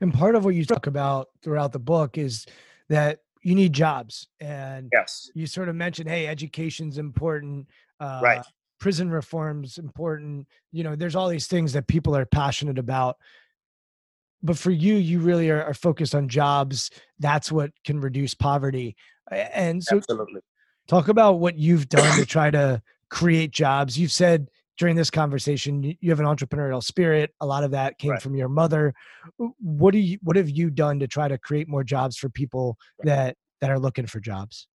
And 0.00 0.12
part 0.14 0.34
of 0.34 0.44
what 0.44 0.54
you 0.54 0.64
talk 0.64 0.86
about 0.86 1.28
throughout 1.42 1.72
the 1.72 1.78
book 1.78 2.18
is 2.18 2.46
that 2.88 3.20
you 3.42 3.54
need 3.54 3.72
jobs, 3.72 4.28
and 4.40 4.88
yes, 4.92 5.30
you 5.34 5.46
sort 5.46 5.68
of 5.68 5.76
mentioned, 5.76 6.08
hey, 6.08 6.26
education's 6.26 6.98
important. 6.98 7.68
Uh, 8.00 8.20
right. 8.22 8.42
Prison 8.80 9.10
reform's 9.10 9.78
important. 9.78 10.46
You 10.70 10.84
know, 10.84 10.94
there's 10.94 11.16
all 11.16 11.28
these 11.28 11.46
things 11.46 11.72
that 11.72 11.86
people 11.86 12.16
are 12.16 12.26
passionate 12.26 12.78
about 12.78 13.16
but 14.40 14.56
for 14.56 14.70
you 14.70 14.94
you 14.94 15.18
really 15.18 15.50
are, 15.50 15.64
are, 15.64 15.74
focused 15.74 16.14
on 16.14 16.28
jobs 16.28 16.92
that's 17.18 17.50
what 17.50 17.72
can 17.84 18.00
reduce 18.00 18.34
poverty 18.34 18.94
and 19.30 19.82
so 19.82 19.96
Absolutely. 19.96 20.40
Talk 20.86 21.08
about 21.08 21.34
what 21.34 21.58
you've 21.58 21.88
done 21.88 22.18
to 22.18 22.24
try 22.24 22.50
to 22.50 22.82
create 23.10 23.50
jobs. 23.50 23.98
You've 23.98 24.12
said 24.12 24.48
during 24.78 24.96
this 24.96 25.10
conversation 25.10 25.82
you 26.00 26.10
have 26.10 26.20
an 26.20 26.26
entrepreneurial 26.26 26.82
spirit. 26.82 27.34
A 27.40 27.46
lot 27.46 27.64
of 27.64 27.72
that 27.72 27.98
came 27.98 28.12
right. 28.12 28.22
from 28.22 28.36
your 28.36 28.48
mother. 28.48 28.94
What 29.36 29.92
do 29.92 29.98
you 29.98 30.18
what 30.22 30.36
have 30.36 30.48
you 30.48 30.70
done 30.70 31.00
to 31.00 31.06
try 31.06 31.28
to 31.28 31.36
create 31.36 31.68
more 31.68 31.84
jobs 31.84 32.16
for 32.16 32.28
people 32.28 32.78
right. 32.98 33.06
that 33.06 33.36
that 33.60 33.70
are 33.70 33.78
looking 33.78 34.06
for 34.06 34.20
jobs? 34.20 34.68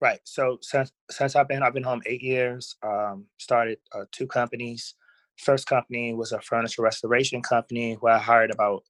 Right. 0.00 0.20
So 0.24 0.58
since 0.60 0.90
since 1.10 1.36
I've 1.36 1.48
been 1.48 1.62
I've 1.62 1.74
been 1.74 1.84
home 1.84 2.02
eight 2.06 2.22
years. 2.22 2.76
Um, 2.82 3.26
started 3.38 3.78
uh, 3.94 4.04
two 4.10 4.26
companies. 4.26 4.94
First 5.38 5.66
company 5.66 6.12
was 6.12 6.32
a 6.32 6.40
furniture 6.40 6.82
restoration 6.82 7.40
company 7.42 7.94
where 7.94 8.14
I 8.14 8.18
hired 8.18 8.50
about 8.50 8.82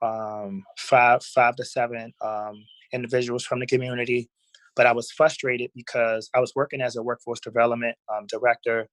um, 0.00 0.62
five 0.78 1.24
five 1.24 1.56
to 1.56 1.64
seven 1.64 2.14
um, 2.20 2.64
individuals 2.92 3.44
from 3.44 3.58
the 3.58 3.66
community 3.66 4.30
but 4.76 4.86
I 4.86 4.92
was 4.92 5.10
frustrated 5.10 5.70
because 5.74 6.30
I 6.34 6.40
was 6.40 6.52
working 6.54 6.80
as 6.80 6.96
a 6.96 7.02
workforce 7.02 7.40
development 7.40 7.96
um, 8.12 8.26
director, 8.26 8.88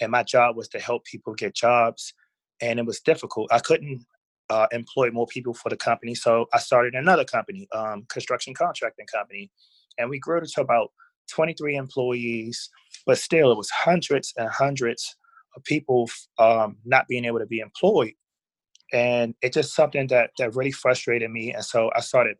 and 0.00 0.12
my 0.12 0.22
job 0.22 0.56
was 0.56 0.68
to 0.68 0.78
help 0.78 1.04
people 1.04 1.34
get 1.34 1.54
jobs, 1.54 2.12
and 2.60 2.78
it 2.78 2.86
was 2.86 3.00
difficult. 3.00 3.52
I 3.52 3.58
couldn't 3.58 4.04
uh, 4.50 4.66
employ 4.72 5.10
more 5.10 5.26
people 5.26 5.54
for 5.54 5.68
the 5.68 5.76
company, 5.76 6.14
so 6.14 6.46
I 6.52 6.58
started 6.58 6.94
another 6.94 7.24
company, 7.24 7.68
um, 7.72 8.06
construction 8.08 8.54
contracting 8.54 9.06
company, 9.06 9.50
and 9.98 10.10
we 10.10 10.18
grew 10.18 10.40
to 10.40 10.60
about 10.60 10.92
23 11.30 11.76
employees. 11.76 12.70
But 13.06 13.18
still, 13.18 13.52
it 13.52 13.58
was 13.58 13.70
hundreds 13.70 14.32
and 14.36 14.48
hundreds 14.48 15.16
of 15.56 15.62
people 15.64 16.08
um, 16.38 16.76
not 16.84 17.06
being 17.08 17.24
able 17.24 17.38
to 17.38 17.46
be 17.46 17.60
employed, 17.60 18.12
and 18.92 19.34
it's 19.42 19.54
just 19.54 19.74
something 19.74 20.06
that 20.08 20.30
that 20.38 20.54
really 20.54 20.72
frustrated 20.72 21.30
me. 21.30 21.52
And 21.52 21.64
so 21.64 21.90
I 21.94 22.00
started 22.00 22.36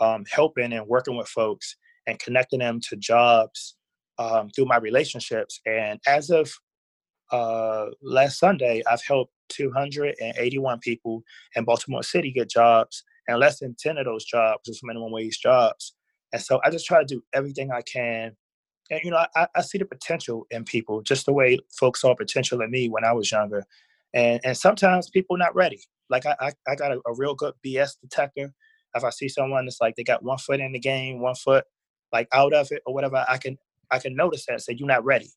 um, 0.00 0.24
helping 0.30 0.72
and 0.72 0.86
working 0.86 1.16
with 1.16 1.28
folks 1.28 1.76
and 2.06 2.18
connecting 2.18 2.58
them 2.58 2.80
to 2.88 2.96
jobs 2.96 3.76
um, 4.18 4.50
through 4.50 4.66
my 4.66 4.78
relationships. 4.78 5.60
And 5.66 6.00
as 6.06 6.30
of 6.30 6.52
uh, 7.32 7.86
last 8.02 8.38
Sunday, 8.38 8.82
I've 8.90 9.02
helped 9.02 9.32
281 9.48 10.78
people 10.80 11.22
in 11.56 11.64
Baltimore 11.64 12.02
City 12.02 12.30
get 12.30 12.50
jobs, 12.50 13.02
and 13.26 13.38
less 13.38 13.58
than 13.58 13.74
10 13.78 13.98
of 13.98 14.04
those 14.04 14.24
jobs 14.24 14.68
is 14.68 14.80
minimum 14.82 15.10
wage 15.10 15.40
jobs. 15.40 15.94
And 16.32 16.40
so 16.40 16.60
I 16.64 16.70
just 16.70 16.86
try 16.86 17.00
to 17.00 17.06
do 17.06 17.22
everything 17.32 17.70
I 17.70 17.82
can. 17.82 18.36
And, 18.90 19.00
you 19.04 19.10
know, 19.10 19.24
I, 19.34 19.48
I 19.54 19.62
see 19.62 19.78
the 19.78 19.84
potential 19.84 20.46
in 20.50 20.64
people, 20.64 21.02
just 21.02 21.26
the 21.26 21.32
way 21.32 21.58
folks 21.78 22.00
saw 22.00 22.14
potential 22.14 22.60
in 22.60 22.70
me 22.70 22.88
when 22.88 23.04
I 23.04 23.12
was 23.12 23.30
younger. 23.30 23.64
And, 24.14 24.40
and 24.44 24.56
sometimes 24.56 25.10
people 25.10 25.36
not 25.36 25.54
ready. 25.54 25.80
Like 26.10 26.26
I, 26.26 26.36
I, 26.40 26.52
I 26.68 26.74
got 26.74 26.92
a, 26.92 27.00
a 27.06 27.14
real 27.14 27.34
good 27.34 27.54
BS 27.64 27.92
detector. 28.00 28.52
If 28.94 29.04
I 29.04 29.10
see 29.10 29.28
someone 29.28 29.64
that's 29.64 29.80
like 29.80 29.96
they 29.96 30.04
got 30.04 30.22
one 30.22 30.38
foot 30.38 30.60
in 30.60 30.72
the 30.72 30.78
game, 30.78 31.20
one 31.20 31.34
foot 31.34 31.64
like 32.12 32.28
out 32.32 32.52
of 32.52 32.68
it 32.70 32.82
or 32.84 32.92
whatever, 32.92 33.24
I 33.26 33.38
can 33.38 33.56
I 33.90 33.98
can 33.98 34.14
notice 34.14 34.44
that 34.46 34.60
say 34.60 34.76
you're 34.76 34.86
not 34.86 35.04
ready. 35.04 35.30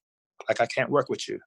Like 0.49 0.59
I 0.59 0.65
can't 0.65 0.89
work 0.89 1.07
with 1.09 1.27
you. 1.29 1.39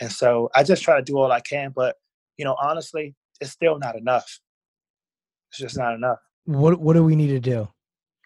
And 0.00 0.12
so 0.12 0.50
I 0.54 0.62
just 0.62 0.82
try 0.82 0.96
to 0.96 1.02
do 1.02 1.18
all 1.18 1.32
I 1.32 1.40
can, 1.40 1.72
but 1.74 1.96
you 2.36 2.44
know, 2.44 2.56
honestly, 2.60 3.14
it's 3.40 3.50
still 3.50 3.78
not 3.78 3.96
enough. 3.96 4.40
It's 5.50 5.58
just 5.58 5.78
not 5.78 5.94
enough. 5.94 6.18
What 6.44 6.80
what 6.80 6.94
do 6.94 7.04
we 7.04 7.16
need 7.16 7.28
to 7.28 7.40
do? 7.40 7.68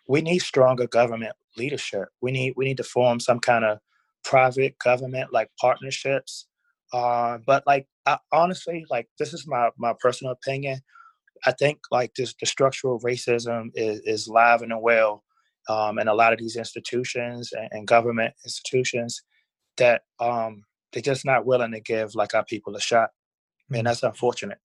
We 0.08 0.20
need 0.20 0.40
stronger 0.40 0.86
government 0.86 1.34
leadership. 1.56 2.08
We 2.20 2.32
need 2.32 2.54
we 2.56 2.64
need 2.64 2.76
to 2.78 2.84
form 2.84 3.20
some 3.20 3.38
kind 3.38 3.64
of 3.64 3.78
private 4.24 4.76
government 4.78 5.32
like 5.32 5.50
partnerships. 5.60 6.46
Uh, 6.92 7.38
but 7.46 7.62
like 7.66 7.86
I, 8.06 8.18
honestly, 8.32 8.84
like 8.90 9.08
this 9.18 9.32
is 9.32 9.46
my 9.46 9.70
my 9.78 9.94
personal 10.00 10.32
opinion. 10.32 10.80
I 11.46 11.52
think 11.52 11.78
like 11.90 12.14
this 12.16 12.34
the 12.38 12.46
structural 12.46 13.00
racism 13.00 13.70
is, 13.74 14.00
is 14.00 14.28
live 14.28 14.62
and 14.62 14.72
well 14.82 15.24
um, 15.68 15.98
and 15.98 16.08
a 16.08 16.14
lot 16.14 16.32
of 16.32 16.38
these 16.38 16.56
institutions 16.56 17.52
and, 17.52 17.68
and 17.70 17.86
government 17.86 18.34
institutions 18.44 19.22
that 19.76 20.02
um, 20.18 20.64
they're 20.93 21.03
just 21.03 21.24
not 21.24 21.47
willing 21.47 21.72
to 21.72 21.80
give 21.80 22.14
like 22.14 22.34
our 22.34 22.45
people 22.45 22.76
a 22.76 22.80
shot, 22.80 23.11
mm. 23.72 23.82
that's 23.84 24.03
unfortunate. 24.03 24.59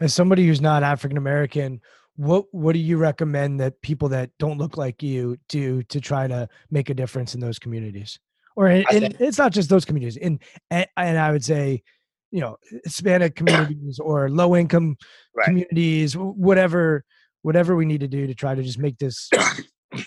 As 0.00 0.14
somebody 0.14 0.46
who's 0.46 0.60
not 0.60 0.82
African 0.82 1.16
American, 1.16 1.80
what 2.16 2.46
what 2.52 2.72
do 2.72 2.78
you 2.78 2.96
recommend 2.96 3.60
that 3.60 3.80
people 3.82 4.08
that 4.10 4.30
don't 4.38 4.58
look 4.58 4.76
like 4.76 5.02
you 5.02 5.36
do 5.48 5.82
to 5.84 6.00
try 6.00 6.26
to 6.26 6.48
make 6.70 6.90
a 6.90 6.94
difference 6.94 7.34
in 7.34 7.40
those 7.40 7.58
communities? 7.58 8.18
Or 8.56 8.68
in, 8.68 8.84
in, 8.92 9.16
it's 9.18 9.38
not 9.38 9.52
just 9.52 9.68
those 9.68 9.84
communities. 9.84 10.16
In 10.16 10.38
and, 10.70 10.86
and 10.96 11.18
I 11.18 11.32
would 11.32 11.44
say, 11.44 11.82
you 12.30 12.40
know, 12.40 12.56
Hispanic 12.84 13.34
communities 13.36 13.98
or 13.98 14.30
low 14.30 14.56
income 14.56 14.96
right. 15.34 15.44
communities, 15.44 16.14
whatever 16.16 17.04
whatever 17.44 17.76
we 17.76 17.84
need 17.84 18.00
to 18.00 18.08
do 18.08 18.26
to 18.26 18.34
try 18.34 18.54
to 18.54 18.62
just 18.62 18.78
make 18.78 18.96
this 18.98 19.28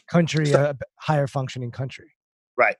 country 0.10 0.46
so, 0.48 0.72
a 0.72 0.76
higher 0.96 1.28
functioning 1.28 1.72
country 1.72 2.12
right 2.58 2.76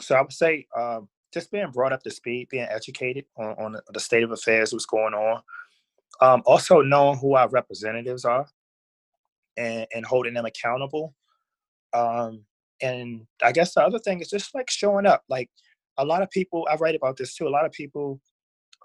so 0.00 0.14
i 0.14 0.20
would 0.20 0.32
say 0.32 0.66
um, 0.76 1.08
just 1.32 1.50
being 1.50 1.70
brought 1.70 1.92
up 1.92 2.02
to 2.02 2.10
speed 2.10 2.48
being 2.50 2.66
educated 2.70 3.24
on, 3.36 3.54
on 3.58 3.76
the 3.92 4.00
state 4.00 4.22
of 4.22 4.32
affairs 4.32 4.72
what's 4.72 4.86
going 4.86 5.14
on 5.14 5.42
um, 6.20 6.42
also 6.46 6.82
knowing 6.82 7.18
who 7.18 7.34
our 7.34 7.48
representatives 7.48 8.24
are 8.24 8.46
and, 9.56 9.86
and 9.94 10.06
holding 10.06 10.34
them 10.34 10.46
accountable 10.46 11.14
um, 11.92 12.44
and 12.80 13.26
i 13.42 13.52
guess 13.52 13.74
the 13.74 13.82
other 13.82 13.98
thing 13.98 14.20
is 14.20 14.28
just 14.28 14.54
like 14.54 14.70
showing 14.70 15.06
up 15.06 15.22
like 15.28 15.50
a 15.98 16.04
lot 16.04 16.22
of 16.22 16.30
people 16.30 16.66
i 16.70 16.76
write 16.76 16.94
about 16.94 17.16
this 17.16 17.34
too 17.34 17.46
a 17.46 17.50
lot 17.50 17.66
of 17.66 17.72
people 17.72 18.20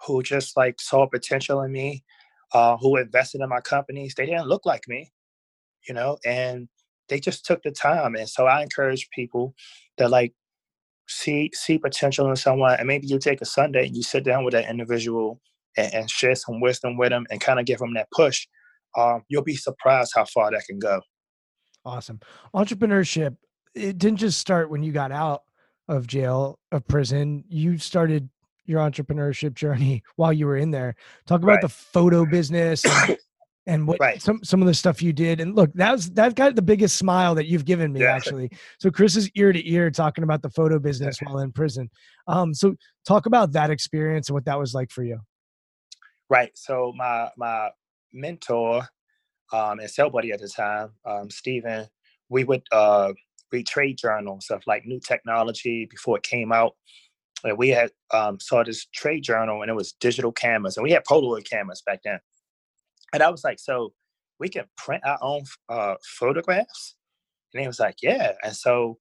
who 0.05 0.21
just 0.21 0.55
like 0.55 0.79
saw 0.79 1.07
potential 1.07 1.61
in 1.61 1.71
me 1.71 2.03
uh, 2.53 2.77
who 2.77 2.95
invested 2.95 3.41
in 3.41 3.49
my 3.49 3.59
companies 3.61 4.13
they 4.15 4.25
didn't 4.25 4.47
look 4.47 4.65
like 4.65 4.87
me 4.87 5.11
you 5.87 5.93
know 5.93 6.17
and 6.25 6.67
they 7.09 7.19
just 7.19 7.45
took 7.45 7.63
the 7.63 7.71
time. 7.71 8.15
And 8.15 8.27
so 8.27 8.45
I 8.45 8.61
encourage 8.61 9.09
people 9.09 9.53
that 9.97 10.09
like 10.09 10.33
see 11.07 11.51
see 11.53 11.77
potential 11.77 12.29
in 12.29 12.35
someone 12.35 12.75
and 12.77 12.87
maybe 12.87 13.07
you 13.07 13.19
take 13.19 13.41
a 13.41 13.45
Sunday 13.45 13.87
and 13.87 13.95
you 13.95 14.03
sit 14.03 14.23
down 14.23 14.43
with 14.43 14.53
that 14.53 14.69
individual 14.69 15.39
and, 15.77 15.93
and 15.93 16.09
share 16.09 16.35
some 16.35 16.59
wisdom 16.59 16.97
with 16.97 17.09
them 17.09 17.25
and 17.29 17.41
kind 17.41 17.59
of 17.59 17.65
give 17.65 17.79
them 17.79 17.93
that 17.93 18.09
push. 18.11 18.47
Um, 18.97 19.23
you'll 19.29 19.43
be 19.43 19.55
surprised 19.55 20.11
how 20.15 20.25
far 20.25 20.51
that 20.51 20.65
can 20.65 20.79
go. 20.79 21.01
Awesome. 21.85 22.19
Entrepreneurship, 22.53 23.37
it 23.73 23.97
didn't 23.97 24.17
just 24.17 24.39
start 24.39 24.69
when 24.69 24.83
you 24.83 24.91
got 24.91 25.11
out 25.11 25.43
of 25.87 26.07
jail 26.07 26.59
of 26.71 26.85
prison, 26.87 27.43
you 27.47 27.77
started 27.77 28.29
your 28.65 28.81
entrepreneurship 28.81 29.53
journey 29.53 30.03
while 30.17 30.33
you 30.33 30.45
were 30.45 30.57
in 30.57 30.71
there. 30.71 30.95
Talk 31.25 31.41
about 31.41 31.53
Right. 31.53 31.61
the 31.61 31.69
photo 31.69 32.25
business 32.25 32.83
and, 33.67 33.87
what 33.87 33.99
Right. 33.99 34.21
some 34.21 34.43
some 34.43 34.61
of 34.61 34.67
the 34.67 34.73
stuff 34.73 35.01
you 35.01 35.13
did. 35.13 35.39
And 35.39 35.55
look, 35.55 35.71
that's 35.73 36.09
that 36.11 36.35
got 36.35 36.55
the 36.55 36.61
biggest 36.61 36.97
smile 36.97 37.35
that 37.35 37.45
you've 37.47 37.65
given 37.65 37.93
me 37.93 38.01
Yeah. 38.01 38.15
actually. 38.15 38.49
So 38.79 38.89
Chris 38.89 39.15
is 39.15 39.29
ear 39.35 39.51
to 39.53 39.69
ear 39.69 39.91
talking 39.91 40.23
about 40.23 40.41
the 40.41 40.49
photo 40.49 40.79
business 40.79 41.19
while 41.21 41.39
in 41.39 41.51
prison. 41.51 41.89
Um, 42.27 42.53
so 42.53 42.75
talk 43.05 43.25
about 43.25 43.51
that 43.51 43.69
experience 43.69 44.29
and 44.29 44.33
what 44.33 44.45
that 44.45 44.57
was 44.57 44.73
like 44.73 44.89
for 44.89 45.03
you. 45.03 45.19
Right. 46.29 46.51
So 46.55 46.93
my 46.95 47.29
my 47.37 47.69
mentor 48.13 48.87
um, 49.53 49.79
and 49.79 49.89
cell 49.89 50.09
buddy 50.09 50.31
at 50.31 50.39
the 50.41 50.47
time, 50.49 50.91
um, 51.05 51.29
Stephen, 51.29 51.87
we 52.29 52.43
would 52.43 52.63
uh, 52.71 53.13
read 53.51 53.67
trade 53.67 53.97
journals 53.97 54.47
of 54.49 54.61
like 54.67 54.85
new 54.85 54.99
technology 54.99 55.85
before 55.85 56.17
it 56.17 56.23
came 56.23 56.51
out. 56.51 56.75
And 57.43 57.57
we 57.57 57.69
had 57.69 57.91
um, 58.13 58.39
saw 58.39 58.63
this 58.63 58.87
trade 58.87 59.23
journal 59.23 59.61
and 59.61 59.69
it 59.69 59.75
was 59.75 59.93
digital 59.93 60.31
cameras, 60.31 60.75
and 60.75 60.83
we 60.83 60.91
had 60.91 61.03
Polaroid 61.05 61.47
cameras 61.49 61.83
back 61.85 62.01
then. 62.03 62.19
And 63.13 63.23
I 63.23 63.29
was 63.29 63.43
like, 63.43 63.59
so 63.59 63.93
we 64.39 64.49
can 64.49 64.65
print 64.77 65.03
our 65.05 65.17
own 65.21 65.43
uh, 65.69 65.95
photographs? 66.19 66.95
And 67.53 67.61
he 67.61 67.67
was 67.67 67.79
like, 67.79 67.97
yeah. 68.01 68.33
And 68.43 68.55
so 68.55 68.97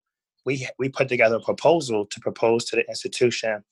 we 0.46 0.66
we 0.78 0.88
put 0.88 1.08
together 1.08 1.36
a 1.36 1.40
proposal 1.40 2.06
to 2.06 2.20
propose 2.20 2.64
to 2.66 2.76
the 2.76 2.88
institution 2.88 3.62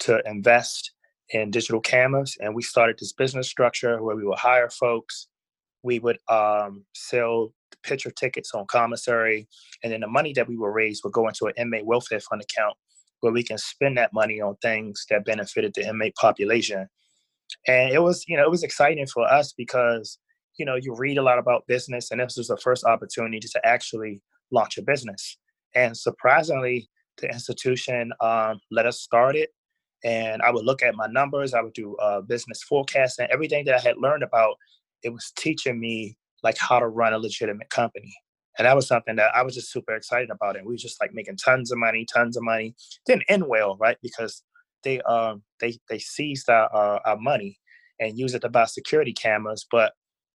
to 0.00 0.20
invest 0.26 0.92
in 1.30 1.50
digital 1.50 1.80
cameras 1.80 2.36
and 2.40 2.54
we 2.54 2.62
started 2.62 2.98
this 2.98 3.12
business 3.12 3.48
structure 3.48 4.02
where 4.02 4.16
we 4.16 4.24
would 4.24 4.38
hire 4.38 4.68
folks 4.68 5.28
we 5.82 5.98
would 5.98 6.18
um, 6.30 6.84
sell 6.94 7.52
picture 7.82 8.10
tickets 8.10 8.52
on 8.54 8.66
commissary 8.66 9.46
and 9.82 9.92
then 9.92 10.00
the 10.00 10.06
money 10.06 10.32
that 10.32 10.48
we 10.48 10.56
would 10.56 10.74
raise 10.74 11.02
would 11.04 11.12
go 11.12 11.28
into 11.28 11.46
an 11.46 11.52
inmate 11.56 11.86
welfare 11.86 12.20
fund 12.20 12.42
account 12.42 12.74
where 13.20 13.32
we 13.32 13.42
can 13.42 13.58
spend 13.58 13.96
that 13.96 14.12
money 14.12 14.40
on 14.40 14.56
things 14.56 15.06
that 15.08 15.24
benefited 15.24 15.72
the 15.74 15.86
inmate 15.86 16.14
population 16.16 16.86
and 17.66 17.92
it 17.92 18.02
was 18.02 18.24
you 18.28 18.36
know 18.36 18.44
it 18.44 18.50
was 18.50 18.62
exciting 18.62 19.06
for 19.06 19.24
us 19.30 19.52
because 19.52 20.18
you 20.58 20.64
know 20.64 20.76
you 20.76 20.94
read 20.96 21.18
a 21.18 21.22
lot 21.22 21.38
about 21.38 21.66
business 21.66 22.10
and 22.10 22.20
this 22.20 22.36
was 22.36 22.48
the 22.48 22.56
first 22.58 22.84
opportunity 22.84 23.40
to 23.40 23.60
actually 23.66 24.20
launch 24.50 24.78
a 24.78 24.82
business 24.82 25.38
and 25.74 25.96
surprisingly 25.96 26.88
the 27.20 27.28
institution 27.28 28.12
um, 28.20 28.58
let 28.70 28.86
us 28.86 29.00
start 29.00 29.36
it 29.36 29.50
and 30.04 30.42
I 30.42 30.50
would 30.50 30.66
look 30.66 30.82
at 30.82 30.94
my 30.94 31.06
numbers. 31.06 31.54
I 31.54 31.62
would 31.62 31.72
do 31.72 31.96
uh, 31.96 32.20
business 32.20 32.62
forecasting. 32.62 33.26
Everything 33.30 33.64
that 33.64 33.74
I 33.74 33.80
had 33.80 33.96
learned 33.96 34.22
about, 34.22 34.56
it 35.02 35.08
was 35.08 35.32
teaching 35.36 35.80
me 35.80 36.16
like 36.42 36.58
how 36.58 36.78
to 36.78 36.88
run 36.88 37.14
a 37.14 37.18
legitimate 37.18 37.70
company. 37.70 38.14
And 38.58 38.66
that 38.66 38.76
was 38.76 38.86
something 38.86 39.16
that 39.16 39.34
I 39.34 39.42
was 39.42 39.54
just 39.54 39.72
super 39.72 39.96
excited 39.96 40.30
about. 40.30 40.56
And 40.56 40.66
we 40.66 40.74
were 40.74 40.78
just 40.78 41.00
like 41.00 41.14
making 41.14 41.38
tons 41.38 41.72
of 41.72 41.78
money, 41.78 42.04
tons 42.04 42.36
of 42.36 42.44
money. 42.44 42.76
Didn't 43.06 43.24
end 43.28 43.48
well, 43.48 43.76
right? 43.80 43.96
Because 44.02 44.42
they 44.84 45.00
um 45.02 45.42
they 45.60 45.78
they 45.88 45.98
seized 45.98 46.48
our 46.48 46.74
uh, 46.74 47.00
our 47.04 47.16
money 47.16 47.58
and 48.00 48.18
used 48.18 48.34
it 48.34 48.40
to 48.40 48.48
buy 48.48 48.64
security 48.64 49.12
cameras. 49.12 49.66
But 49.70 49.92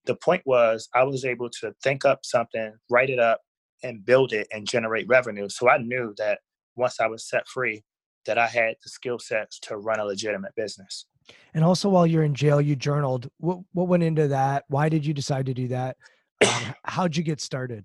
the 0.05 0.15
point 0.15 0.43
was, 0.45 0.89
I 0.95 1.03
was 1.03 1.25
able 1.25 1.49
to 1.61 1.73
think 1.83 2.05
up 2.05 2.19
something, 2.23 2.73
write 2.89 3.09
it 3.09 3.19
up, 3.19 3.41
and 3.83 4.05
build 4.05 4.33
it 4.33 4.47
and 4.51 4.67
generate 4.67 5.07
revenue. 5.07 5.49
So 5.49 5.69
I 5.69 5.77
knew 5.77 6.13
that 6.17 6.39
once 6.75 6.99
I 6.99 7.07
was 7.07 7.27
set 7.27 7.47
free, 7.47 7.83
that 8.25 8.37
I 8.37 8.47
had 8.47 8.75
the 8.83 8.89
skill 8.89 9.19
sets 9.19 9.59
to 9.61 9.77
run 9.77 9.99
a 9.99 10.05
legitimate 10.05 10.53
business. 10.55 11.05
And 11.53 11.63
also, 11.63 11.89
while 11.89 12.07
you're 12.07 12.23
in 12.23 12.35
jail, 12.35 12.61
you 12.61 12.75
journaled. 12.75 13.29
What 13.37 13.59
what 13.73 13.87
went 13.87 14.03
into 14.03 14.29
that? 14.29 14.63
Why 14.67 14.89
did 14.89 15.05
you 15.05 15.13
decide 15.13 15.47
to 15.47 15.53
do 15.53 15.67
that? 15.69 15.97
Um, 16.45 16.75
how'd 16.85 17.17
you 17.17 17.23
get 17.23 17.41
started? 17.41 17.83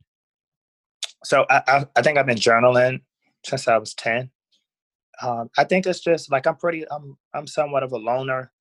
So 1.24 1.46
I, 1.48 1.62
I, 1.66 1.86
I 1.96 2.02
think 2.02 2.18
I've 2.18 2.26
been 2.26 2.36
journaling 2.36 3.00
since 3.44 3.68
I 3.68 3.78
was 3.78 3.94
10. 3.94 4.30
Um, 5.20 5.50
I 5.58 5.64
think 5.64 5.86
it's 5.86 6.00
just 6.00 6.30
like 6.30 6.46
I'm 6.46 6.56
pretty 6.56 6.84
I'm 6.90 7.16
I'm 7.34 7.46
somewhat 7.46 7.82
of 7.82 7.92
a 7.92 7.98
loner 7.98 8.52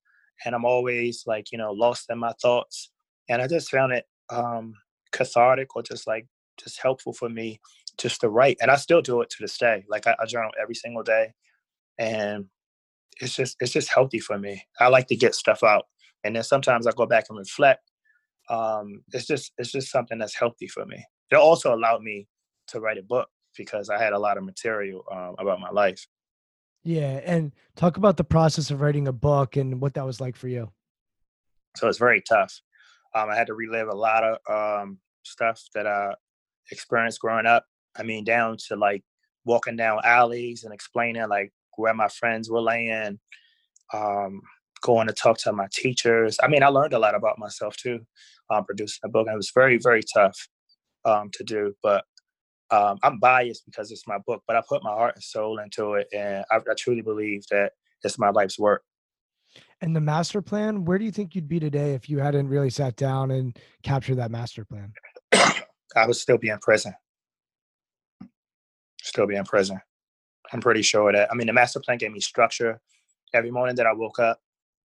and 0.46 0.56
I'm 0.56 0.66
always 0.66 1.24
like, 1.26 1.52
you 1.52 1.58
know, 1.58 1.72
lost 1.72 2.10
in 2.10 2.18
my 2.20 2.34
thoughts. 2.42 2.92
And 3.30 3.42
I 3.42 3.48
just 3.48 3.70
found 3.72 3.94
it 3.94 4.06
um 4.30 4.74
cathartic 5.12 5.76
or 5.76 5.84
just 5.84 6.08
like 6.08 6.28
just 6.58 6.82
helpful 6.82 7.14
for 7.14 7.30
me 7.30 7.60
just 7.98 8.22
to 8.22 8.30
write. 8.30 8.58
And 8.62 8.72
I 8.72 8.76
still 8.76 9.02
do 9.02 9.22
it 9.22 9.30
to 9.32 9.38
this 9.42 9.58
day. 9.58 9.84
Like 9.90 10.08
I, 10.08 10.16
I 10.20 10.26
journal 10.26 10.52
every 10.62 10.76
single 10.76 11.04
day. 11.04 11.34
And 11.98 12.46
it's 13.20 13.36
just 13.36 13.56
it's 13.60 13.72
just 13.72 13.94
healthy 13.94 14.20
for 14.20 14.38
me. 14.38 14.64
I 14.80 14.88
like 14.88 15.08
to 15.08 15.16
get 15.16 15.36
stuff 15.36 15.64
out. 15.64 15.86
And 16.24 16.36
then 16.36 16.44
sometimes 16.44 16.88
I 16.88 16.92
go 16.92 17.06
back 17.06 17.26
and 17.30 17.38
reflect. 17.38 17.92
Um, 18.50 19.04
it's 19.14 19.28
just 19.28 19.54
it's 19.58 19.72
just 19.72 19.92
something 19.92 20.18
that's 20.18 20.36
healthy 20.36 20.68
for 20.68 20.86
me. 20.86 21.04
It 21.32 21.36
also 21.36 21.74
allowed 21.74 22.02
me 22.04 22.28
to 22.68 22.80
write 22.80 22.98
a 22.98 23.04
book 23.04 23.30
because 23.58 23.90
I 23.90 24.02
had 24.02 24.14
a 24.14 24.20
lot 24.20 24.38
of 24.38 24.44
material 24.44 25.04
um, 25.12 25.36
about 25.40 25.60
my 25.60 25.70
life. 25.70 26.06
Yeah, 26.84 27.22
and 27.24 27.52
talk 27.76 27.98
about 27.98 28.18
the 28.18 28.24
process 28.24 28.72
of 28.72 28.82
writing 28.82 29.08
a 29.08 29.12
book 29.12 29.56
and 29.56 29.80
what 29.80 29.94
that 29.94 30.06
was 30.06 30.20
like 30.20 30.36
for 30.36 30.48
you. 30.48 30.72
So 31.76 31.88
it's 31.88 32.00
very 32.00 32.22
tough. 32.22 32.60
Um, 33.14 33.30
I 33.30 33.36
had 33.36 33.48
to 33.48 33.54
relive 33.54 33.88
a 33.88 33.96
lot 33.96 34.24
of 34.24 34.38
um, 34.50 34.98
stuff 35.24 35.62
that 35.76 35.86
I 35.86 36.16
experienced 36.72 37.20
growing 37.20 37.46
up. 37.46 37.66
I 37.98 38.04
mean, 38.04 38.24
down 38.24 38.58
to 38.68 38.76
like 38.76 39.04
walking 39.46 39.76
down 39.76 40.00
alleys 40.04 40.64
and 40.64 40.74
explaining 40.74 41.28
like 41.28 41.52
where 41.78 41.94
my 41.94 42.08
friends 42.08 42.50
were 42.50 42.62
laying, 42.62 43.20
um, 43.94 44.42
going 44.82 45.08
to 45.08 45.14
talk 45.14 45.38
to 45.40 45.54
my 45.54 45.68
teachers. 45.72 46.38
I 46.42 46.48
mean, 46.48 46.64
I 46.64 46.68
learned 46.68 46.94
a 46.94 47.00
lot 47.00 47.16
about 47.16 47.38
myself 47.38 47.78
too, 47.78 48.00
um, 48.50 48.66
producing 48.66 49.02
a 49.04 49.10
book. 49.10 49.28
And 49.28 49.34
it 49.34 49.38
was 49.38 49.52
very, 49.54 49.78
very 49.78 50.02
tough 50.14 50.48
um, 51.06 51.30
to 51.34 51.44
do, 51.44 51.76
but 51.84 52.06
um, 52.72 52.98
I'm 53.04 53.20
biased 53.20 53.66
because 53.66 53.92
it's 53.92 54.08
my 54.08 54.18
book, 54.26 54.44
but 54.48 54.56
I 54.56 54.62
put 54.68 54.84
my 54.84 54.92
heart 54.92 55.16
and 55.16 55.24
soul 55.24 55.60
into 55.60 55.94
it, 55.96 56.08
and 56.14 56.46
I, 56.52 56.58
I 56.58 56.74
truly 56.78 57.02
believe 57.02 57.44
that 57.52 57.74
it's 58.04 58.18
my 58.18 58.30
life's 58.30 58.58
work. 58.58 58.84
And 59.82 59.96
the 59.96 60.02
master 60.02 60.42
plan, 60.42 60.86
where 60.86 60.98
do 60.98 61.06
you 61.06 61.12
think 61.12 61.36
you'd 61.36 61.50
be 61.50 61.60
today 61.60 61.94
if 61.94 62.10
you 62.10 62.20
hadn't 62.20 62.48
really 62.48 62.70
sat 62.70 62.96
down 62.96 63.32
and 63.32 63.58
captured 63.84 64.16
that 64.16 64.32
master 64.32 64.64
plan? 64.64 64.94
I 65.34 66.08
would 66.08 66.16
still 66.16 66.38
be 66.38 66.50
in 66.50 66.60
prison. 66.60 66.94
Still 69.02 69.28
be 69.28 69.36
in 69.36 69.44
prison. 69.44 69.82
I'm 70.54 70.62
pretty 70.62 70.82
sure 70.82 71.12
that. 71.12 71.32
I 71.32 71.36
mean, 71.36 71.48
the 71.48 71.54
master 71.54 71.80
plan 71.80 71.98
gave 71.98 72.12
me 72.12 72.20
structure. 72.20 72.80
Every 73.34 73.52
morning 73.52 73.76
that 73.76 73.88
I 73.88 73.94
woke 73.94 74.20
up, 74.20 74.40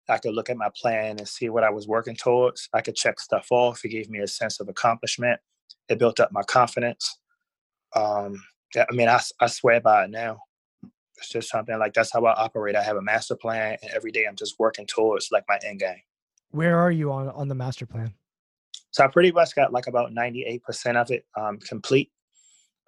I 0.09 0.17
could 0.17 0.33
look 0.33 0.49
at 0.49 0.57
my 0.57 0.69
plan 0.75 1.17
and 1.17 1.27
see 1.27 1.49
what 1.49 1.63
I 1.63 1.69
was 1.69 1.87
working 1.87 2.15
towards. 2.15 2.67
I 2.73 2.81
could 2.81 2.95
check 2.95 3.19
stuff 3.19 3.47
off. 3.51 3.85
It 3.85 3.89
gave 3.89 4.09
me 4.09 4.19
a 4.19 4.27
sense 4.27 4.59
of 4.59 4.67
accomplishment. 4.67 5.39
It 5.87 5.99
built 5.99 6.19
up 6.19 6.31
my 6.31 6.43
confidence. 6.43 7.17
Um, 7.95 8.41
I 8.75 8.93
mean, 8.93 9.09
I, 9.09 9.21
I 9.39 9.47
swear 9.47 9.81
by 9.81 10.05
it 10.05 10.11
now. 10.11 10.39
It's 11.17 11.29
just 11.29 11.49
something 11.49 11.77
like 11.77 11.93
that's 11.93 12.11
how 12.11 12.25
I 12.25 12.33
operate. 12.33 12.75
I 12.75 12.83
have 12.83 12.97
a 12.97 13.01
master 13.01 13.35
plan, 13.35 13.77
and 13.81 13.91
every 13.91 14.11
day 14.11 14.25
I'm 14.27 14.35
just 14.35 14.55
working 14.57 14.87
towards 14.87 15.29
like 15.31 15.43
my 15.47 15.59
end 15.65 15.79
game. 15.79 16.01
Where 16.49 16.79
are 16.79 16.91
you 16.91 17.11
on 17.11 17.29
on 17.29 17.47
the 17.47 17.55
master 17.55 17.85
plan? 17.85 18.13
So 18.91 19.03
I 19.03 19.07
pretty 19.07 19.31
much 19.31 19.55
got 19.55 19.71
like 19.71 19.87
about 19.87 20.11
98% 20.11 20.95
of 20.97 21.11
it 21.11 21.25
um, 21.39 21.57
complete. 21.59 22.11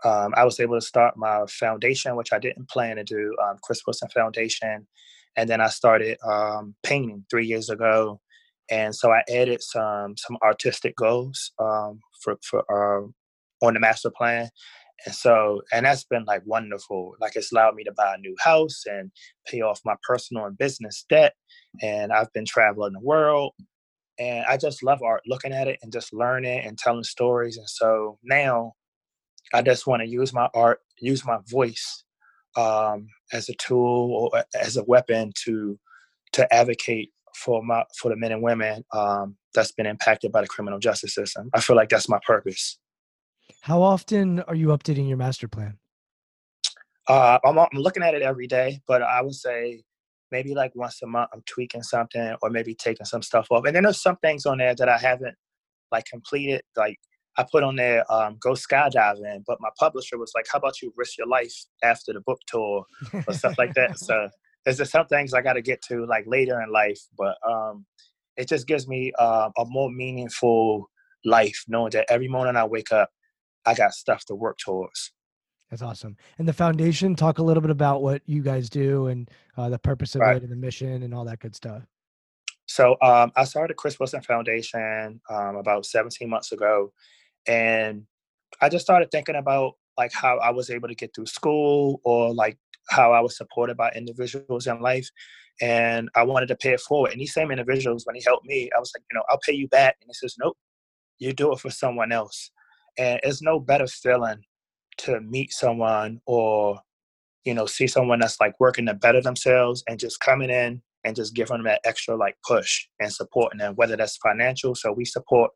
Um, 0.03 0.33
I 0.35 0.43
was 0.43 0.59
able 0.59 0.75
to 0.75 0.85
start 0.85 1.15
my 1.15 1.45
foundation, 1.47 2.15
which 2.17 2.33
I 2.33 2.39
didn't 2.39 2.69
plan 2.69 2.97
to 2.97 3.05
do, 3.05 3.35
um, 3.41 3.57
Chris 3.63 3.81
Wilson 3.87 4.09
Foundation. 4.09 4.85
And 5.37 5.49
then 5.49 5.61
I 5.61 5.69
started 5.69 6.17
um, 6.25 6.75
painting 6.83 7.25
three 7.29 7.45
years 7.45 7.69
ago. 7.69 8.19
And 8.69 8.93
so 8.93 9.11
I 9.11 9.23
added 9.29 9.61
some 9.61 10.15
some 10.17 10.37
artistic 10.41 10.95
goals 10.95 11.51
um, 11.59 11.99
for, 12.21 12.37
for 12.41 12.63
uh, 12.69 13.07
on 13.65 13.73
the 13.73 13.79
master 13.79 14.09
plan. 14.09 14.49
And 15.05 15.13
so, 15.13 15.61
and 15.71 15.85
that's 15.85 16.05
been 16.05 16.25
like 16.25 16.43
wonderful. 16.45 17.15
Like 17.19 17.35
it's 17.35 17.51
allowed 17.51 17.75
me 17.75 17.83
to 17.83 17.93
buy 17.93 18.15
a 18.15 18.19
new 18.19 18.35
house 18.39 18.83
and 18.85 19.11
pay 19.45 19.61
off 19.61 19.81
my 19.85 19.95
personal 20.07 20.45
and 20.45 20.57
business 20.57 21.05
debt. 21.09 21.33
And 21.81 22.11
I've 22.11 22.31
been 22.33 22.45
traveling 22.45 22.93
the 22.93 22.99
world 22.99 23.53
and 24.19 24.45
I 24.45 24.57
just 24.57 24.83
love 24.83 25.01
art, 25.01 25.21
looking 25.27 25.53
at 25.53 25.67
it 25.67 25.79
and 25.81 25.91
just 25.91 26.13
learning 26.13 26.59
and 26.59 26.77
telling 26.77 27.03
stories. 27.03 27.57
And 27.57 27.69
so 27.69 28.17
now 28.23 28.73
I 29.53 29.61
just 29.61 29.87
want 29.87 30.01
to 30.01 30.07
use 30.07 30.33
my 30.33 30.49
art, 30.53 30.79
use 30.99 31.25
my 31.25 31.39
voice 31.47 32.03
um, 32.55 33.07
as 33.31 33.49
a 33.49 33.53
tool 33.55 34.29
or 34.33 34.43
as 34.59 34.77
a 34.77 34.83
weapon 34.83 35.31
to 35.45 35.79
to 36.33 36.51
advocate 36.53 37.11
for 37.35 37.63
my 37.63 37.83
for 37.97 38.09
the 38.09 38.15
men 38.15 38.31
and 38.31 38.41
women 38.41 38.83
um, 38.93 39.35
that's 39.53 39.71
been 39.71 39.85
impacted 39.85 40.31
by 40.31 40.41
the 40.41 40.47
criminal 40.47 40.79
justice 40.79 41.15
system. 41.15 41.49
I 41.53 41.61
feel 41.61 41.75
like 41.75 41.89
that's 41.89 42.09
my 42.09 42.19
purpose. 42.25 42.77
How 43.61 43.81
often 43.81 44.41
are 44.41 44.55
you 44.55 44.67
updating 44.67 45.07
your 45.07 45.17
master 45.17 45.47
plan? 45.47 45.77
Uh, 47.07 47.39
I'm, 47.43 47.57
I'm 47.57 47.67
looking 47.73 48.03
at 48.03 48.13
it 48.13 48.21
every 48.21 48.47
day, 48.47 48.81
but 48.87 49.01
I 49.01 49.21
would 49.21 49.35
say 49.35 49.83
maybe 50.31 50.55
like 50.55 50.71
once 50.75 51.01
a 51.01 51.07
month 51.07 51.29
I'm 51.33 51.43
tweaking 51.45 51.83
something 51.83 52.35
or 52.41 52.49
maybe 52.49 52.73
taking 52.73 53.05
some 53.05 53.21
stuff 53.21 53.47
off. 53.51 53.65
And 53.65 53.75
then 53.75 53.83
there's 53.83 54.01
some 54.01 54.17
things 54.17 54.45
on 54.45 54.57
there 54.57 54.75
that 54.75 54.89
I 54.89 54.97
haven't 54.97 55.35
like 55.91 56.05
completed. 56.05 56.61
Like 56.75 56.97
I 57.37 57.45
put 57.51 57.63
on 57.63 57.75
there 57.75 58.03
um, 58.11 58.37
go 58.39 58.51
skydiving, 58.51 59.43
but 59.45 59.59
my 59.59 59.69
publisher 59.77 60.17
was 60.17 60.31
like, 60.35 60.45
"How 60.51 60.59
about 60.59 60.81
you 60.81 60.93
risk 60.95 61.17
your 61.17 61.27
life 61.27 61.53
after 61.83 62.13
the 62.13 62.21
book 62.21 62.39
tour 62.47 62.85
or 63.27 63.33
stuff 63.33 63.57
like 63.57 63.73
that?" 63.75 63.97
So 63.97 64.29
there's 64.63 64.77
just 64.77 64.91
some 64.91 65.07
things 65.07 65.33
I 65.33 65.41
got 65.41 65.53
to 65.53 65.61
get 65.61 65.81
to 65.89 66.05
like 66.05 66.25
later 66.27 66.61
in 66.61 66.71
life, 66.71 66.99
but 67.17 67.35
um, 67.47 67.85
it 68.37 68.47
just 68.47 68.67
gives 68.67 68.87
me 68.87 69.11
uh, 69.19 69.49
a 69.57 69.65
more 69.65 69.89
meaningful 69.91 70.89
life 71.25 71.63
knowing 71.67 71.91
that 71.91 72.05
every 72.09 72.27
morning 72.27 72.55
I 72.55 72.65
wake 72.65 72.91
up, 72.91 73.09
I 73.65 73.73
got 73.73 73.93
stuff 73.93 74.25
to 74.25 74.35
work 74.35 74.57
towards. 74.57 75.11
That's 75.69 75.81
awesome. 75.81 76.17
And 76.37 76.47
the 76.47 76.53
foundation, 76.53 77.15
talk 77.15 77.39
a 77.39 77.43
little 77.43 77.61
bit 77.61 77.71
about 77.71 78.03
what 78.03 78.21
you 78.27 78.43
guys 78.43 78.69
do 78.69 79.07
and 79.07 79.29
uh, 79.57 79.69
the 79.69 79.79
purpose 79.79 80.13
of 80.13 80.21
Right. 80.21 80.37
it 80.37 80.43
and 80.43 80.51
the 80.51 80.55
mission 80.55 81.01
and 81.01 81.13
all 81.13 81.25
that 81.25 81.39
good 81.39 81.55
stuff. 81.55 81.83
So 82.65 82.95
um, 83.01 83.31
I 83.35 83.43
started 83.43 83.75
Chris 83.75 83.99
Wilson 83.99 84.21
Foundation 84.21 85.19
um, 85.29 85.55
about 85.57 85.85
17 85.85 86.29
months 86.29 86.51
ago, 86.51 86.93
and 87.47 88.03
I 88.61 88.69
just 88.69 88.85
started 88.85 89.09
thinking 89.11 89.35
about 89.35 89.73
like 89.97 90.13
how 90.13 90.37
I 90.37 90.51
was 90.51 90.69
able 90.69 90.87
to 90.87 90.95
get 90.95 91.13
through 91.13 91.25
school 91.25 91.99
or 92.03 92.33
like 92.33 92.57
how 92.89 93.11
I 93.11 93.19
was 93.19 93.35
supported 93.37 93.75
by 93.75 93.91
individuals 93.91 94.67
in 94.67 94.79
life, 94.79 95.09
and 95.61 96.09
I 96.15 96.23
wanted 96.23 96.47
to 96.47 96.55
pay 96.55 96.73
it 96.73 96.79
forward. 96.81 97.11
And 97.11 97.19
these 97.19 97.33
same 97.33 97.51
individuals, 97.51 98.05
when 98.05 98.15
he 98.15 98.23
helped 98.25 98.45
me, 98.45 98.69
I 98.75 98.79
was 98.79 98.91
like, 98.95 99.03
you 99.11 99.17
know, 99.17 99.23
I'll 99.29 99.39
pay 99.45 99.53
you 99.53 99.67
back, 99.67 99.97
and 100.01 100.07
he 100.07 100.13
says, 100.13 100.35
nope, 100.39 100.57
you 101.19 101.33
do 101.33 101.51
it 101.51 101.59
for 101.59 101.69
someone 101.69 102.11
else, 102.11 102.49
and 102.97 103.19
it's 103.23 103.41
no 103.41 103.59
better 103.59 103.87
feeling 103.87 104.41
to 104.99 105.19
meet 105.21 105.51
someone 105.51 106.19
or 106.25 106.79
you 107.45 107.53
know 107.53 107.65
see 107.65 107.87
someone 107.87 108.19
that's 108.19 108.39
like 108.39 108.53
working 108.59 108.85
to 108.85 108.93
better 108.93 109.21
themselves 109.21 109.83
and 109.87 109.99
just 109.99 110.19
coming 110.19 110.49
in 110.49 110.81
and 111.03 111.15
just 111.15 111.35
giving 111.35 111.57
them 111.57 111.65
that 111.65 111.81
extra 111.83 112.15
like 112.15 112.35
push 112.47 112.87
and 112.99 113.11
supporting 113.11 113.59
them, 113.59 113.75
whether 113.75 113.97
that's 113.97 114.17
financial. 114.17 114.75
So 114.75 114.91
we 114.91 115.05
support 115.05 115.51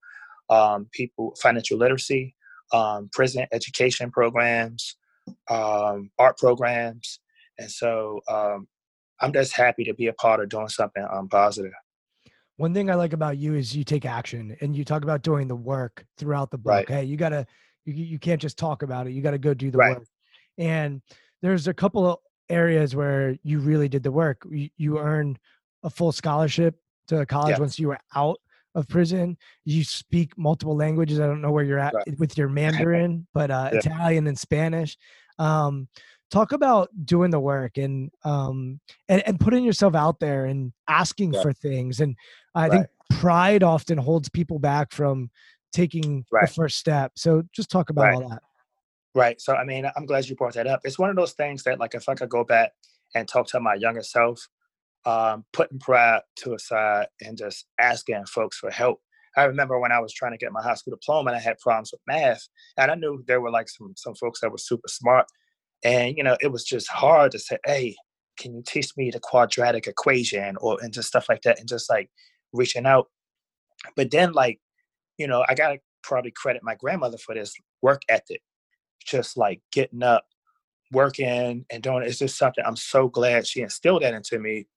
um, 0.49 0.87
people 0.93 1.35
financial 1.41 1.77
literacy, 1.77 2.35
um, 2.73 3.09
prison 3.13 3.45
education 3.51 4.11
programs, 4.11 4.97
um, 5.49 6.09
art 6.19 6.37
programs, 6.37 7.19
and 7.57 7.71
so 7.71 8.19
um, 8.29 8.67
I'm 9.21 9.33
just 9.33 9.55
happy 9.55 9.83
to 9.85 9.93
be 9.93 10.07
a 10.07 10.13
part 10.13 10.41
of 10.41 10.49
doing 10.49 10.69
something 10.69 11.05
um, 11.11 11.27
positive. 11.27 11.71
One 12.57 12.73
thing 12.73 12.89
I 12.89 12.95
like 12.95 13.13
about 13.13 13.37
you 13.37 13.53
is 13.53 13.75
you 13.75 13.83
take 13.83 14.05
action 14.05 14.55
and 14.61 14.75
you 14.75 14.83
talk 14.83 15.03
about 15.03 15.21
doing 15.21 15.47
the 15.47 15.55
work 15.55 16.05
throughout 16.17 16.51
the 16.51 16.57
book. 16.57 16.71
Right. 16.71 16.89
Hey, 16.89 17.03
you 17.03 17.15
gotta 17.17 17.45
you 17.85 17.93
you 17.93 18.19
can't 18.19 18.41
just 18.41 18.57
talk 18.57 18.83
about 18.83 19.07
it. 19.07 19.11
You 19.13 19.21
gotta 19.21 19.37
go 19.37 19.53
do 19.53 19.71
the 19.71 19.77
Right. 19.77 19.97
work. 19.99 20.07
And 20.57 21.01
there's 21.41 21.67
a 21.67 21.73
couple 21.73 22.05
of 22.09 22.17
areas 22.49 22.95
where 22.95 23.37
you 23.43 23.59
really 23.59 23.87
did 23.87 24.01
the 24.03 24.11
work. 24.11 24.41
You, 24.49 24.69
you 24.77 24.97
earned 24.99 25.37
a 25.83 25.89
full 25.89 26.11
scholarship 26.11 26.75
to 27.09 27.25
college 27.27 27.51
Yeah. 27.55 27.59
once 27.59 27.77
you 27.77 27.89
were 27.89 27.99
out 28.15 28.39
of 28.73 28.87
prison. 28.87 29.37
You 29.65 29.83
speak 29.83 30.35
multiple 30.37 30.75
languages. 30.75 31.19
I 31.19 31.27
don't 31.27 31.41
know 31.41 31.51
where 31.51 31.63
you're 31.63 31.79
at 31.79 31.93
Right. 31.93 32.19
with 32.19 32.37
your 32.37 32.49
Mandarin, 32.95 33.27
but 33.33 33.51
uh, 33.51 33.69
Yeah. 33.71 33.79
Italian 33.79 34.25
and 34.27 34.37
Spanish. 34.37 34.97
Um, 35.37 35.87
talk 36.29 36.51
about 36.51 36.89
doing 37.05 37.31
the 37.31 37.39
work 37.39 37.77
and 37.77 38.11
um 38.25 38.81
and, 39.07 39.25
and 39.25 39.39
putting 39.39 39.63
yourself 39.63 39.95
out 39.95 40.19
there 40.19 40.43
and 40.45 40.73
asking 40.89 41.33
Yeah. 41.33 41.41
for 41.41 41.53
things 41.53 42.01
and 42.01 42.17
i 42.57 42.69
think 42.69 42.87
pride 43.09 43.63
often 43.63 43.97
holds 43.97 44.29
people 44.29 44.59
back 44.59 44.91
from 44.91 45.29
taking 45.73 46.25
the 46.41 46.47
first 46.47 46.77
step 46.77 47.11
so 47.15 47.43
just 47.53 47.69
talk 47.69 47.89
about 47.89 48.05
Right. 48.05 48.15
all 48.15 48.29
that 48.29 48.41
Right. 49.17 49.41
So 49.41 49.55
I 49.55 49.63
mean, 49.63 49.89
I'm 49.95 50.05
glad 50.05 50.29
you 50.29 50.35
brought 50.35 50.53
that 50.53 50.67
up. 50.67 50.81
It's 50.83 50.99
one 50.99 51.09
of 51.09 51.15
those 51.15 51.33
things 51.33 51.63
that, 51.63 51.79
like, 51.79 51.95
if 51.95 52.07
I 52.07 52.13
could 52.13 52.29
go 52.29 52.43
back 52.43 52.73
and 53.15 53.27
talk 53.27 53.47
to 53.47 53.59
my 53.59 53.73
younger 53.73 54.03
self, 54.03 54.47
um, 55.05 55.43
putting 55.53 55.79
pride 55.79 56.21
to 56.37 56.53
a 56.53 56.59
side 56.59 57.07
and 57.21 57.35
just 57.35 57.65
asking 57.79 58.25
folks 58.27 58.57
for 58.59 58.69
help. 58.69 58.99
I 59.35 59.45
remember 59.45 59.79
when 59.79 59.91
I 59.91 59.99
was 59.99 60.13
trying 60.13 60.33
to 60.33 60.37
get 60.37 60.51
my 60.51 60.61
high 60.61 60.75
school 60.75 60.91
diploma, 60.91 61.31
and 61.31 61.37
I 61.37 61.41
had 61.41 61.57
problems 61.59 61.91
with 61.91 62.01
math, 62.05 62.47
and 62.77 62.91
I 62.91 62.95
knew 62.95 63.23
there 63.27 63.41
were 63.41 63.49
like 63.51 63.69
some 63.69 63.93
some 63.97 64.13
folks 64.15 64.41
that 64.41 64.51
were 64.51 64.59
super 64.59 64.87
smart, 64.87 65.25
and 65.83 66.15
you 66.17 66.23
know, 66.23 66.37
it 66.41 66.51
was 66.51 66.63
just 66.63 66.87
hard 66.89 67.31
to 67.31 67.39
say, 67.39 67.57
"Hey, 67.65 67.95
can 68.37 68.53
you 68.53 68.63
teach 68.67 68.95
me 68.97 69.09
the 69.11 69.19
quadratic 69.19 69.87
equation?" 69.87 70.57
or 70.57 70.77
and 70.81 70.93
just 70.93 71.07
stuff 71.07 71.27
like 71.29 71.41
that, 71.43 71.59
and 71.59 71.67
just 71.67 71.89
like 71.89 72.09
reaching 72.57 72.85
out. 72.85 73.07
But 73.95 74.11
then, 74.11 74.33
like, 74.33 74.59
you 75.17 75.27
know, 75.27 75.45
I 75.47 75.55
gotta 75.55 75.79
probably 76.03 76.31
credit 76.31 76.63
my 76.63 76.75
grandmother 76.75 77.17
for 77.17 77.35
this 77.35 77.53
work 77.81 78.01
ethic 78.09 78.41
just 79.05 79.37
like 79.37 79.61
getting 79.71 80.03
up, 80.03 80.25
working, 80.91 81.65
and 81.71 81.83
doing 81.83 82.03
it. 82.03 82.07
It's 82.07 82.19
just 82.19 82.37
something 82.37 82.63
I'm 82.65 82.75
so 82.75 83.07
glad 83.07 83.47
she 83.47 83.61
instilled 83.61 84.03
that 84.03 84.13
into 84.13 84.39
me 84.39 84.67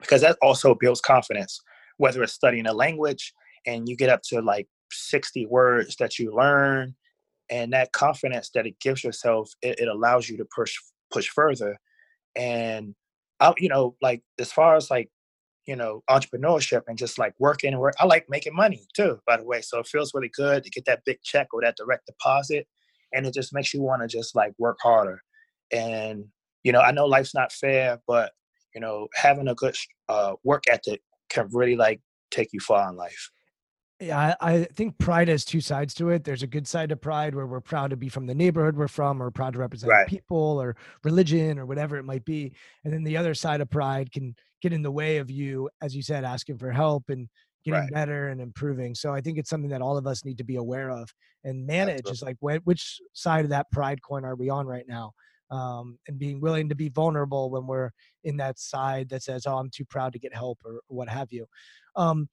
because 0.00 0.20
that 0.22 0.36
also 0.42 0.74
builds 0.74 1.00
confidence, 1.00 1.60
whether 1.98 2.22
it's 2.22 2.32
studying 2.32 2.66
a 2.66 2.72
language 2.72 3.32
and 3.66 3.88
you 3.88 3.96
get 3.96 4.10
up 4.10 4.22
to 4.22 4.40
like 4.40 4.68
60 4.90 5.46
words 5.46 5.96
that 5.96 6.18
you 6.18 6.34
learn 6.34 6.94
and 7.50 7.72
that 7.72 7.92
confidence 7.92 8.50
that 8.54 8.66
it 8.66 8.78
gives 8.80 9.04
yourself, 9.04 9.52
it, 9.62 9.78
it 9.80 9.88
allows 9.88 10.28
you 10.28 10.36
to 10.38 10.46
push 10.54 10.74
push 11.10 11.28
further. 11.28 11.76
And 12.34 12.94
I, 13.40 13.52
you 13.58 13.68
know, 13.68 13.96
like 14.00 14.22
as 14.38 14.50
far 14.50 14.76
as 14.76 14.90
like, 14.90 15.10
you 15.66 15.76
know, 15.76 16.02
entrepreneurship 16.10 16.82
and 16.88 16.98
just 16.98 17.18
like 17.18 17.34
working 17.38 17.72
and 17.72 17.80
work, 17.80 17.94
I 18.00 18.06
like 18.06 18.26
making 18.28 18.54
money 18.54 18.82
too, 18.94 19.18
by 19.26 19.36
the 19.36 19.44
way. 19.44 19.60
So 19.60 19.78
it 19.78 19.86
feels 19.86 20.12
really 20.12 20.30
good 20.34 20.64
to 20.64 20.70
get 20.70 20.84
that 20.86 21.04
big 21.04 21.22
check 21.22 21.48
or 21.52 21.60
that 21.62 21.76
direct 21.76 22.06
deposit 22.06 22.66
and 23.12 23.26
it 23.26 23.34
just 23.34 23.54
makes 23.54 23.72
you 23.72 23.82
want 23.82 24.02
to 24.02 24.08
just 24.08 24.34
like 24.34 24.52
work 24.58 24.78
harder 24.82 25.22
and 25.72 26.24
you 26.62 26.72
know 26.72 26.80
i 26.80 26.90
know 26.90 27.06
life's 27.06 27.34
not 27.34 27.52
fair 27.52 27.98
but 28.06 28.32
you 28.74 28.80
know 28.80 29.08
having 29.14 29.48
a 29.48 29.54
good 29.54 29.76
uh, 30.08 30.34
work 30.44 30.64
ethic 30.70 31.02
can 31.28 31.48
really 31.52 31.76
like 31.76 32.00
take 32.30 32.52
you 32.52 32.60
far 32.60 32.88
in 32.90 32.96
life 32.96 33.30
yeah 34.00 34.34
I, 34.40 34.64
think 34.64 34.98
pride 34.98 35.28
has 35.28 35.44
two 35.44 35.60
sides 35.60 35.94
to 35.94 36.10
it 36.10 36.24
there's 36.24 36.42
a 36.42 36.46
good 36.46 36.66
side 36.66 36.88
to 36.88 36.96
pride 36.96 37.34
where 37.34 37.46
we're 37.46 37.60
proud 37.60 37.90
to 37.90 37.96
be 37.96 38.08
from 38.08 38.26
the 38.26 38.34
neighborhood 38.34 38.76
we're 38.76 38.88
from 38.88 39.22
or 39.22 39.30
proud 39.30 39.52
to 39.54 39.58
represent 39.58 39.90
Right. 39.90 40.06
people 40.06 40.60
or 40.60 40.76
religion 41.04 41.58
or 41.58 41.66
whatever 41.66 41.96
it 41.96 42.04
might 42.04 42.24
be 42.24 42.52
and 42.84 42.92
then 42.92 43.04
the 43.04 43.16
other 43.16 43.34
side 43.34 43.60
of 43.60 43.70
pride 43.70 44.10
can 44.12 44.34
get 44.62 44.72
in 44.72 44.82
the 44.82 44.90
way 44.90 45.18
of 45.18 45.30
you 45.30 45.68
as 45.82 45.94
you 45.94 46.02
said 46.02 46.24
asking 46.24 46.56
for 46.56 46.70
help 46.70 47.04
and 47.10 47.28
getting 47.64 47.80
Right. 47.80 47.92
better 47.92 48.28
and 48.28 48.40
improving 48.40 48.94
so 48.94 49.12
i 49.12 49.20
think 49.20 49.38
it's 49.38 49.50
something 49.50 49.70
that 49.70 49.82
all 49.82 49.96
of 49.98 50.06
us 50.06 50.24
need 50.24 50.38
to 50.38 50.44
be 50.44 50.56
aware 50.56 50.90
of 50.90 51.08
and 51.44 51.66
manage 51.66 52.08
Absolutely. 52.08 52.12
is 52.12 52.22
like 52.22 52.36
wh- 52.62 52.66
which 52.66 53.00
side 53.12 53.44
of 53.44 53.50
that 53.50 53.70
pride 53.70 54.00
coin 54.02 54.24
are 54.24 54.34
we 54.36 54.48
on 54.48 54.66
right 54.66 54.86
now 54.88 55.12
um, 55.50 55.98
and 56.08 56.18
being 56.18 56.40
willing 56.40 56.68
to 56.70 56.74
be 56.74 56.88
vulnerable 56.88 57.50
when 57.50 57.66
we're 57.66 57.90
in 58.24 58.38
that 58.38 58.58
side 58.58 59.08
that 59.10 59.22
says 59.22 59.46
oh 59.46 59.58
i'm 59.58 59.70
too 59.70 59.84
proud 59.84 60.12
to 60.12 60.18
get 60.18 60.34
help 60.34 60.58
or 60.64 60.80
what 60.88 61.08
have 61.08 61.28
you 61.30 61.46
um, 61.96 62.28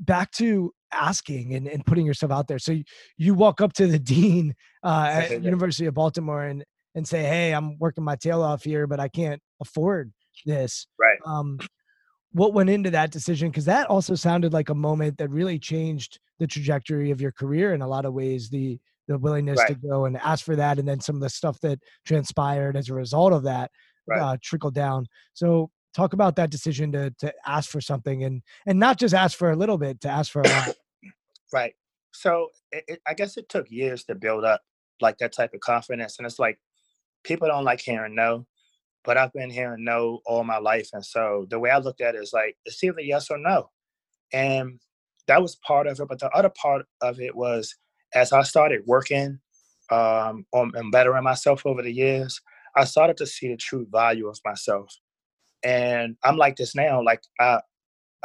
back 0.00 0.30
to 0.32 0.72
asking 0.92 1.54
and, 1.54 1.66
and 1.66 1.84
putting 1.86 2.06
yourself 2.06 2.30
out 2.32 2.46
there 2.48 2.58
so 2.58 2.72
you, 2.72 2.84
you 3.16 3.34
walk 3.34 3.60
up 3.60 3.72
to 3.72 3.86
the 3.86 3.98
dean 4.12 4.54
uh, 4.84 5.08
at 5.12 5.30
Yeah. 5.30 5.38
university 5.38 5.86
of 5.86 5.94
baltimore 5.94 6.44
and 6.44 6.64
and 6.94 7.06
say 7.06 7.22
hey 7.24 7.52
i'm 7.52 7.78
working 7.78 8.04
my 8.04 8.16
tail 8.16 8.42
off 8.42 8.62
here 8.64 8.86
but 8.86 9.00
i 9.00 9.08
can't 9.08 9.40
afford 9.60 10.12
this 10.46 10.86
right 10.98 11.07
um, 11.28 11.58
what 12.32 12.54
went 12.54 12.70
into 12.70 12.90
that 12.90 13.10
decision 13.10 13.50
because 13.50 13.64
that 13.64 13.88
also 13.88 14.14
sounded 14.14 14.52
like 14.52 14.68
a 14.68 14.74
moment 14.74 15.18
that 15.18 15.30
really 15.30 15.58
changed 15.58 16.18
the 16.38 16.46
trajectory 16.46 17.10
of 17.10 17.20
your 17.20 17.32
career 17.32 17.74
in 17.74 17.82
a 17.82 17.88
lot 17.88 18.04
of 18.04 18.14
ways 18.14 18.48
the 18.50 18.78
the 19.06 19.18
willingness 19.18 19.58
to 19.64 19.74
go 19.74 20.04
and 20.04 20.18
ask 20.18 20.44
for 20.44 20.54
that 20.54 20.78
and 20.78 20.86
then 20.86 21.00
some 21.00 21.14
of 21.14 21.22
the 21.22 21.30
stuff 21.30 21.58
that 21.60 21.78
transpired 22.04 22.76
as 22.76 22.90
a 22.90 22.94
result 22.94 23.32
of 23.32 23.42
that 23.42 23.70
Right. 24.08 24.20
uh, 24.20 24.36
trickled 24.42 24.74
down. 24.74 25.06
So 25.34 25.70
talk 25.94 26.14
about 26.14 26.36
that 26.36 26.50
decision 26.50 26.92
to 26.92 27.10
to 27.18 27.32
ask 27.46 27.70
for 27.70 27.80
something 27.80 28.24
and 28.24 28.42
and 28.66 28.78
not 28.78 28.98
just 28.98 29.14
ask 29.14 29.36
for 29.36 29.50
a 29.50 29.56
little 29.56 29.78
bit 29.78 30.00
to 30.02 30.08
ask 30.08 30.32
for 30.32 30.42
a 30.42 30.48
lot. 30.48 30.74
Right. 31.50 31.72
So 32.12 32.48
it, 32.72 32.84
it, 32.88 33.00
i 33.06 33.14
guess 33.14 33.38
it 33.38 33.48
took 33.48 33.70
years 33.70 34.04
to 34.04 34.14
build 34.14 34.44
up 34.44 34.60
like 35.00 35.16
that 35.18 35.32
type 35.32 35.54
of 35.54 35.60
confidence 35.60 36.18
and 36.18 36.26
it's 36.26 36.38
like 36.38 36.58
people 37.24 37.48
don't 37.48 37.64
like 37.64 37.80
hearing 37.80 38.14
no 38.14 38.46
but 39.08 39.16
i've 39.16 39.32
been 39.32 39.48
hearing 39.48 39.82
no 39.82 40.20
all 40.26 40.44
my 40.44 40.58
life 40.58 40.90
and 40.92 41.04
so 41.04 41.46
the 41.48 41.58
way 41.58 41.70
i 41.70 41.78
looked 41.78 42.02
at 42.02 42.14
it 42.14 42.18
is 42.18 42.32
like 42.34 42.54
it's 42.66 42.84
either 42.84 43.00
yes 43.00 43.30
or 43.30 43.38
no 43.38 43.70
and 44.34 44.78
that 45.26 45.40
was 45.40 45.56
part 45.66 45.86
of 45.86 45.98
it 45.98 46.06
but 46.06 46.18
the 46.20 46.28
other 46.30 46.50
part 46.50 46.84
of 47.00 47.18
it 47.18 47.34
was 47.34 47.74
as 48.14 48.34
i 48.34 48.42
started 48.42 48.82
working 48.86 49.40
um, 49.90 50.44
on 50.52 50.70
and 50.74 50.92
bettering 50.92 51.24
myself 51.24 51.64
over 51.64 51.82
the 51.82 51.90
years 51.90 52.38
i 52.76 52.84
started 52.84 53.16
to 53.16 53.26
see 53.26 53.48
the 53.48 53.56
true 53.56 53.86
value 53.90 54.28
of 54.28 54.38
myself 54.44 54.94
and 55.62 56.14
i'm 56.22 56.36
like 56.36 56.56
this 56.56 56.74
now 56.74 57.02
like 57.02 57.22
i 57.40 57.58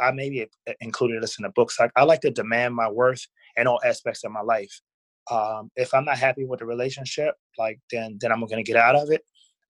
i 0.00 0.10
maybe 0.10 0.46
included 0.82 1.22
this 1.22 1.38
in 1.38 1.44
the 1.44 1.52
books 1.56 1.80
like 1.80 1.90
i 1.96 2.04
like 2.04 2.20
to 2.20 2.30
demand 2.30 2.74
my 2.74 2.90
worth 2.90 3.26
in 3.56 3.66
all 3.66 3.80
aspects 3.86 4.22
of 4.22 4.30
my 4.30 4.42
life 4.42 4.82
um, 5.30 5.70
if 5.76 5.94
i'm 5.94 6.04
not 6.04 6.18
happy 6.18 6.44
with 6.44 6.60
the 6.60 6.66
relationship 6.66 7.34
like 7.56 7.80
then 7.90 8.18
then 8.20 8.30
i'm 8.30 8.44
gonna 8.46 8.62
get 8.62 8.76
out 8.76 8.94
of 8.94 9.10
it 9.10 9.24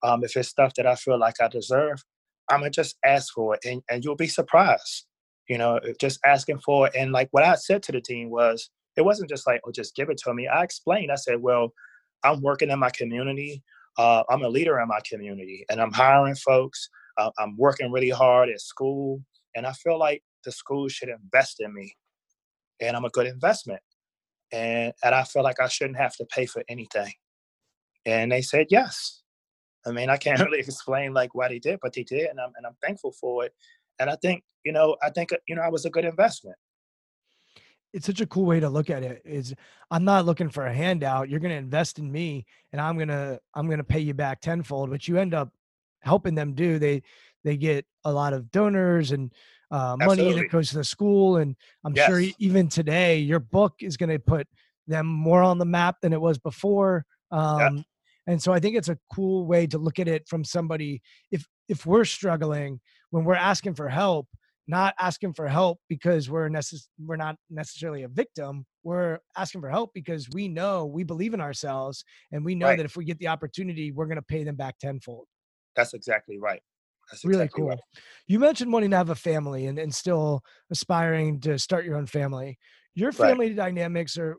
um, 0.05 0.25
if 0.25 0.37
it's 0.37 0.51
stuff 0.51 0.75
that 0.77 0.87
i 0.87 0.97
feel 0.97 1.19
like 1.19 1.37
i 1.43 1.49
deserve 1.49 2.05
i'm 2.51 2.61
gonna 2.61 2.71
just 2.71 2.97
ask 3.05 3.33
for 3.35 3.57
it 3.57 3.61
and, 3.65 3.83
and 3.91 4.05
you'll 4.05 4.17
be 4.17 4.29
surprised 4.29 5.07
you 5.49 5.59
know 5.59 5.81
just 6.01 6.21
asking 6.27 6.61
for 6.61 6.89
it 6.89 6.95
and 6.97 7.13
like 7.13 7.29
what 7.33 7.45
i 7.45 7.57
said 7.57 7.83
to 7.83 7.93
the 7.93 8.03
team 8.03 8.31
was 8.31 8.71
it 8.97 9.03
wasn't 9.05 9.31
just 9.31 9.47
like 9.47 9.61
oh 9.67 9.73
just 9.73 9.97
give 9.97 10.11
it 10.11 10.19
to 10.19 10.35
me. 10.35 10.49
I 10.49 10.63
explained 10.65 11.13
i 11.13 11.17
said 11.17 11.43
well 11.43 11.73
i'm 12.25 12.43
working 12.43 12.71
in 12.71 12.79
my 12.79 12.91
community 12.91 13.63
uh, 13.99 14.25
i'm 14.31 14.43
a 14.45 14.49
leader 14.49 14.81
in 14.81 14.89
my 14.89 15.01
community 15.09 15.65
and 15.71 15.81
i'm 15.81 15.93
hiring 15.93 16.37
folks 16.37 16.89
uh, 17.19 17.31
i'm 17.39 17.57
working 17.57 17.93
really 17.93 18.11
hard 18.11 18.51
at 18.51 18.61
school 18.61 19.23
and 19.57 19.67
i 19.67 19.73
feel 19.73 19.99
like 19.99 20.23
the 20.45 20.53
school 20.53 20.89
should 20.89 21.11
invest 21.11 21.61
in 21.61 21.73
me 21.75 21.95
and 22.81 22.97
i'm 22.97 23.05
a 23.07 23.11
good 23.11 23.27
investment 23.27 23.81
and 24.53 24.93
and 25.05 25.15
i 25.15 25.25
feel 25.25 25.43
like 25.43 25.61
i 25.61 25.69
shouldn't 25.69 25.99
have 25.99 26.17
to 26.17 26.27
pay 26.27 26.47
for 26.47 26.65
anything. 26.69 27.13
And 28.07 28.33
they 28.33 28.43
said 28.43 28.67
yes 28.71 29.24
i 29.87 29.91
mean 29.91 30.11
i 30.11 30.17
can't 30.17 30.41
really 30.45 30.59
explain 30.59 31.13
like 31.13 31.35
why 31.35 31.49
they 31.49 31.59
did 31.59 31.79
but 31.83 31.93
they 31.93 32.03
did 32.03 32.29
and 32.29 32.41
i'm, 32.41 32.53
and 32.57 32.67
I'm 32.67 32.77
thankful 32.83 33.13
for 33.13 33.45
it 33.45 33.55
and 33.99 34.11
i 34.11 34.17
think 34.17 34.43
you 34.65 34.73
know 34.73 34.97
i 35.03 35.11
think 35.11 35.33
uh, 35.33 35.37
you 35.47 35.55
know 35.55 35.63
i 35.63 35.69
was 35.69 35.85
a 35.85 35.91
good 35.91 36.05
investment 36.05 36.57
it's 37.93 38.07
such 38.07 38.21
a 38.21 38.27
cool 38.27 38.45
way 38.45 38.59
to 38.61 38.69
look 38.69 38.91
at 38.91 39.03
it 39.03 39.23
is 39.25 39.55
i'm 39.91 40.05
not 40.05 40.27
looking 40.27 40.51
for 40.51 40.67
a 40.67 40.75
handout 40.75 41.29
you're 41.29 41.41
going 41.41 41.53
to 41.53 41.57
invest 41.57 41.99
in 41.99 42.11
me 42.11 42.45
and 42.73 42.81
i'm 42.81 42.97
going 42.97 43.09
to 43.09 43.39
i'm 43.55 43.67
going 43.67 43.79
to 43.79 43.85
pay 43.85 44.01
you 44.01 44.15
back 44.15 44.41
tenfold 44.41 44.91
which 44.91 45.09
you 45.09 45.17
end 45.17 45.35
up 45.35 45.51
helping 46.01 46.35
them 46.35 46.55
do 46.55 46.79
they 46.79 47.03
they 47.45 47.57
get 47.57 47.87
a 48.05 48.13
lot 48.13 48.33
of 48.33 48.51
donors 48.51 49.13
and 49.13 49.33
uh, 49.71 49.97
money 49.97 50.23
Absolutely. 50.23 50.43
that 50.43 50.51
goes 50.51 50.69
to 50.71 50.77
the 50.77 50.85
school 50.85 51.37
and 51.39 51.57
i'm 51.85 51.95
sure 51.95 52.21
Yes. 52.21 52.31
e- 52.31 52.37
even 52.39 52.69
today 52.69 53.19
your 53.19 53.41
book 53.41 53.75
is 53.81 53.97
going 53.97 54.11
to 54.11 54.19
put 54.19 54.47
them 54.87 55.07
more 55.07 55.43
on 55.43 55.59
the 55.59 55.65
map 55.65 55.97
than 56.03 56.13
it 56.13 56.21
was 56.21 56.39
before 56.39 57.07
um, 57.31 57.85
and 58.27 58.43
so 58.43 58.53
i 58.53 58.59
think 58.61 58.77
it's 58.77 58.89
a 58.89 58.99
cool 59.13 59.47
way 59.47 59.67
to 59.67 59.79
look 59.79 59.99
at 59.99 60.09
it 60.09 60.27
from 60.29 60.45
somebody 60.45 61.01
if 61.31 61.47
if 61.69 61.87
we're 61.87 62.05
struggling 62.05 62.81
when 63.11 63.25
we're 63.25 63.35
asking 63.35 63.75
for 63.75 63.89
help 63.89 64.29
not 64.67 64.95
asking 64.99 65.35
for 65.35 65.47
help 65.47 65.79
because 65.91 66.31
we're 66.31 66.49
necess- 66.49 66.89
we're 66.99 67.17
not 67.17 67.37
necessarily 67.51 68.03
a 68.03 68.09
victim 68.09 68.65
we're 68.83 69.19
asking 69.37 69.61
for 69.61 69.69
help 69.71 69.91
because 69.95 70.29
we 70.33 70.49
know 70.49 70.87
we 70.87 71.05
believe 71.05 71.35
in 71.35 71.41
ourselves 71.41 72.05
and 72.33 72.45
we 72.45 72.55
know 72.55 72.69
Right. 72.69 72.77
that 72.77 72.85
if 72.87 72.97
we 72.97 73.05
get 73.05 73.19
the 73.19 73.29
opportunity 73.29 73.93
we're 73.93 74.07
going 74.07 74.17
to 74.17 74.23
pay 74.23 74.43
them 74.45 74.57
back 74.57 74.79
tenfold 74.79 75.27
That's 75.77 75.93
exactly 75.95 76.39
right. 76.39 76.63
That's 77.11 77.25
really 77.25 77.45
exactly 77.45 77.61
cool 77.63 77.69
right. 77.69 77.79
you 78.27 78.39
mentioned 78.39 78.73
wanting 78.73 78.91
to 78.91 78.97
have 78.97 79.11
a 79.11 79.15
family 79.15 79.67
and, 79.67 79.79
and 79.79 79.95
still 79.95 80.43
aspiring 80.71 81.41
to 81.41 81.59
start 81.59 81.85
your 81.85 81.97
own 81.97 82.07
family 82.07 82.59
your 82.95 83.13
Right. 83.19 83.29
family 83.29 83.53
dynamics 83.55 84.17
are 84.17 84.37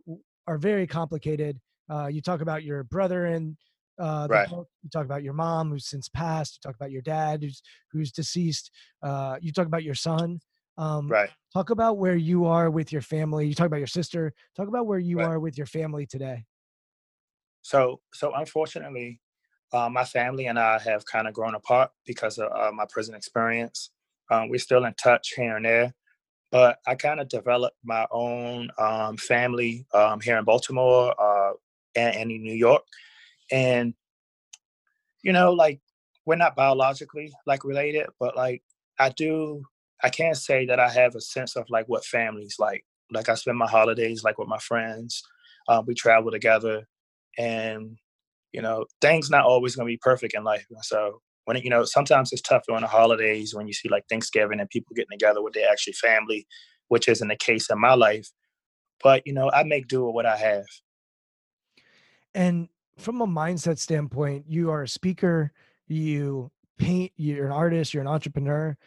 are 0.47 0.57
very 0.57 0.87
complicated 0.87 1.59
uh, 1.89 2.07
you 2.07 2.21
talk 2.21 2.41
about 2.41 2.63
your 2.63 2.83
brother 2.83 3.25
and 3.25 3.57
uh, 3.99 4.27
Right. 4.29 4.49
you 4.49 4.89
talk 4.91 5.05
about 5.05 5.23
your 5.23 5.33
mom 5.33 5.69
who's 5.69 5.87
since 5.87 6.09
passed 6.09 6.55
you 6.63 6.67
talk 6.69 6.75
about 6.75 6.91
your 6.91 7.01
dad 7.01 7.41
who's 7.43 7.61
who's 7.91 8.11
deceased 8.11 8.71
uh, 9.03 9.37
you 9.41 9.51
talk 9.51 9.67
about 9.67 9.83
your 9.83 9.95
son 9.95 10.39
um, 10.77 11.09
Right. 11.09 11.29
talk 11.53 11.69
about 11.69 11.97
where 11.97 12.15
you 12.15 12.45
are 12.45 12.69
with 12.69 12.91
your 12.91 13.01
family 13.01 13.47
you 13.47 13.55
talk 13.55 13.67
about 13.67 13.77
your 13.77 13.87
sister 13.87 14.33
talk 14.55 14.67
about 14.67 14.85
where 14.87 14.99
you 14.99 15.17
Right. 15.17 15.25
are 15.25 15.39
with 15.39 15.57
your 15.57 15.67
family 15.67 16.05
today 16.05 16.45
So, 17.61 18.01
so 18.13 18.33
unfortunately, 18.33 19.21
uh, 19.73 19.89
my 19.89 20.05
family 20.05 20.45
and 20.47 20.59
I 20.59 20.79
have 20.79 21.05
kind 21.05 21.27
of 21.27 21.33
grown 21.33 21.55
apart 21.55 21.91
because 22.05 22.37
of 22.37 22.51
uh, 22.51 22.71
my 22.71 22.85
prison 22.89 23.15
experience. 23.15 23.91
Um, 24.29 24.49
we're 24.49 24.59
still 24.59 24.85
in 24.85 24.93
touch 24.95 25.33
here 25.35 25.55
and 25.55 25.65
there, 25.65 25.93
but 26.51 26.79
I 26.87 26.95
kind 26.95 27.19
of 27.19 27.29
developed 27.29 27.77
my 27.83 28.07
own 28.11 28.69
um, 28.79 29.17
family 29.17 29.87
um, 29.93 30.21
here 30.21 30.37
in 30.37 30.45
Baltimore 30.45 31.15
uh, 31.19 31.53
and, 31.95 32.15
and 32.15 32.31
in 32.31 32.43
New 32.43 32.53
York, 32.55 32.83
and 33.51 33.93
you 35.23 35.33
know, 35.33 35.51
like 35.51 35.81
we're 36.25 36.35
not 36.35 36.55
biologically 36.55 37.31
like 37.45 37.63
related, 37.63 38.07
but 38.19 38.35
like 38.35 38.63
I 38.99 39.09
do, 39.09 39.63
I 40.03 40.09
can't 40.09 40.37
say 40.37 40.65
that 40.67 40.79
I 40.79 40.89
have 40.89 41.15
a 41.15 41.21
sense 41.21 41.55
of 41.55 41.65
like 41.69 41.87
what 41.87 42.05
family's 42.05 42.55
like. 42.59 42.85
Like 43.11 43.29
I 43.29 43.35
spend 43.35 43.57
my 43.57 43.67
holidays 43.67 44.23
like 44.23 44.37
with 44.37 44.47
my 44.47 44.59
friends. 44.59 45.21
Uh, 45.67 45.81
we 45.85 45.95
travel 45.95 46.31
together, 46.31 46.87
and 47.37 47.97
you 48.51 48.61
know, 48.61 48.85
things 49.01 49.29
not 49.29 49.45
always 49.45 49.75
gonna 49.75 49.87
be 49.87 49.97
perfect 49.97 50.35
in 50.35 50.43
life. 50.43 50.65
So 50.83 51.21
when 51.45 51.57
it, 51.57 51.63
you 51.63 51.69
know, 51.69 51.85
sometimes 51.85 52.31
it's 52.31 52.41
tough 52.41 52.63
during 52.67 52.81
the 52.81 52.87
holidays 52.87 53.53
when 53.53 53.67
you 53.67 53.73
see 53.73 53.89
like 53.89 54.05
Thanksgiving 54.09 54.59
and 54.59 54.69
people 54.69 54.95
getting 54.95 55.17
together 55.17 55.41
with 55.41 55.53
their 55.53 55.69
actually 55.69 55.93
family, 55.93 56.47
which 56.87 57.07
isn't 57.07 57.27
the 57.27 57.35
case 57.35 57.69
in 57.69 57.79
my 57.79 57.93
life. 57.93 58.27
But 59.03 59.23
you 59.25 59.33
know, 59.33 59.51
I 59.51 59.63
make 59.63 59.87
do 59.87 60.05
with 60.05 60.15
what 60.15 60.25
I 60.25 60.37
have. 60.37 60.65
and 62.35 62.67
from 62.97 63.21
a 63.21 63.27
mindset 63.27 63.77
standpoint 63.77 64.45
you 64.47 64.71
are 64.71 64.83
a 64.83 64.87
speaker 64.87 65.51
you 65.87 66.51
paint 66.77 67.11
you're 67.17 67.45
an 67.45 67.51
artist 67.51 67.93
you're 67.93 68.01
an 68.01 68.07
entrepreneur 68.07 68.77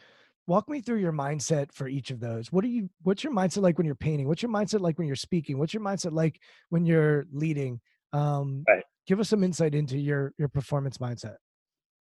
walk 0.47 0.69
me 0.69 0.81
through 0.81 0.97
your 0.97 1.13
mindset 1.13 1.71
for 1.71 1.87
each 1.87 2.11
of 2.11 2.19
those 2.19 2.51
what 2.51 2.63
are 2.63 2.67
you 2.69 2.89
what's 3.03 3.23
your 3.23 3.33
mindset 3.33 3.61
like 3.61 3.77
when 3.77 3.85
you're 3.85 3.95
painting 3.95 4.27
what's 4.27 4.41
your 4.41 4.51
mindset 4.51 4.81
like 4.81 4.97
when 4.97 5.07
you're 5.07 5.15
speaking 5.15 5.57
what's 5.57 5.73
your 5.73 5.83
mindset 5.83 6.11
like 6.11 6.39
when 6.69 6.85
you're 6.85 7.27
leading 7.31 7.79
um 8.13 8.67
Right. 8.67 8.83
give 9.07 9.19
us 9.19 9.29
some 9.29 9.43
insight 9.43 9.75
into 9.75 9.97
your 9.97 10.33
your 10.37 10.47
performance 10.49 10.97
mindset 10.97 11.35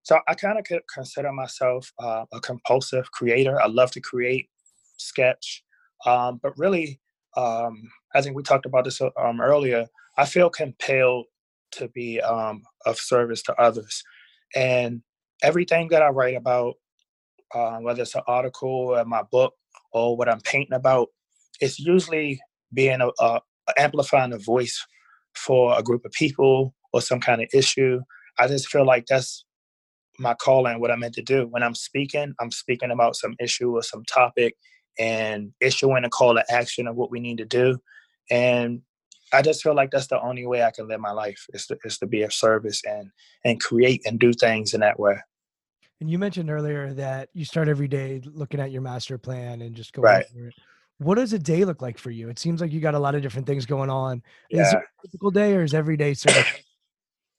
So 0.03 0.21
I 0.29 0.35
kind 0.35 0.59
of 0.59 0.65
consider 0.93 1.33
myself 1.33 1.93
uh, 1.99 2.27
a 2.33 2.41
compulsive 2.41 3.11
creator. 3.11 3.61
I 3.61 3.67
love 3.67 3.91
to 3.93 4.01
create, 4.01 4.49
sketch, 4.97 5.65
um, 6.05 6.39
but 6.43 6.57
really, 6.57 7.01
um, 7.37 7.91
I 8.15 8.23
think 8.23 8.37
we 8.37 8.43
talked 8.43 8.67
about 8.67 8.85
this 8.85 9.01
um, 9.01 9.41
earlier. 9.41 9.87
I 10.17 10.25
feel 10.25 10.49
compelled 10.49 11.27
to 11.73 11.89
be 11.89 12.21
um, 12.21 12.63
of 12.85 12.99
service 12.99 13.43
to 13.45 13.61
others, 13.61 14.03
and 14.55 15.03
everything 15.43 15.89
that 15.89 16.03
I 16.03 16.09
write 16.09 16.37
about, 16.37 16.75
uh, 17.55 17.79
whether 17.79 18.03
it's 18.03 18.15
an 18.15 18.23
article 18.27 18.95
or 18.95 19.05
my 19.05 19.23
book 19.31 19.55
or 19.93 20.17
what 20.17 20.29
I'm 20.29 20.41
painting 20.41 20.75
about, 20.75 21.09
it's 21.61 21.79
usually 21.79 22.41
being 22.73 23.01
a, 23.01 23.11
a 23.21 23.41
amplifying 23.79 24.33
a 24.33 24.39
voice 24.39 24.85
for 25.35 25.79
a 25.79 25.83
group 25.83 26.05
of 26.05 26.13
people 26.13 26.75
or 26.93 27.01
some 27.01 27.21
kind 27.21 27.43
of 27.43 27.49
issue. 27.53 28.01
I 28.39 28.49
just 28.49 28.69
feel 28.69 28.87
like 28.87 29.07
that's 29.07 29.45
my 30.19 30.35
calling, 30.35 30.81
what 30.81 30.91
I'm 30.91 31.01
meant 31.01 31.15
to 31.15 31.23
do. 31.23 31.47
When 31.47 31.63
I'm 31.63 31.75
speaking, 31.75 32.35
I'm 32.41 32.51
speaking 32.51 32.91
about 32.91 33.17
some 33.17 33.35
issue 33.41 33.77
or 33.77 33.83
some 33.83 34.05
topic 34.05 34.55
and 34.99 35.53
issuing 35.61 36.05
a 36.05 36.09
call 36.09 36.35
to 36.35 36.45
action 36.51 36.87
of 36.87 36.97
what 36.97 37.11
we 37.11 37.21
need 37.21 37.39
to 37.39 37.45
do. 37.45 37.79
And 38.31 38.81
I 39.33 39.43
just 39.43 39.63
feel 39.63 39.75
like 39.75 39.91
that's 39.91 40.07
the 40.07 40.21
only 40.21 40.47
way 40.47 40.63
I 40.63 40.71
can 40.71 40.89
live 40.89 41.01
my 41.01 41.11
life 41.13 41.47
is 41.53 41.67
to, 41.67 41.79
is 41.85 41.99
to 41.99 42.07
be 42.07 42.23
of 42.23 42.33
service 42.33 42.83
and 42.85 43.11
and 43.45 43.61
create 43.61 44.03
and 44.07 44.19
do 44.19 44.33
things 44.33 44.75
in 44.75 44.81
that 44.81 44.99
way. 45.01 45.17
and 46.01 46.11
you 46.11 46.19
mentioned 46.19 46.51
earlier 46.51 46.93
that 46.95 47.29
you 47.33 47.45
start 47.45 47.69
every 47.69 47.89
day 47.89 48.21
looking 48.25 48.61
at 48.61 48.71
your 48.71 48.83
master 48.83 49.19
plan 49.19 49.63
and 49.63 49.75
just 49.75 49.93
going 49.93 50.05
Right. 50.05 50.27
over 50.35 50.49
it. 50.49 50.55
What 50.99 51.17
does 51.17 51.33
a 51.33 51.39
day 51.39 51.65
look 51.65 51.83
like 51.83 51.99
for 51.99 52.11
you? 52.11 52.29
It 52.31 52.39
seems 52.39 52.61
like 52.61 52.73
you 52.73 52.81
got 52.81 52.95
a 52.95 52.99
lot 52.99 53.15
of 53.15 53.23
different 53.23 53.47
things 53.47 53.67
going 53.67 53.91
on. 53.91 54.23
Is 54.51 54.73
it 54.73 54.79
a 54.79 55.07
typical 55.07 55.31
day 55.31 55.55
or 55.55 55.63
is 55.63 55.75
every 55.75 55.97
day 55.97 56.15
sort 56.15 56.37
of 56.37 56.47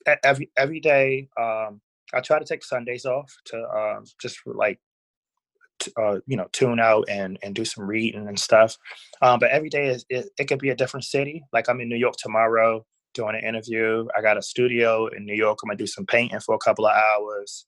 Every 0.23 0.49
every 0.55 0.79
day, 0.79 1.27
um, 1.37 1.81
I 2.13 2.21
try 2.21 2.39
to 2.39 2.45
take 2.45 2.63
Sundays 2.63 3.05
off 3.05 3.35
to 3.45 3.57
um, 3.69 4.05
just 4.21 4.39
like 4.45 4.79
uh, 5.99 6.19
you 6.25 6.37
know 6.37 6.47
tune 6.53 6.79
out 6.79 7.05
and 7.09 7.37
and 7.43 7.55
do 7.55 7.65
some 7.65 7.85
reading 7.85 8.27
and 8.27 8.39
stuff. 8.39 8.77
Um, 9.21 9.39
but 9.39 9.51
every 9.51 9.69
day 9.69 9.87
is 9.87 10.05
it, 10.09 10.29
it 10.37 10.45
could 10.45 10.59
be 10.59 10.69
a 10.69 10.75
different 10.75 11.05
city. 11.05 11.43
Like 11.53 11.69
I'm 11.69 11.81
in 11.81 11.89
New 11.89 11.97
York 11.97 12.15
tomorrow 12.17 12.85
doing 13.13 13.35
an 13.35 13.47
interview. 13.47 14.07
I 14.17 14.21
got 14.21 14.37
a 14.37 14.41
studio 14.41 15.07
in 15.07 15.25
New 15.25 15.35
York. 15.35 15.59
I'm 15.63 15.69
gonna 15.69 15.77
do 15.77 15.87
some 15.87 16.05
painting 16.05 16.39
for 16.39 16.55
a 16.55 16.59
couple 16.59 16.85
of 16.85 16.95
hours. 16.95 17.65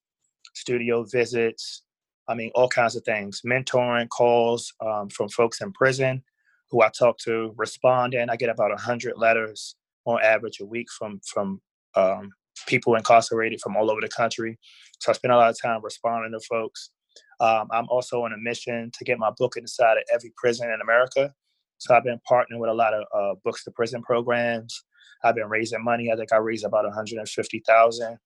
Studio 0.56 1.04
visits. 1.04 1.84
I 2.28 2.36
mean, 2.36 2.52
all 2.54 2.70
kinds 2.70 2.96
of 2.96 3.04
things. 3.04 3.42
Mentoring 3.46 4.08
calls 4.10 4.72
um, 4.86 5.10
from 5.10 5.30
folks 5.30 5.62
in 5.62 5.72
prison 5.72 6.24
who 6.72 6.82
I 6.84 6.90
talk 6.90 7.18
to, 7.20 7.54
responding. 7.58 8.30
I 8.30 8.36
get 8.36 8.50
about 8.50 8.72
a 8.72 8.82
hundred 8.82 9.14
letters 9.18 9.76
on 10.06 10.22
average 10.24 10.60
a 10.60 10.66
week 10.66 10.88
from 10.92 11.20
from 11.26 11.62
um, 11.96 12.32
people 12.68 12.96
incarcerated 12.96 13.60
from 13.62 13.76
all 13.76 13.92
over 13.92 14.02
the 14.02 14.10
country. 14.10 14.60
So 15.00 15.12
I 15.12 15.16
spend 15.16 15.34
a 15.34 15.38
lot 15.38 15.50
of 15.50 15.62
time 15.62 15.82
responding 15.84 16.32
to 16.34 16.46
folks. 16.46 16.92
Um, 17.40 17.68
I'm 17.72 17.88
also 17.90 18.24
on 18.24 18.34
a 18.34 18.38
mission 18.38 18.92
to 18.98 19.04
get 19.04 19.18
my 19.18 19.32
book 19.38 19.56
inside 19.58 19.98
of 19.98 20.04
every 20.14 20.34
prison 20.38 20.70
in 20.72 20.82
America. 20.82 21.34
So 21.78 21.96
I've 21.96 22.04
been 22.04 22.20
partnering 22.30 22.60
with 22.60 22.70
a 22.70 22.74
lot 22.74 22.94
of 22.94 23.04
uh, 23.16 23.36
books 23.44 23.64
to 23.64 23.72
prison 23.72 24.02
programs. 24.02 24.84
I've 25.24 25.36
been 25.36 25.50
raising 25.50 25.84
money. 25.84 26.12
I 26.12 26.16
think 26.16 26.34
I 26.34 26.38
raised 26.38 26.66
about 26.66 26.86
150,000 26.86 28.18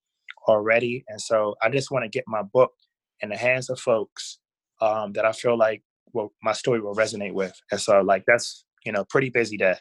already, 0.48 1.04
and 1.08 1.22
so 1.22 1.56
I 1.62 1.70
just 1.70 1.92
want 1.92 2.04
to 2.04 2.10
get 2.10 2.24
my 2.28 2.42
book 2.42 2.72
in 3.22 3.30
the 3.30 3.38
hands 3.38 3.70
of 3.70 3.80
folks 3.80 4.40
um, 4.82 5.14
that 5.14 5.26
I 5.26 5.32
feel 5.32 5.58
like 5.58 5.84
well, 6.14 6.32
my 6.44 6.54
story 6.54 6.80
will 6.80 6.96
resonate 6.96 7.34
with. 7.34 7.60
And 7.72 7.82
so, 7.82 8.02
like 8.02 8.24
that's 8.28 8.66
you 8.86 8.92
know, 8.92 9.06
pretty 9.06 9.30
busy 9.30 9.58
day. 9.58 9.76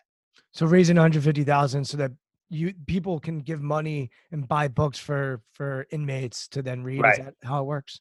So 0.53 0.67
raising 0.67 0.97
150,000 0.97 1.85
so 1.85 1.97
that 1.97 2.13
you 2.49 2.75
people 2.87 3.19
can 3.19 3.41
give 3.41 3.63
money 3.63 4.11
and 4.31 4.47
buy 4.47 4.69
books 4.69 4.99
for 4.99 5.41
for 5.53 5.87
inmates 5.91 6.49
to 6.49 6.63
then 6.63 6.83
read. 6.83 7.01
Right. 7.01 7.19
Is 7.19 7.25
that 7.25 7.35
how 7.43 7.63
it 7.63 7.67
works? 7.67 8.01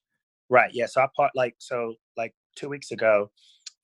Right. 0.52 0.70
Yeah. 0.74 0.88
So 0.88 1.02
I 1.02 1.08
part 1.16 1.32
like 1.34 1.56
so 1.60 1.96
like 2.18 2.34
two 2.58 2.68
weeks 2.68 2.92
ago, 2.92 3.32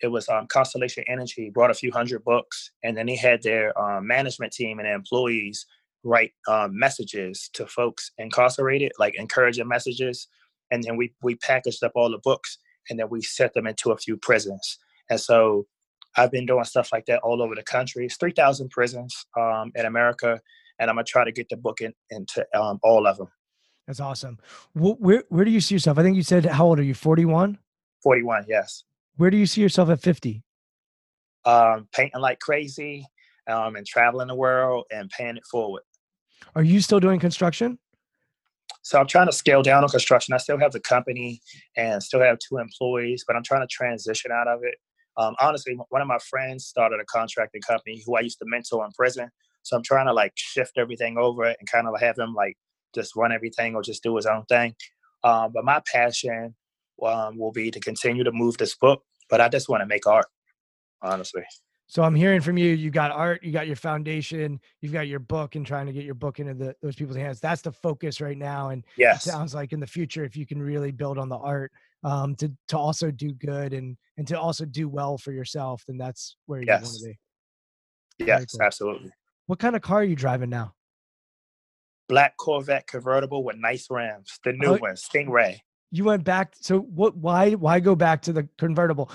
it 0.02 0.08
was 0.08 0.28
um, 0.28 0.48
Constellation 0.48 1.06
Energy 1.08 1.50
brought 1.50 1.72
a 1.72 1.74
few 1.74 1.94
hundred 1.94 2.26
books, 2.26 2.72
and 2.84 2.98
then 2.98 3.06
they 3.06 3.16
had 3.16 3.42
their 3.42 3.78
um, 3.80 4.06
management 4.06 4.52
team 4.52 4.78
and 4.80 4.88
employees 4.88 5.66
write 6.04 6.34
um, 6.50 6.78
messages 6.78 7.50
to 7.54 7.66
folks 7.68 8.12
incarcerated, 8.18 8.92
like 9.00 9.16
encouraging 9.18 9.68
messages, 9.70 10.28
and 10.70 10.84
then 10.84 10.98
we 10.98 11.14
we 11.24 11.36
packaged 11.36 11.84
up 11.86 11.94
all 11.96 12.12
the 12.12 12.20
books, 12.22 12.58
and 12.90 13.00
then 13.00 13.08
we 13.10 13.22
set 13.22 13.54
them 13.54 13.66
into 13.66 13.92
a 13.92 13.98
few 13.98 14.18
prisons. 14.18 14.78
And 15.10 15.22
so 15.22 15.68
I've 16.18 16.32
been 16.32 16.46
doing 16.46 16.66
stuff 16.66 16.90
like 16.92 17.06
that 17.06 17.22
all 17.22 17.42
over 17.42 17.56
the 17.56 17.64
country. 17.64 18.06
It's 18.06 18.18
three 18.18 18.34
thousand 18.34 18.72
prisons 18.72 19.26
um, 19.40 19.72
in 19.76 19.86
America, 19.86 20.42
and 20.80 20.90
I'm 20.90 20.98
gonna 20.98 21.06
try 21.06 21.24
to 21.24 21.32
get 21.32 21.48
the 21.48 21.56
book 21.56 21.80
in, 21.80 21.94
into 22.10 22.46
um, 22.54 22.78
all 22.84 23.08
of 23.08 23.18
them. 23.18 23.30
That's 23.88 24.02
awesome. 24.02 24.38
Where 24.74 25.24
where 25.30 25.46
do 25.46 25.52
you 25.52 25.62
see 25.62 25.76
yourself? 25.76 25.98
I 25.98 26.04
think 26.04 26.18
you 26.18 26.24
said 26.24 26.46
how 26.46 26.66
old 26.66 26.80
are 26.80 26.84
you? 26.84 26.94
41? 26.94 27.58
Forty-one. 28.04 28.46
Yes. 28.48 28.84
Where 29.16 29.32
do 29.32 29.38
you 29.38 29.46
see 29.46 29.62
yourself 29.62 29.90
at 29.90 30.02
50? 30.02 30.44
um, 31.48 31.88
painting 31.94 32.22
like 32.22 32.40
crazy 32.40 33.08
um, 33.48 33.76
and 33.78 33.88
traveling 33.88 34.28
the 34.28 34.36
world 34.36 34.86
and 34.92 35.10
paying 35.10 35.38
it 35.38 35.46
forward. 35.50 35.84
Are 36.56 36.64
you 36.64 36.82
still 36.82 37.00
doing 37.00 37.20
construction? 37.20 37.80
So 38.84 39.00
I'm 39.00 39.08
trying 39.08 39.28
to 39.28 39.34
scale 39.34 39.64
down 39.64 39.84
on 39.84 39.90
construction. 39.90 40.34
I 40.34 40.38
still 40.38 40.60
have 40.60 40.72
the 40.72 40.80
company 40.80 41.42
and 41.76 42.04
still 42.04 42.22
have 42.22 42.38
two 42.40 42.58
employees, 42.58 43.24
but 43.26 43.36
I'm 43.36 43.44
trying 43.44 43.62
to 43.62 43.68
transition 43.68 44.32
out 44.32 44.48
of 44.48 44.60
it. 44.64 44.76
Um, 45.18 45.36
honestly, 45.40 45.78
one 45.90 46.02
of 46.02 46.08
my 46.08 46.20
friends 46.20 46.66
started 46.66 47.00
a 47.02 47.06
contracting 47.06 47.62
company 47.62 48.04
who 48.06 48.16
I 48.16 48.22
used 48.22 48.40
to 48.40 48.46
mentor 48.48 48.86
in 48.86 48.92
prison. 48.92 49.30
So 49.64 49.76
I'm 49.76 49.84
trying 49.84 50.06
to 50.06 50.14
like 50.14 50.34
shift 50.36 50.78
everything 50.78 51.18
over 51.18 51.44
and 51.44 51.72
kind 51.72 51.88
of 51.88 52.00
have 52.00 52.18
him 52.18 52.34
like 52.34 52.56
just 52.98 53.16
run 53.16 53.32
everything 53.32 53.76
or 53.76 53.82
just 53.82 54.04
do 54.04 54.16
his 54.16 54.26
own 54.26 54.44
thing. 54.46 54.76
Um, 55.24 55.52
but 55.54 55.66
my 55.66 55.82
passion 55.92 56.56
um, 57.04 57.38
will 57.38 57.52
be 57.52 57.72
to 57.72 57.80
continue 57.80 58.24
to 58.24 58.32
move 58.32 58.58
this 58.58 58.76
book. 58.76 59.04
But 59.30 59.42
I 59.42 59.50
just 59.50 59.70
want 59.70 59.82
to 59.82 59.86
make 59.86 60.08
art, 60.08 60.28
honestly. 61.02 61.44
So 61.90 62.04
I'm 62.04 62.16
hearing 62.16 62.42
from 62.42 62.58
you. 62.58 62.74
You 62.74 62.92
got 62.92 63.12
art, 63.12 63.42
you 63.44 63.54
got 63.54 63.66
your 63.66 63.78
foundation, 63.78 64.60
you've 64.82 64.92
got 64.92 65.08
your 65.08 65.20
book, 65.20 65.56
and 65.56 65.66
trying 65.66 65.86
to 65.86 65.94
get 65.94 66.04
your 66.04 66.16
book 66.16 66.40
into 66.40 66.54
the, 66.54 66.76
those 66.82 66.96
people's 66.96 67.16
hands. 67.16 67.40
That's 67.40 67.62
the 67.62 67.72
focus 67.72 68.20
right 68.20 68.38
now. 68.38 68.70
And 68.70 68.84
yes, 68.98 69.26
it 69.26 69.30
sounds 69.30 69.56
like 69.56 69.72
in 69.72 69.80
the 69.80 69.88
future, 69.88 70.26
if 70.26 70.36
you 70.36 70.46
can 70.46 70.62
really 70.62 70.92
build 70.92 71.18
on 71.18 71.30
the 71.30 71.38
art 71.38 71.72
um, 72.04 72.36
to 72.36 72.52
to 72.68 72.78
also 72.78 73.10
do 73.10 73.32
good 73.32 73.74
and 73.74 73.96
and 74.18 74.28
to 74.28 74.40
also 74.40 74.66
do 74.66 74.90
well 74.90 75.18
for 75.18 75.32
yourself, 75.32 75.84
then 75.88 75.98
that's 75.98 76.36
where 76.46 76.60
you 76.60 76.66
yes. 76.68 76.84
want 76.84 76.98
to 76.98 77.06
be. 77.06 77.20
Yes, 78.26 78.46
cool. 78.46 78.64
absolutely. 78.64 79.12
What 79.46 79.60
kind 79.60 79.76
of 79.76 79.82
car 79.82 80.00
are 80.00 80.04
you 80.04 80.16
driving 80.16 80.50
now? 80.50 80.74
Black 82.08 82.38
Corvette 82.38 82.88
convertible 82.88 83.44
with 83.44 83.58
nice 83.58 83.88
rims, 83.90 84.40
the 84.44 84.54
new 84.54 84.76
oh, 84.76 84.78
one, 84.78 84.96
Stingray. 84.96 85.60
You 85.92 86.06
went 86.06 86.24
back. 86.24 86.54
So 86.60 86.80
what? 86.80 87.16
Why? 87.16 87.52
Why 87.52 87.80
go 87.80 87.96
back 87.96 88.22
to 88.24 88.34
the 88.34 88.48
convertible? 88.58 89.10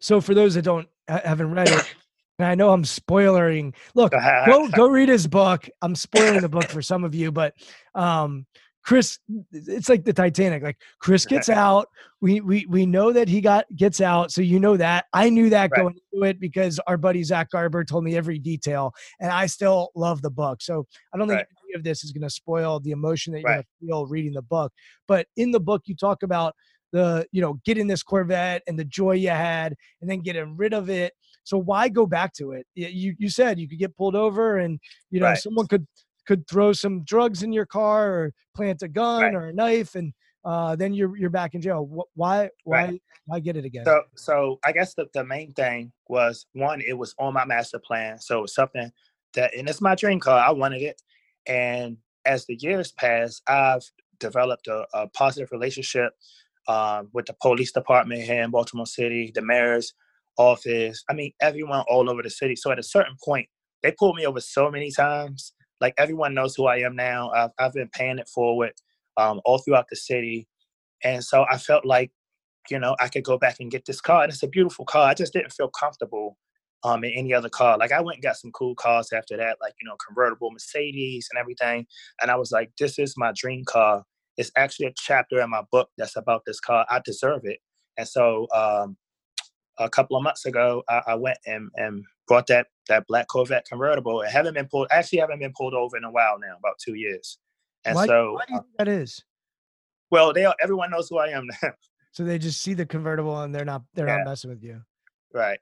So 0.00 0.20
for 0.20 0.34
those 0.34 0.54
that 0.54 0.62
don't 0.62 0.88
haven't 1.08 1.52
read 1.52 1.68
it, 1.68 1.94
and 2.38 2.48
I 2.48 2.54
know 2.54 2.70
I'm 2.70 2.84
spoiling. 2.84 3.74
Look, 3.94 4.12
go 4.46 4.68
go 4.68 4.88
read 4.88 5.08
his 5.08 5.26
book. 5.26 5.68
I'm 5.82 5.94
spoiling 5.94 6.40
the 6.40 6.48
book 6.48 6.68
for 6.68 6.82
some 6.82 7.04
of 7.04 7.14
you, 7.14 7.32
but 7.32 7.54
um, 7.94 8.46
Chris, 8.86 9.18
it's 9.50 9.88
like 9.88 10.04
the 10.04 10.12
Titanic. 10.12 10.62
Like 10.62 10.78
Chris 11.00 11.26
gets 11.26 11.48
out. 11.48 11.88
We 12.20 12.40
we 12.40 12.66
we 12.66 12.86
know 12.86 13.12
that 13.12 13.28
he 13.28 13.40
got 13.40 13.66
gets 13.74 14.00
out. 14.00 14.30
So 14.30 14.42
you 14.42 14.60
know 14.60 14.76
that. 14.76 15.06
I 15.12 15.28
knew 15.28 15.50
that 15.50 15.70
right. 15.72 15.80
going 15.80 15.98
into 16.12 16.24
it 16.24 16.38
because 16.38 16.78
our 16.86 16.96
buddy 16.96 17.24
Zach 17.24 17.50
Garber 17.50 17.84
told 17.84 18.04
me 18.04 18.16
every 18.16 18.38
detail, 18.38 18.94
and 19.18 19.32
I 19.32 19.46
still 19.46 19.90
love 19.96 20.22
the 20.22 20.30
book. 20.30 20.62
So 20.62 20.86
I 21.12 21.18
don't 21.18 21.26
think 21.28 21.38
right. 21.38 21.46
Of 21.76 21.84
this 21.84 22.04
is 22.04 22.12
going 22.12 22.22
to 22.22 22.30
spoil 22.30 22.80
the 22.80 22.90
emotion 22.90 23.32
that 23.32 23.40
you're 23.40 23.48
right. 23.48 23.54
going 23.56 23.64
to 23.64 23.86
feel 23.86 24.06
reading 24.06 24.32
the 24.32 24.42
book. 24.42 24.72
But 25.06 25.26
in 25.36 25.50
the 25.50 25.60
book, 25.60 25.82
you 25.86 25.94
talk 25.94 26.22
about 26.22 26.54
the 26.92 27.26
you 27.32 27.40
know 27.40 27.60
getting 27.64 27.86
this 27.86 28.02
Corvette 28.02 28.62
and 28.66 28.78
the 28.78 28.84
joy 28.84 29.12
you 29.12 29.30
had, 29.30 29.74
and 30.00 30.10
then 30.10 30.20
getting 30.20 30.56
rid 30.56 30.74
of 30.74 30.90
it. 30.90 31.12
So 31.44 31.58
why 31.58 31.88
go 31.88 32.06
back 32.06 32.32
to 32.34 32.52
it? 32.52 32.66
You 32.74 33.14
you 33.18 33.28
said 33.28 33.58
you 33.58 33.68
could 33.68 33.78
get 33.78 33.96
pulled 33.96 34.16
over, 34.16 34.58
and 34.58 34.80
you 35.10 35.20
know 35.20 35.34
someone 35.34 35.66
could 35.66 35.86
could 36.26 36.48
throw 36.48 36.72
some 36.72 37.04
drugs 37.04 37.42
in 37.42 37.52
your 37.52 37.66
car 37.66 38.10
or 38.10 38.32
plant 38.54 38.82
a 38.82 38.88
gun 38.88 39.22
right. 39.22 39.34
or 39.34 39.48
a 39.48 39.52
knife 39.52 39.94
and 39.94 40.12
uh, 40.46 40.76
then 40.76 40.94
you're 40.94 41.16
you're 41.16 41.28
back 41.28 41.54
in 41.54 41.60
jail. 41.60 42.06
Why 42.14 42.48
why 42.62 42.84
right. 42.84 43.02
why 43.26 43.40
get 43.40 43.56
it 43.56 43.64
again? 43.64 43.84
So 43.84 44.02
so 44.14 44.58
I 44.64 44.70
guess 44.70 44.94
the, 44.94 45.06
the 45.12 45.24
main 45.24 45.52
thing 45.52 45.92
was 46.08 46.46
one, 46.52 46.80
it 46.80 46.96
was 46.96 47.14
on 47.18 47.34
my 47.34 47.44
master 47.44 47.80
plan. 47.80 48.20
So 48.20 48.44
it's 48.44 48.54
something 48.54 48.92
that 49.34 49.56
and 49.56 49.68
it's 49.68 49.80
my 49.80 49.96
dream 49.96 50.20
car. 50.20 50.38
I 50.38 50.52
wanted 50.52 50.82
it. 50.82 51.02
And 51.46 51.98
as 52.24 52.46
the 52.46 52.56
years 52.60 52.92
pass, 52.92 53.40
I've 53.48 53.82
developed 54.18 54.66
a, 54.66 54.86
a 54.94 55.08
positive 55.08 55.52
relationship 55.52 56.12
um, 56.68 57.08
with 57.12 57.26
the 57.26 57.34
police 57.40 57.72
department 57.72 58.22
here 58.22 58.42
in 58.42 58.50
Baltimore 58.50 58.86
City, 58.86 59.30
the 59.34 59.42
mayor's 59.42 59.94
office. 60.38 61.04
I 61.08 61.14
mean, 61.14 61.32
everyone 61.40 61.84
all 61.88 62.10
over 62.10 62.22
the 62.22 62.30
city. 62.30 62.56
So 62.56 62.70
at 62.70 62.78
a 62.78 62.82
certain 62.82 63.16
point, 63.24 63.48
they 63.82 63.92
pulled 63.92 64.16
me 64.16 64.26
over 64.26 64.40
so 64.40 64.70
many 64.70 64.90
times 64.90 65.52
like 65.80 65.94
everyone 65.98 66.34
knows 66.34 66.54
who 66.54 66.66
I 66.66 66.78
am 66.78 66.96
now. 66.96 67.30
I've, 67.30 67.50
I've 67.58 67.72
been 67.72 67.88
paying 67.88 68.18
it 68.18 68.28
forward 68.28 68.72
um, 69.16 69.40
all 69.44 69.58
throughout 69.58 69.86
the 69.90 69.96
city. 69.96 70.48
And 71.04 71.22
so 71.22 71.44
I 71.50 71.58
felt 71.58 71.84
like, 71.84 72.10
you 72.70 72.78
know, 72.78 72.96
I 73.00 73.08
could 73.08 73.24
go 73.24 73.38
back 73.38 73.56
and 73.60 73.70
get 73.70 73.84
this 73.84 74.00
car. 74.00 74.24
And 74.24 74.32
it's 74.32 74.42
a 74.42 74.48
beautiful 74.48 74.84
car. 74.84 75.08
I 75.08 75.14
just 75.14 75.32
didn't 75.32 75.52
feel 75.52 75.68
comfortable 75.68 76.36
um, 76.86 77.02
in 77.02 77.10
any 77.12 77.34
other 77.34 77.48
car. 77.48 77.76
Like 77.76 77.92
I 77.92 78.00
went 78.00 78.16
and 78.16 78.22
got 78.22 78.36
some 78.36 78.52
cool 78.52 78.74
cars 78.76 79.12
after 79.12 79.36
that, 79.36 79.58
like, 79.60 79.74
you 79.82 79.88
know, 79.88 79.96
convertible 80.06 80.50
Mercedes 80.52 81.28
and 81.30 81.38
everything. 81.38 81.86
And 82.22 82.30
I 82.30 82.36
was 82.36 82.52
like, 82.52 82.70
this 82.78 82.98
is 82.98 83.14
my 83.16 83.32
dream 83.34 83.64
car. 83.64 84.04
It's 84.36 84.52
actually 84.56 84.86
a 84.86 84.92
chapter 84.96 85.40
in 85.40 85.50
my 85.50 85.62
book 85.72 85.88
that's 85.98 86.16
about 86.16 86.42
this 86.46 86.60
car. 86.60 86.86
I 86.88 87.00
deserve 87.04 87.40
it. 87.44 87.58
And 87.98 88.06
so 88.06 88.46
um, 88.54 88.96
a 89.78 89.90
couple 89.90 90.16
of 90.16 90.22
months 90.22 90.46
ago, 90.46 90.84
I, 90.88 91.02
I 91.08 91.14
went 91.16 91.38
and, 91.44 91.70
and 91.74 92.04
brought 92.28 92.46
that 92.48 92.68
that 92.88 93.06
black 93.08 93.26
Corvette 93.26 93.64
convertible. 93.68 94.20
It 94.20 94.30
haven't 94.30 94.54
been 94.54 94.68
pulled. 94.68 94.86
Actually, 94.92 95.20
haven't 95.20 95.40
been 95.40 95.54
pulled 95.56 95.74
over 95.74 95.96
in 95.96 96.04
a 96.04 96.10
while 96.10 96.38
now, 96.38 96.56
about 96.58 96.74
two 96.84 96.94
years. 96.94 97.38
And 97.84 97.96
why, 97.96 98.06
so, 98.06 98.34
why 98.34 98.44
do 98.46 98.52
you 98.52 98.58
uh 98.58 98.62
think 98.62 98.76
that 98.78 98.88
is? 98.88 99.24
Well, 100.10 100.32
they 100.32 100.46
everyone 100.62 100.90
knows 100.90 101.08
who 101.08 101.18
I 101.18 101.28
am 101.28 101.48
now. 101.62 101.70
So 102.12 102.24
they 102.24 102.38
just 102.38 102.62
see 102.62 102.74
the 102.74 102.86
convertible 102.86 103.40
and 103.40 103.54
they're 103.54 103.64
not 103.64 103.82
they're 103.94 104.06
yeah. 104.06 104.18
not 104.18 104.26
messing 104.26 104.50
with 104.50 104.62
you. 104.62 104.82
Right. 105.34 105.58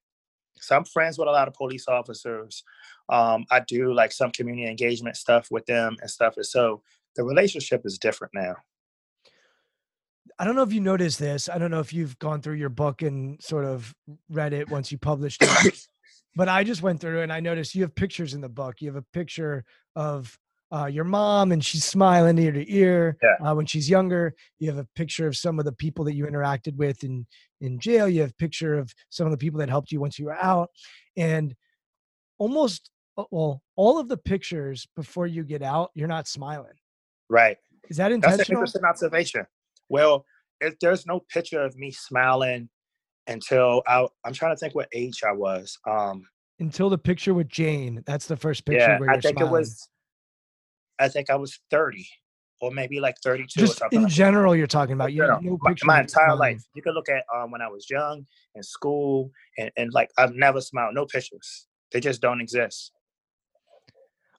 So 0.60 0.76
I'm 0.76 0.84
friends 0.84 1.18
with 1.18 1.28
a 1.28 1.32
lot 1.32 1.48
of 1.48 1.54
police 1.54 1.88
officers. 1.88 2.62
Um, 3.08 3.44
I 3.50 3.60
do 3.60 3.92
like 3.92 4.12
some 4.12 4.30
community 4.30 4.68
engagement 4.68 5.16
stuff 5.16 5.48
with 5.50 5.66
them 5.66 5.96
and 6.00 6.10
stuff. 6.10 6.36
And 6.36 6.46
so 6.46 6.82
the 7.16 7.24
relationship 7.24 7.82
is 7.84 7.98
different 7.98 8.32
now. 8.34 8.54
I 10.38 10.44
don't 10.44 10.56
know 10.56 10.62
if 10.62 10.72
you 10.72 10.80
noticed 10.80 11.18
this. 11.18 11.48
I 11.48 11.58
don't 11.58 11.70
know 11.70 11.80
if 11.80 11.92
you've 11.92 12.18
gone 12.18 12.40
through 12.40 12.54
your 12.54 12.70
book 12.70 13.02
and 13.02 13.40
sort 13.42 13.64
of 13.64 13.94
read 14.30 14.52
it 14.52 14.70
once 14.70 14.90
you 14.90 14.98
published 14.98 15.42
it. 15.42 15.86
but 16.36 16.48
I 16.48 16.64
just 16.64 16.82
went 16.82 17.00
through 17.00 17.22
and 17.22 17.32
I 17.32 17.40
noticed 17.40 17.74
you 17.74 17.82
have 17.82 17.94
pictures 17.94 18.34
in 18.34 18.40
the 18.40 18.48
book. 18.48 18.80
You 18.80 18.88
have 18.88 18.96
a 18.96 19.06
picture 19.12 19.64
of 19.94 20.36
uh, 20.74 20.86
your 20.86 21.04
mom 21.04 21.52
and 21.52 21.64
she's 21.64 21.84
smiling 21.84 22.38
ear 22.38 22.52
to 22.52 22.72
ear 22.72 23.16
yeah. 23.22 23.50
uh, 23.50 23.54
when 23.54 23.66
she's 23.66 23.88
younger. 23.88 24.34
You 24.58 24.68
have 24.70 24.78
a 24.78 24.88
picture 24.96 25.26
of 25.26 25.36
some 25.36 25.58
of 25.58 25.64
the 25.64 25.72
people 25.72 26.04
that 26.06 26.14
you 26.14 26.26
interacted 26.26 26.76
with 26.76 27.04
in 27.04 27.26
in 27.60 27.78
jail. 27.78 28.08
You 28.08 28.22
have 28.22 28.30
a 28.30 28.34
picture 28.34 28.76
of 28.76 28.92
some 29.08 29.26
of 29.26 29.30
the 29.30 29.38
people 29.38 29.60
that 29.60 29.68
helped 29.68 29.92
you 29.92 30.00
once 30.00 30.18
you 30.18 30.26
were 30.26 30.42
out, 30.42 30.70
and 31.16 31.54
almost 32.38 32.90
uh, 33.16 33.24
well, 33.30 33.62
all 33.76 33.98
of 33.98 34.08
the 34.08 34.16
pictures 34.16 34.86
before 34.96 35.26
you 35.26 35.44
get 35.44 35.62
out, 35.62 35.90
you're 35.94 36.08
not 36.08 36.26
smiling. 36.26 36.74
Right. 37.30 37.56
Is 37.88 37.96
that 37.98 38.10
intentional? 38.12 38.38
That's 38.38 38.48
an 38.48 38.56
interesting 38.56 38.84
observation. 38.84 39.46
Well, 39.88 40.24
if 40.60 40.78
there's 40.80 41.06
no 41.06 41.20
picture 41.32 41.62
of 41.62 41.76
me 41.76 41.90
smiling 41.90 42.68
until 43.26 43.82
I, 43.86 44.06
I'm 44.24 44.32
trying 44.32 44.54
to 44.54 44.58
think 44.58 44.74
what 44.74 44.88
age 44.92 45.22
I 45.26 45.32
was. 45.32 45.78
Um, 45.88 46.26
until 46.58 46.88
the 46.88 46.98
picture 46.98 47.34
with 47.34 47.48
Jane. 47.48 48.02
That's 48.06 48.26
the 48.26 48.36
first 48.36 48.64
picture. 48.64 48.98
Yeah, 49.00 49.12
I 49.12 49.20
think 49.20 49.38
smiling. 49.38 49.54
it 49.54 49.58
was. 49.58 49.88
I 50.98 51.08
think 51.08 51.30
I 51.30 51.36
was 51.36 51.58
30 51.70 52.06
or 52.60 52.70
maybe 52.70 53.00
like 53.00 53.16
32 53.22 53.60
Just 53.60 53.82
in 53.92 54.04
like 54.04 54.12
general, 54.12 54.54
you're 54.54 54.66
talking 54.66 54.94
about. 54.94 55.12
You 55.12 55.22
know, 55.22 55.38
no 55.40 55.58
my, 55.60 55.74
my 55.82 56.00
entire 56.00 56.36
life. 56.36 56.62
You 56.74 56.82
can 56.82 56.94
look 56.94 57.08
at 57.08 57.24
um, 57.34 57.50
when 57.50 57.60
I 57.60 57.68
was 57.68 57.88
young 57.90 58.26
in 58.54 58.62
school 58.62 59.30
and, 59.58 59.70
and 59.76 59.92
like 59.92 60.10
I've 60.16 60.34
never 60.34 60.60
smiled. 60.60 60.94
No 60.94 61.06
pictures. 61.06 61.66
They 61.92 62.00
just 62.00 62.20
don't 62.20 62.40
exist 62.40 62.92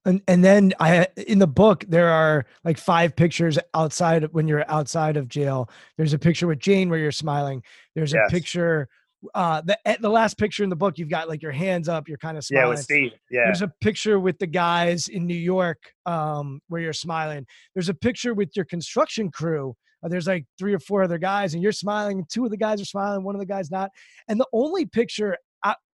and 0.06 0.22
and 0.28 0.44
then 0.44 0.74
I 0.80 1.08
in 1.28 1.40
the 1.40 1.48
book 1.48 1.84
there 1.88 2.10
are 2.10 2.46
like 2.64 2.78
five 2.78 3.16
pictures 3.16 3.58
outside 3.74 4.24
when 4.34 4.48
you're 4.48 4.70
outside 4.70 5.18
of 5.18 5.28
jail. 5.28 5.70
There's 5.98 6.14
a 6.14 6.20
picture 6.20 6.48
with 6.48 6.60
Jane 6.60 6.90
where 6.90 7.00
you're 7.00 7.12
smiling. 7.12 7.64
There's 7.96 8.14
yes. 8.14 8.24
a 8.28 8.32
picture. 8.32 8.88
Uh, 9.34 9.62
the 9.62 9.78
the 10.00 10.10
last 10.10 10.38
picture 10.38 10.64
in 10.64 10.70
the 10.70 10.76
book, 10.76 10.98
you've 10.98 11.10
got 11.10 11.28
like 11.28 11.42
your 11.42 11.52
hands 11.52 11.90
up, 11.90 12.08
you're 12.08 12.18
kind 12.18 12.38
of 12.38 12.44
smiling. 12.44 12.66
Yeah, 12.66 12.70
with 12.70 12.80
Steve. 12.80 13.12
Yeah. 13.32 13.46
There's 13.46 13.62
a 13.62 13.72
picture 13.82 14.20
with 14.20 14.38
the 14.40 14.48
guys 14.48 15.08
in 15.08 15.26
New 15.26 15.34
York, 15.34 15.80
um, 16.06 16.62
where 16.68 16.82
you're 16.82 16.94
smiling. 16.94 17.46
There's 17.74 17.90
a 17.90 17.94
picture 17.94 18.34
with 18.34 18.50
your 18.56 18.66
construction 18.66 19.32
crew. 19.32 19.76
Uh, 20.04 20.10
there's 20.10 20.28
like 20.28 20.46
three 20.60 20.74
or 20.74 20.80
four 20.80 21.04
other 21.04 21.18
guys, 21.18 21.54
and 21.54 21.64
you're 21.64 21.72
smiling. 21.72 22.26
Two 22.32 22.46
of 22.46 22.52
the 22.52 22.58
guys 22.58 22.82
are 22.82 22.86
smiling, 22.86 23.24
one 23.24 23.36
of 23.36 23.40
the 23.40 23.46
guys 23.46 23.72
not. 23.72 23.90
And 24.28 24.40
the 24.40 24.48
only 24.54 24.86
picture 24.86 25.38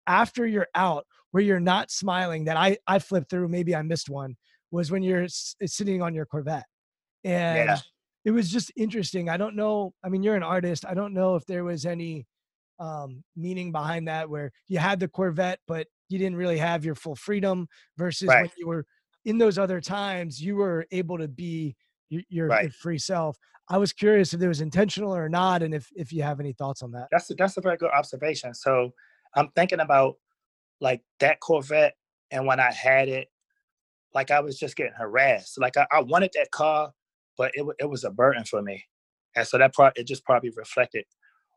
after 0.06 0.46
you're 0.46 0.68
out 0.74 1.06
where 1.32 1.42
you're 1.42 1.60
not 1.60 1.90
smiling 1.90 2.44
that 2.44 2.56
I 2.56 2.78
I 2.86 2.98
flipped 2.98 3.30
through. 3.30 3.48
Maybe 3.48 3.74
I 3.74 3.82
missed 3.82 4.08
one. 4.08 4.36
Was 4.70 4.90
when 4.90 5.02
you're 5.02 5.24
s- 5.24 5.54
sitting 5.64 6.02
on 6.02 6.14
your 6.14 6.26
Corvette, 6.26 6.66
and 7.24 7.68
yeah. 7.68 7.78
it 8.24 8.30
was 8.30 8.50
just 8.50 8.72
interesting. 8.76 9.28
I 9.28 9.36
don't 9.36 9.56
know. 9.56 9.92
I 10.04 10.08
mean, 10.08 10.22
you're 10.22 10.34
an 10.34 10.42
artist. 10.42 10.84
I 10.86 10.94
don't 10.94 11.14
know 11.14 11.36
if 11.36 11.44
there 11.46 11.64
was 11.64 11.86
any 11.86 12.26
um, 12.78 13.22
meaning 13.36 13.72
behind 13.72 14.08
that, 14.08 14.28
where 14.28 14.52
you 14.68 14.78
had 14.78 15.00
the 15.00 15.08
Corvette, 15.08 15.60
but 15.66 15.86
you 16.08 16.18
didn't 16.18 16.36
really 16.36 16.58
have 16.58 16.84
your 16.84 16.94
full 16.94 17.16
freedom. 17.16 17.68
Versus 17.96 18.28
right. 18.28 18.42
when 18.42 18.50
you 18.58 18.66
were 18.66 18.86
in 19.24 19.38
those 19.38 19.58
other 19.58 19.80
times, 19.80 20.40
you 20.40 20.56
were 20.56 20.86
able 20.90 21.18
to 21.18 21.28
be 21.28 21.76
your, 22.08 22.22
your, 22.28 22.46
right. 22.48 22.72
free 22.72 22.98
self. 22.98 23.36
I 23.68 23.78
was 23.78 23.92
curious 23.92 24.32
if 24.32 24.40
it 24.40 24.48
was 24.48 24.60
intentional 24.60 25.14
or 25.14 25.28
not, 25.28 25.62
and 25.62 25.74
if 25.74 25.88
if 25.96 26.12
you 26.12 26.22
have 26.22 26.40
any 26.40 26.52
thoughts 26.52 26.82
on 26.82 26.92
that. 26.92 27.08
That's 27.10 27.30
a, 27.30 27.34
that's 27.34 27.56
a 27.56 27.60
very 27.60 27.76
good 27.76 27.90
observation. 27.90 28.54
So 28.54 28.92
I'm 29.34 29.48
thinking 29.56 29.80
about 29.80 30.16
like 30.80 31.02
that 31.20 31.40
Corvette, 31.40 31.94
and 32.30 32.46
when 32.46 32.60
I 32.60 32.72
had 32.72 33.08
it, 33.08 33.28
like 34.14 34.30
I 34.30 34.40
was 34.40 34.58
just 34.58 34.76
getting 34.76 34.92
harassed. 34.92 35.60
Like 35.60 35.76
I, 35.76 35.86
I 35.90 36.00
wanted 36.00 36.30
that 36.34 36.50
car, 36.52 36.92
but 37.36 37.50
it 37.54 37.66
it 37.80 37.90
was 37.90 38.04
a 38.04 38.10
burden 38.10 38.44
for 38.44 38.62
me, 38.62 38.84
and 39.34 39.46
so 39.46 39.58
that 39.58 39.74
part 39.74 39.98
it 39.98 40.06
just 40.06 40.24
probably 40.24 40.50
reflected 40.50 41.04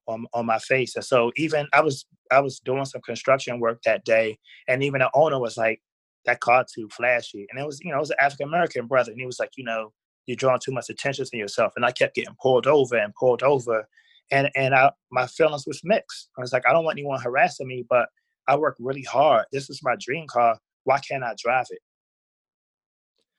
on 0.10 0.26
on 0.34 0.46
my 0.46 0.60
face. 0.60 0.96
And 0.96 1.06
so 1.06 1.32
even 1.38 1.68
I 1.74 1.82
was 1.82 2.06
I 2.32 2.42
was 2.42 2.60
doing 2.60 2.86
some 2.86 3.02
construction 3.02 3.60
work 3.60 3.82
that 3.84 4.04
day, 4.04 4.38
and 4.68 4.84
even 4.84 5.00
the 5.00 5.10
owner 5.14 5.40
was 5.40 5.58
like, 5.58 5.82
"That 6.26 6.42
car 6.42 6.66
too 6.74 6.90
flashy," 6.90 7.48
and 7.50 7.60
it 7.60 7.66
was 7.66 7.80
you 7.82 7.92
know 7.92 7.98
it 7.98 8.02
was 8.02 8.12
an 8.12 8.18
African 8.20 8.48
American 8.50 8.88
brother, 8.88 9.12
and 9.12 9.20
he 9.20 9.26
was 9.26 9.40
like, 9.40 9.52
you 9.56 9.64
know, 9.64 9.94
you're 10.26 10.36
drawing 10.36 10.60
too 10.64 10.72
much 10.74 10.90
attention 10.90 11.26
to 11.26 11.38
yourself, 11.38 11.74
and 11.76 11.86
I 11.86 11.92
kept 11.92 12.16
getting 12.16 12.36
pulled 12.42 12.68
over 12.68 12.98
and 12.98 13.14
pulled 13.16 13.44
over, 13.44 13.88
and 14.32 14.50
and 14.56 14.76
I 14.76 14.92
my 15.12 15.28
feelings 15.28 15.66
was 15.68 15.82
mixed. 15.84 16.30
I 16.38 16.42
was 16.42 16.54
like, 16.54 16.68
I 16.68 16.74
don't 16.74 16.86
want 16.86 16.98
anyone 16.98 17.22
harassing 17.22 17.68
me, 17.68 17.86
but 17.90 18.10
I 18.48 18.58
work 18.58 18.76
really 18.80 19.04
hard. 19.04 19.46
This 19.52 19.70
is 19.70 19.82
my 19.84 19.96
dream 20.00 20.28
car. 20.28 20.58
Why 20.84 21.00
can't 21.00 21.24
I 21.24 21.36
drive 21.38 21.68
it? 21.70 21.80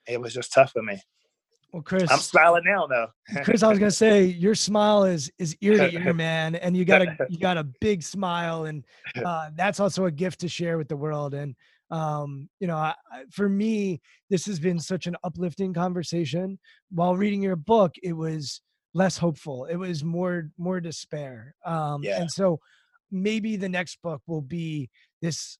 It 0.06 0.20
was 0.20 0.34
just 0.34 0.52
tough 0.52 0.72
for 0.72 0.82
me. 0.82 1.00
Well, 1.72 1.82
Chris, 1.82 2.10
I'm 2.10 2.18
smiling 2.18 2.64
now 2.64 2.86
though. 2.86 3.06
Chris, 3.42 3.62
I 3.62 3.68
was 3.68 3.78
gonna 3.78 3.90
say 3.90 4.24
your 4.24 4.54
smile 4.54 5.04
is 5.04 5.30
is 5.38 5.56
ear 5.60 5.76
to 5.76 5.92
ear, 5.92 6.12
man, 6.14 6.56
and 6.56 6.76
you 6.76 6.84
got 6.84 7.02
a 7.02 7.16
you 7.28 7.38
got 7.38 7.56
a 7.56 7.64
big 7.80 8.02
smile, 8.02 8.64
and 8.64 8.84
uh, 9.24 9.50
that's 9.54 9.80
also 9.80 10.06
a 10.06 10.10
gift 10.10 10.40
to 10.40 10.48
share 10.48 10.78
with 10.78 10.88
the 10.88 10.96
world. 10.96 11.34
And 11.34 11.54
um, 11.90 12.48
you 12.58 12.66
know, 12.66 12.76
I, 12.76 12.94
for 13.30 13.48
me, 13.48 14.00
this 14.30 14.46
has 14.46 14.58
been 14.58 14.78
such 14.80 15.06
an 15.06 15.16
uplifting 15.22 15.72
conversation. 15.72 16.58
While 16.90 17.16
reading 17.16 17.42
your 17.42 17.56
book, 17.56 17.94
it 18.02 18.12
was 18.12 18.60
less 18.92 19.16
hopeful. 19.16 19.66
It 19.66 19.76
was 19.76 20.02
more 20.02 20.50
more 20.58 20.80
despair. 20.80 21.54
Um, 21.64 22.02
Yeah. 22.02 22.20
And 22.20 22.30
so 22.30 22.58
maybe 23.10 23.56
the 23.56 23.68
next 23.68 23.98
book 24.02 24.22
will 24.26 24.42
be 24.42 24.90
this. 25.22 25.58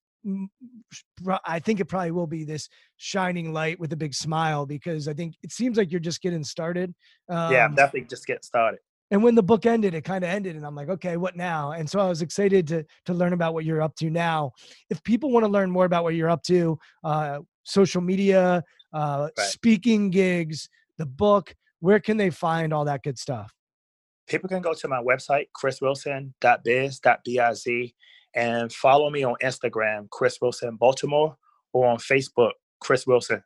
I 1.44 1.58
think 1.58 1.80
it 1.80 1.86
probably 1.86 2.10
will 2.10 2.26
be 2.26 2.44
this 2.44 2.68
shining 2.96 3.52
light 3.52 3.78
with 3.80 3.92
a 3.92 3.96
big 3.96 4.14
smile 4.14 4.66
because 4.66 5.08
I 5.08 5.14
think 5.14 5.34
it 5.42 5.52
seems 5.52 5.78
like 5.78 5.90
you're 5.90 6.00
just 6.00 6.22
getting 6.22 6.44
started. 6.44 6.94
Um, 7.28 7.52
yeah, 7.52 7.64
I'm 7.64 7.74
definitely 7.74 8.08
just 8.08 8.26
getting 8.26 8.42
started. 8.42 8.80
and 9.10 9.22
when 9.22 9.34
the 9.34 9.42
book 9.42 9.66
ended, 9.66 9.94
it 9.94 10.04
kind 10.04 10.24
of 10.24 10.30
ended, 10.30 10.56
and 10.56 10.66
I'm 10.66 10.74
like, 10.74 10.88
okay, 10.88 11.16
what 11.16 11.36
now? 11.36 11.72
And 11.72 11.88
so 11.88 12.00
I 12.00 12.08
was 12.08 12.22
excited 12.22 12.66
to 12.68 12.84
to 13.06 13.14
learn 13.14 13.32
about 13.32 13.54
what 13.54 13.64
you're 13.64 13.82
up 13.82 13.96
to 13.96 14.10
now. 14.10 14.52
If 14.90 15.02
people 15.02 15.30
want 15.30 15.44
to 15.44 15.50
learn 15.50 15.70
more 15.70 15.84
about 15.84 16.04
what 16.04 16.14
you're 16.14 16.30
up 16.30 16.42
to, 16.44 16.78
uh, 17.02 17.40
social 17.64 18.00
media, 18.02 18.62
uh, 18.92 19.28
Right. 19.36 19.46
speaking 19.46 20.10
gigs, 20.10 20.68
the 20.98 21.06
book, 21.06 21.54
where 21.80 22.00
can 22.00 22.16
they 22.16 22.30
find 22.30 22.72
all 22.72 22.84
that 22.84 23.02
good 23.02 23.18
stuff? 23.18 23.52
People 24.26 24.48
can 24.48 24.62
go 24.62 24.74
to 24.74 24.88
my 24.88 25.02
website, 25.02 25.46
chriswilson.biz.biz, 25.60 27.92
and 28.35 28.72
follow 28.72 29.11
me 29.11 29.24
on 29.24 29.35
Instagram, 29.43 30.09
Chris 30.11 30.39
Wilson 30.41 30.76
Baltimore, 30.76 31.37
or 31.72 31.89
on 31.89 31.99
Facebook, 31.99 32.53
Chris 32.81 33.07
Wilson. 33.07 33.43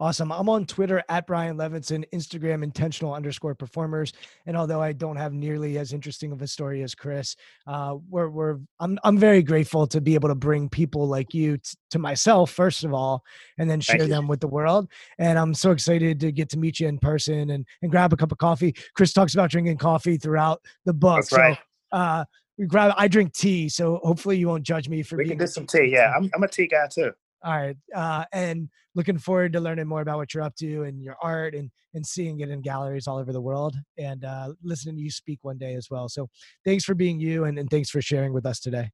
Awesome. 0.00 0.30
I'm 0.30 0.48
on 0.48 0.64
Twitter 0.64 1.02
at 1.08 1.26
Brian 1.26 1.56
Levinson, 1.56 2.04
Instagram 2.14 2.62
intentional 2.62 3.12
underscore 3.12 3.56
performers. 3.56 4.12
And 4.46 4.56
although 4.56 4.80
I 4.80 4.92
don't 4.92 5.16
have 5.16 5.32
nearly 5.32 5.76
as 5.76 5.92
interesting 5.92 6.30
of 6.30 6.40
a 6.40 6.46
story 6.46 6.84
as 6.84 6.94
Chris, 6.94 7.34
uh, 7.66 7.96
we're, 8.08 8.28
we're 8.28 8.58
I'm 8.78 8.96
I'm 9.02 9.18
very 9.18 9.42
grateful 9.42 9.88
to 9.88 10.00
be 10.00 10.14
able 10.14 10.28
to 10.28 10.36
bring 10.36 10.68
people 10.68 11.08
like 11.08 11.34
you 11.34 11.56
t- 11.56 11.74
to 11.90 11.98
myself 11.98 12.52
first 12.52 12.84
of 12.84 12.94
all, 12.94 13.24
and 13.58 13.68
then 13.68 13.80
share 13.80 14.06
them 14.06 14.28
with 14.28 14.38
the 14.38 14.46
world. 14.46 14.88
And 15.18 15.36
I'm 15.36 15.52
so 15.52 15.72
excited 15.72 16.20
to 16.20 16.30
get 16.30 16.48
to 16.50 16.58
meet 16.58 16.78
you 16.78 16.86
in 16.86 16.98
person 16.98 17.50
and 17.50 17.66
and 17.82 17.90
grab 17.90 18.12
a 18.12 18.16
cup 18.16 18.30
of 18.30 18.38
coffee. 18.38 18.76
Chris 18.94 19.12
talks 19.12 19.34
about 19.34 19.50
drinking 19.50 19.78
coffee 19.78 20.16
throughout 20.16 20.62
the 20.84 20.94
book. 20.94 21.16
That's 21.16 21.32
right. 21.32 21.58
So 21.92 21.98
uh, 21.98 22.24
we 22.58 22.66
grab. 22.66 22.92
I 22.96 23.08
drink 23.08 23.32
tea, 23.32 23.68
so 23.68 24.00
hopefully 24.02 24.36
you 24.36 24.48
won't 24.48 24.64
judge 24.64 24.88
me 24.88 25.02
for 25.02 25.16
We 25.16 25.24
being 25.24 25.38
can 25.38 25.46
do 25.46 25.46
some 25.46 25.66
tea 25.66 25.78
tea. 25.86 25.92
Yeah, 25.92 26.12
I'm, 26.16 26.30
I'm 26.34 26.42
a 26.42 26.48
tea 26.48 26.66
guy 26.66 26.88
too. 26.92 27.12
all 27.42 27.56
right. 27.56 27.76
Uh, 27.94 28.24
and 28.32 28.68
looking 28.94 29.18
forward 29.18 29.52
to 29.52 29.60
learning 29.60 29.86
more 29.86 30.00
about 30.00 30.18
what 30.18 30.34
you're 30.34 30.42
up 30.42 30.56
to 30.56 30.82
and 30.82 31.00
your 31.02 31.16
art 31.22 31.54
and, 31.54 31.70
and 31.94 32.04
seeing 32.04 32.40
it 32.40 32.50
in 32.50 32.60
galleries 32.60 33.06
all 33.06 33.16
over 33.16 33.32
the 33.32 33.40
world 33.40 33.76
and 33.96 34.24
uh, 34.24 34.52
listening 34.62 34.96
to 34.96 35.02
you 35.02 35.10
speak 35.10 35.38
one 35.42 35.56
day 35.56 35.74
as 35.74 35.88
well. 35.90 36.08
So 36.08 36.28
thanks 36.64 36.84
for 36.84 36.94
being 36.94 37.20
you 37.20 37.44
and, 37.44 37.58
and 37.58 37.70
thanks 37.70 37.90
for 37.90 38.02
sharing 38.02 38.32
with 38.32 38.44
us 38.44 38.58
today. 38.58 38.90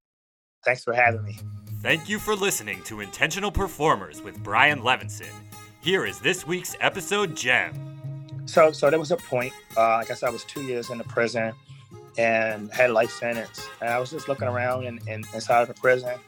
Thanks 0.64 0.82
for 0.82 0.92
having 0.92 1.24
me. 1.24 1.38
Thank 1.82 2.08
you 2.08 2.18
for 2.18 2.34
listening 2.34 2.82
to 2.84 3.00
Intentional 3.00 3.50
Performers 3.50 4.20
with 4.22 4.42
Brian 4.42 4.80
Levinson. 4.80 5.32
Here 5.80 6.06
is 6.06 6.18
this 6.20 6.46
week's 6.46 6.76
episode 6.80 7.34
gem. 7.34 7.72
So, 8.46 8.72
so 8.72 8.90
there 8.90 8.98
was 8.98 9.10
a 9.10 9.16
point. 9.16 9.52
Uh, 9.76 9.80
I 9.82 10.04
guess 10.04 10.22
I 10.22 10.28
was 10.28 10.44
two 10.44 10.62
years 10.62 10.90
in 10.90 10.98
the 10.98 11.04
prison 11.04 11.54
and 12.16 12.72
had 12.72 12.90
a 12.90 12.92
life 12.92 13.10
sentence. 13.10 13.68
And 13.80 13.90
I 13.90 13.98
was 13.98 14.10
just 14.10 14.28
looking 14.28 14.48
around 14.48 14.84
and 14.84 15.00
in, 15.08 15.24
inside 15.34 15.62
of 15.62 15.68
the 15.68 15.74
prison. 15.74 16.18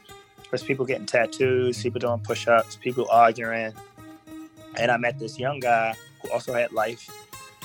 There's 0.49 0.63
people 0.63 0.85
getting 0.85 1.05
tattoos, 1.05 1.81
people 1.81 1.99
doing 1.99 2.19
push-ups, 2.19 2.77
people 2.77 3.07
arguing. 3.11 3.73
And 4.77 4.91
I 4.91 4.97
met 4.97 5.19
this 5.19 5.37
young 5.39 5.59
guy 5.59 5.95
who 6.21 6.31
also 6.31 6.53
had 6.53 6.71
life, 6.71 7.09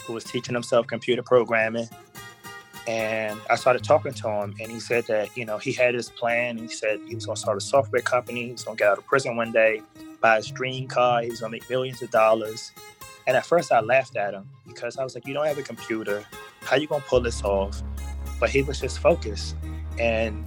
who 0.04 0.12
was 0.12 0.24
teaching 0.24 0.54
himself 0.54 0.86
computer 0.86 1.22
programming. 1.22 1.88
And 2.88 3.40
I 3.48 3.54
started 3.54 3.84
talking 3.84 4.12
to 4.12 4.28
him, 4.28 4.56
and 4.60 4.72
he 4.72 4.80
said 4.80 5.06
that 5.06 5.36
you 5.36 5.44
know 5.44 5.58
he 5.58 5.72
had 5.72 5.94
his 5.94 6.08
plan. 6.08 6.58
He 6.58 6.66
said 6.66 6.98
he 7.06 7.14
was 7.14 7.26
going 7.26 7.36
to 7.36 7.40
start 7.40 7.56
a 7.56 7.60
software 7.60 8.02
company. 8.02 8.46
He 8.46 8.52
was 8.52 8.64
going 8.64 8.76
to 8.76 8.82
get 8.82 8.90
out 8.90 8.98
of 8.98 9.06
prison 9.06 9.36
one 9.36 9.52
day, 9.52 9.82
buy 10.20 10.36
his 10.36 10.50
dream 10.50 10.88
car. 10.88 11.22
He 11.22 11.30
was 11.30 11.38
going 11.38 11.52
to 11.52 11.58
make 11.58 11.70
millions 11.70 12.02
of 12.02 12.10
dollars. 12.10 12.72
And 13.28 13.36
at 13.36 13.46
first, 13.46 13.70
I 13.70 13.80
laughed 13.80 14.16
at 14.16 14.34
him 14.34 14.48
because 14.66 14.98
I 14.98 15.04
was 15.04 15.14
like, 15.14 15.28
"You 15.28 15.34
don't 15.34 15.46
have 15.46 15.58
a 15.58 15.62
computer. 15.62 16.24
How 16.62 16.74
you 16.74 16.88
gonna 16.88 17.04
pull 17.06 17.20
this 17.20 17.44
off?" 17.44 17.80
But 18.42 18.50
he 18.50 18.62
was 18.62 18.80
just 18.80 18.98
focused, 18.98 19.54
and 20.00 20.44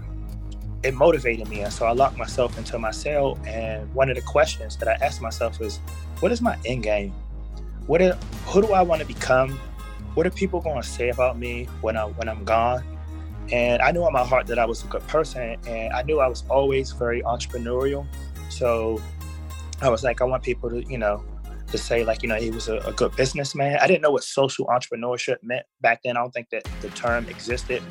it 0.83 0.93
motivated 0.93 1.47
me. 1.47 1.61
And 1.61 1.71
so 1.71 1.85
I 1.85 1.93
locked 1.93 2.17
myself 2.17 2.57
into 2.57 2.77
my 2.77 2.91
cell. 2.91 3.39
And 3.47 3.87
one 3.95 4.09
of 4.09 4.17
the 4.17 4.21
questions 4.21 4.75
that 4.79 4.89
I 4.89 4.95
asked 5.05 5.21
myself 5.21 5.61
is, 5.61 5.79
"What 6.19 6.33
is 6.33 6.41
my 6.41 6.57
end 6.65 6.83
game? 6.83 7.13
What? 7.87 8.01
Are, 8.01 8.17
who 8.47 8.61
do 8.61 8.73
I 8.73 8.81
want 8.81 8.99
to 8.99 9.07
become? 9.07 9.57
What 10.13 10.27
are 10.27 10.35
people 10.43 10.59
going 10.59 10.81
to 10.81 10.87
say 10.97 11.07
about 11.07 11.39
me 11.39 11.69
when 11.79 11.95
I 11.95 12.03
when 12.17 12.27
I'm 12.27 12.43
gone?" 12.43 12.83
And 13.53 13.81
I 13.81 13.91
knew 13.91 14.05
in 14.05 14.11
my 14.11 14.25
heart 14.25 14.45
that 14.47 14.59
I 14.59 14.65
was 14.65 14.83
a 14.83 14.87
good 14.87 15.07
person, 15.07 15.55
and 15.65 15.93
I 15.93 16.01
knew 16.01 16.19
I 16.19 16.27
was 16.27 16.43
always 16.49 16.91
very 16.91 17.21
entrepreneurial. 17.21 18.05
So 18.49 19.01
I 19.81 19.87
was 19.87 20.03
like, 20.03 20.19
I 20.19 20.25
want 20.25 20.43
people 20.43 20.69
to, 20.69 20.83
you 20.83 20.97
know, 20.97 21.23
to 21.67 21.77
say 21.77 22.03
like 22.03 22.23
you 22.23 22.29
know 22.29 22.35
he 22.35 22.51
was 22.51 22.67
a, 22.67 22.77
a 22.77 22.93
good 22.93 23.15
businessman. 23.15 23.77
I 23.81 23.87
didn't 23.87 24.01
know 24.01 24.11
what 24.11 24.23
social 24.23 24.65
entrepreneurship 24.67 25.37
meant 25.41 25.65
back 25.81 26.01
then. 26.03 26.17
I 26.17 26.21
don't 26.21 26.33
think 26.33 26.49
that 26.51 26.67
the 26.81 26.89
term 26.89 27.27
existed 27.27 27.81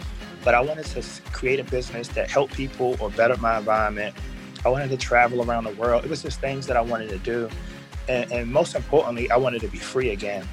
but 0.44 0.54
i 0.54 0.60
wanted 0.60 0.84
to 0.84 1.02
create 1.32 1.58
a 1.58 1.64
business 1.64 2.06
that 2.08 2.30
helped 2.30 2.54
people 2.54 2.96
or 3.00 3.10
better 3.10 3.36
my 3.38 3.58
environment. 3.58 4.14
I 4.64 4.68
wanted 4.68 4.90
to 4.90 4.96
travel 4.96 5.42
around 5.42 5.64
the 5.64 5.72
world. 5.72 6.04
It 6.04 6.10
was 6.10 6.22
just 6.22 6.40
things 6.40 6.66
that 6.66 6.76
i 6.76 6.80
wanted 6.80 7.08
to 7.10 7.18
do. 7.18 7.48
And, 8.08 8.30
and 8.30 8.52
most 8.52 8.74
importantly 8.74 9.30
i 9.30 9.36
wanted 9.36 9.62
to 9.62 9.68
be 9.68 9.78
free 9.78 10.10
again 10.10 10.46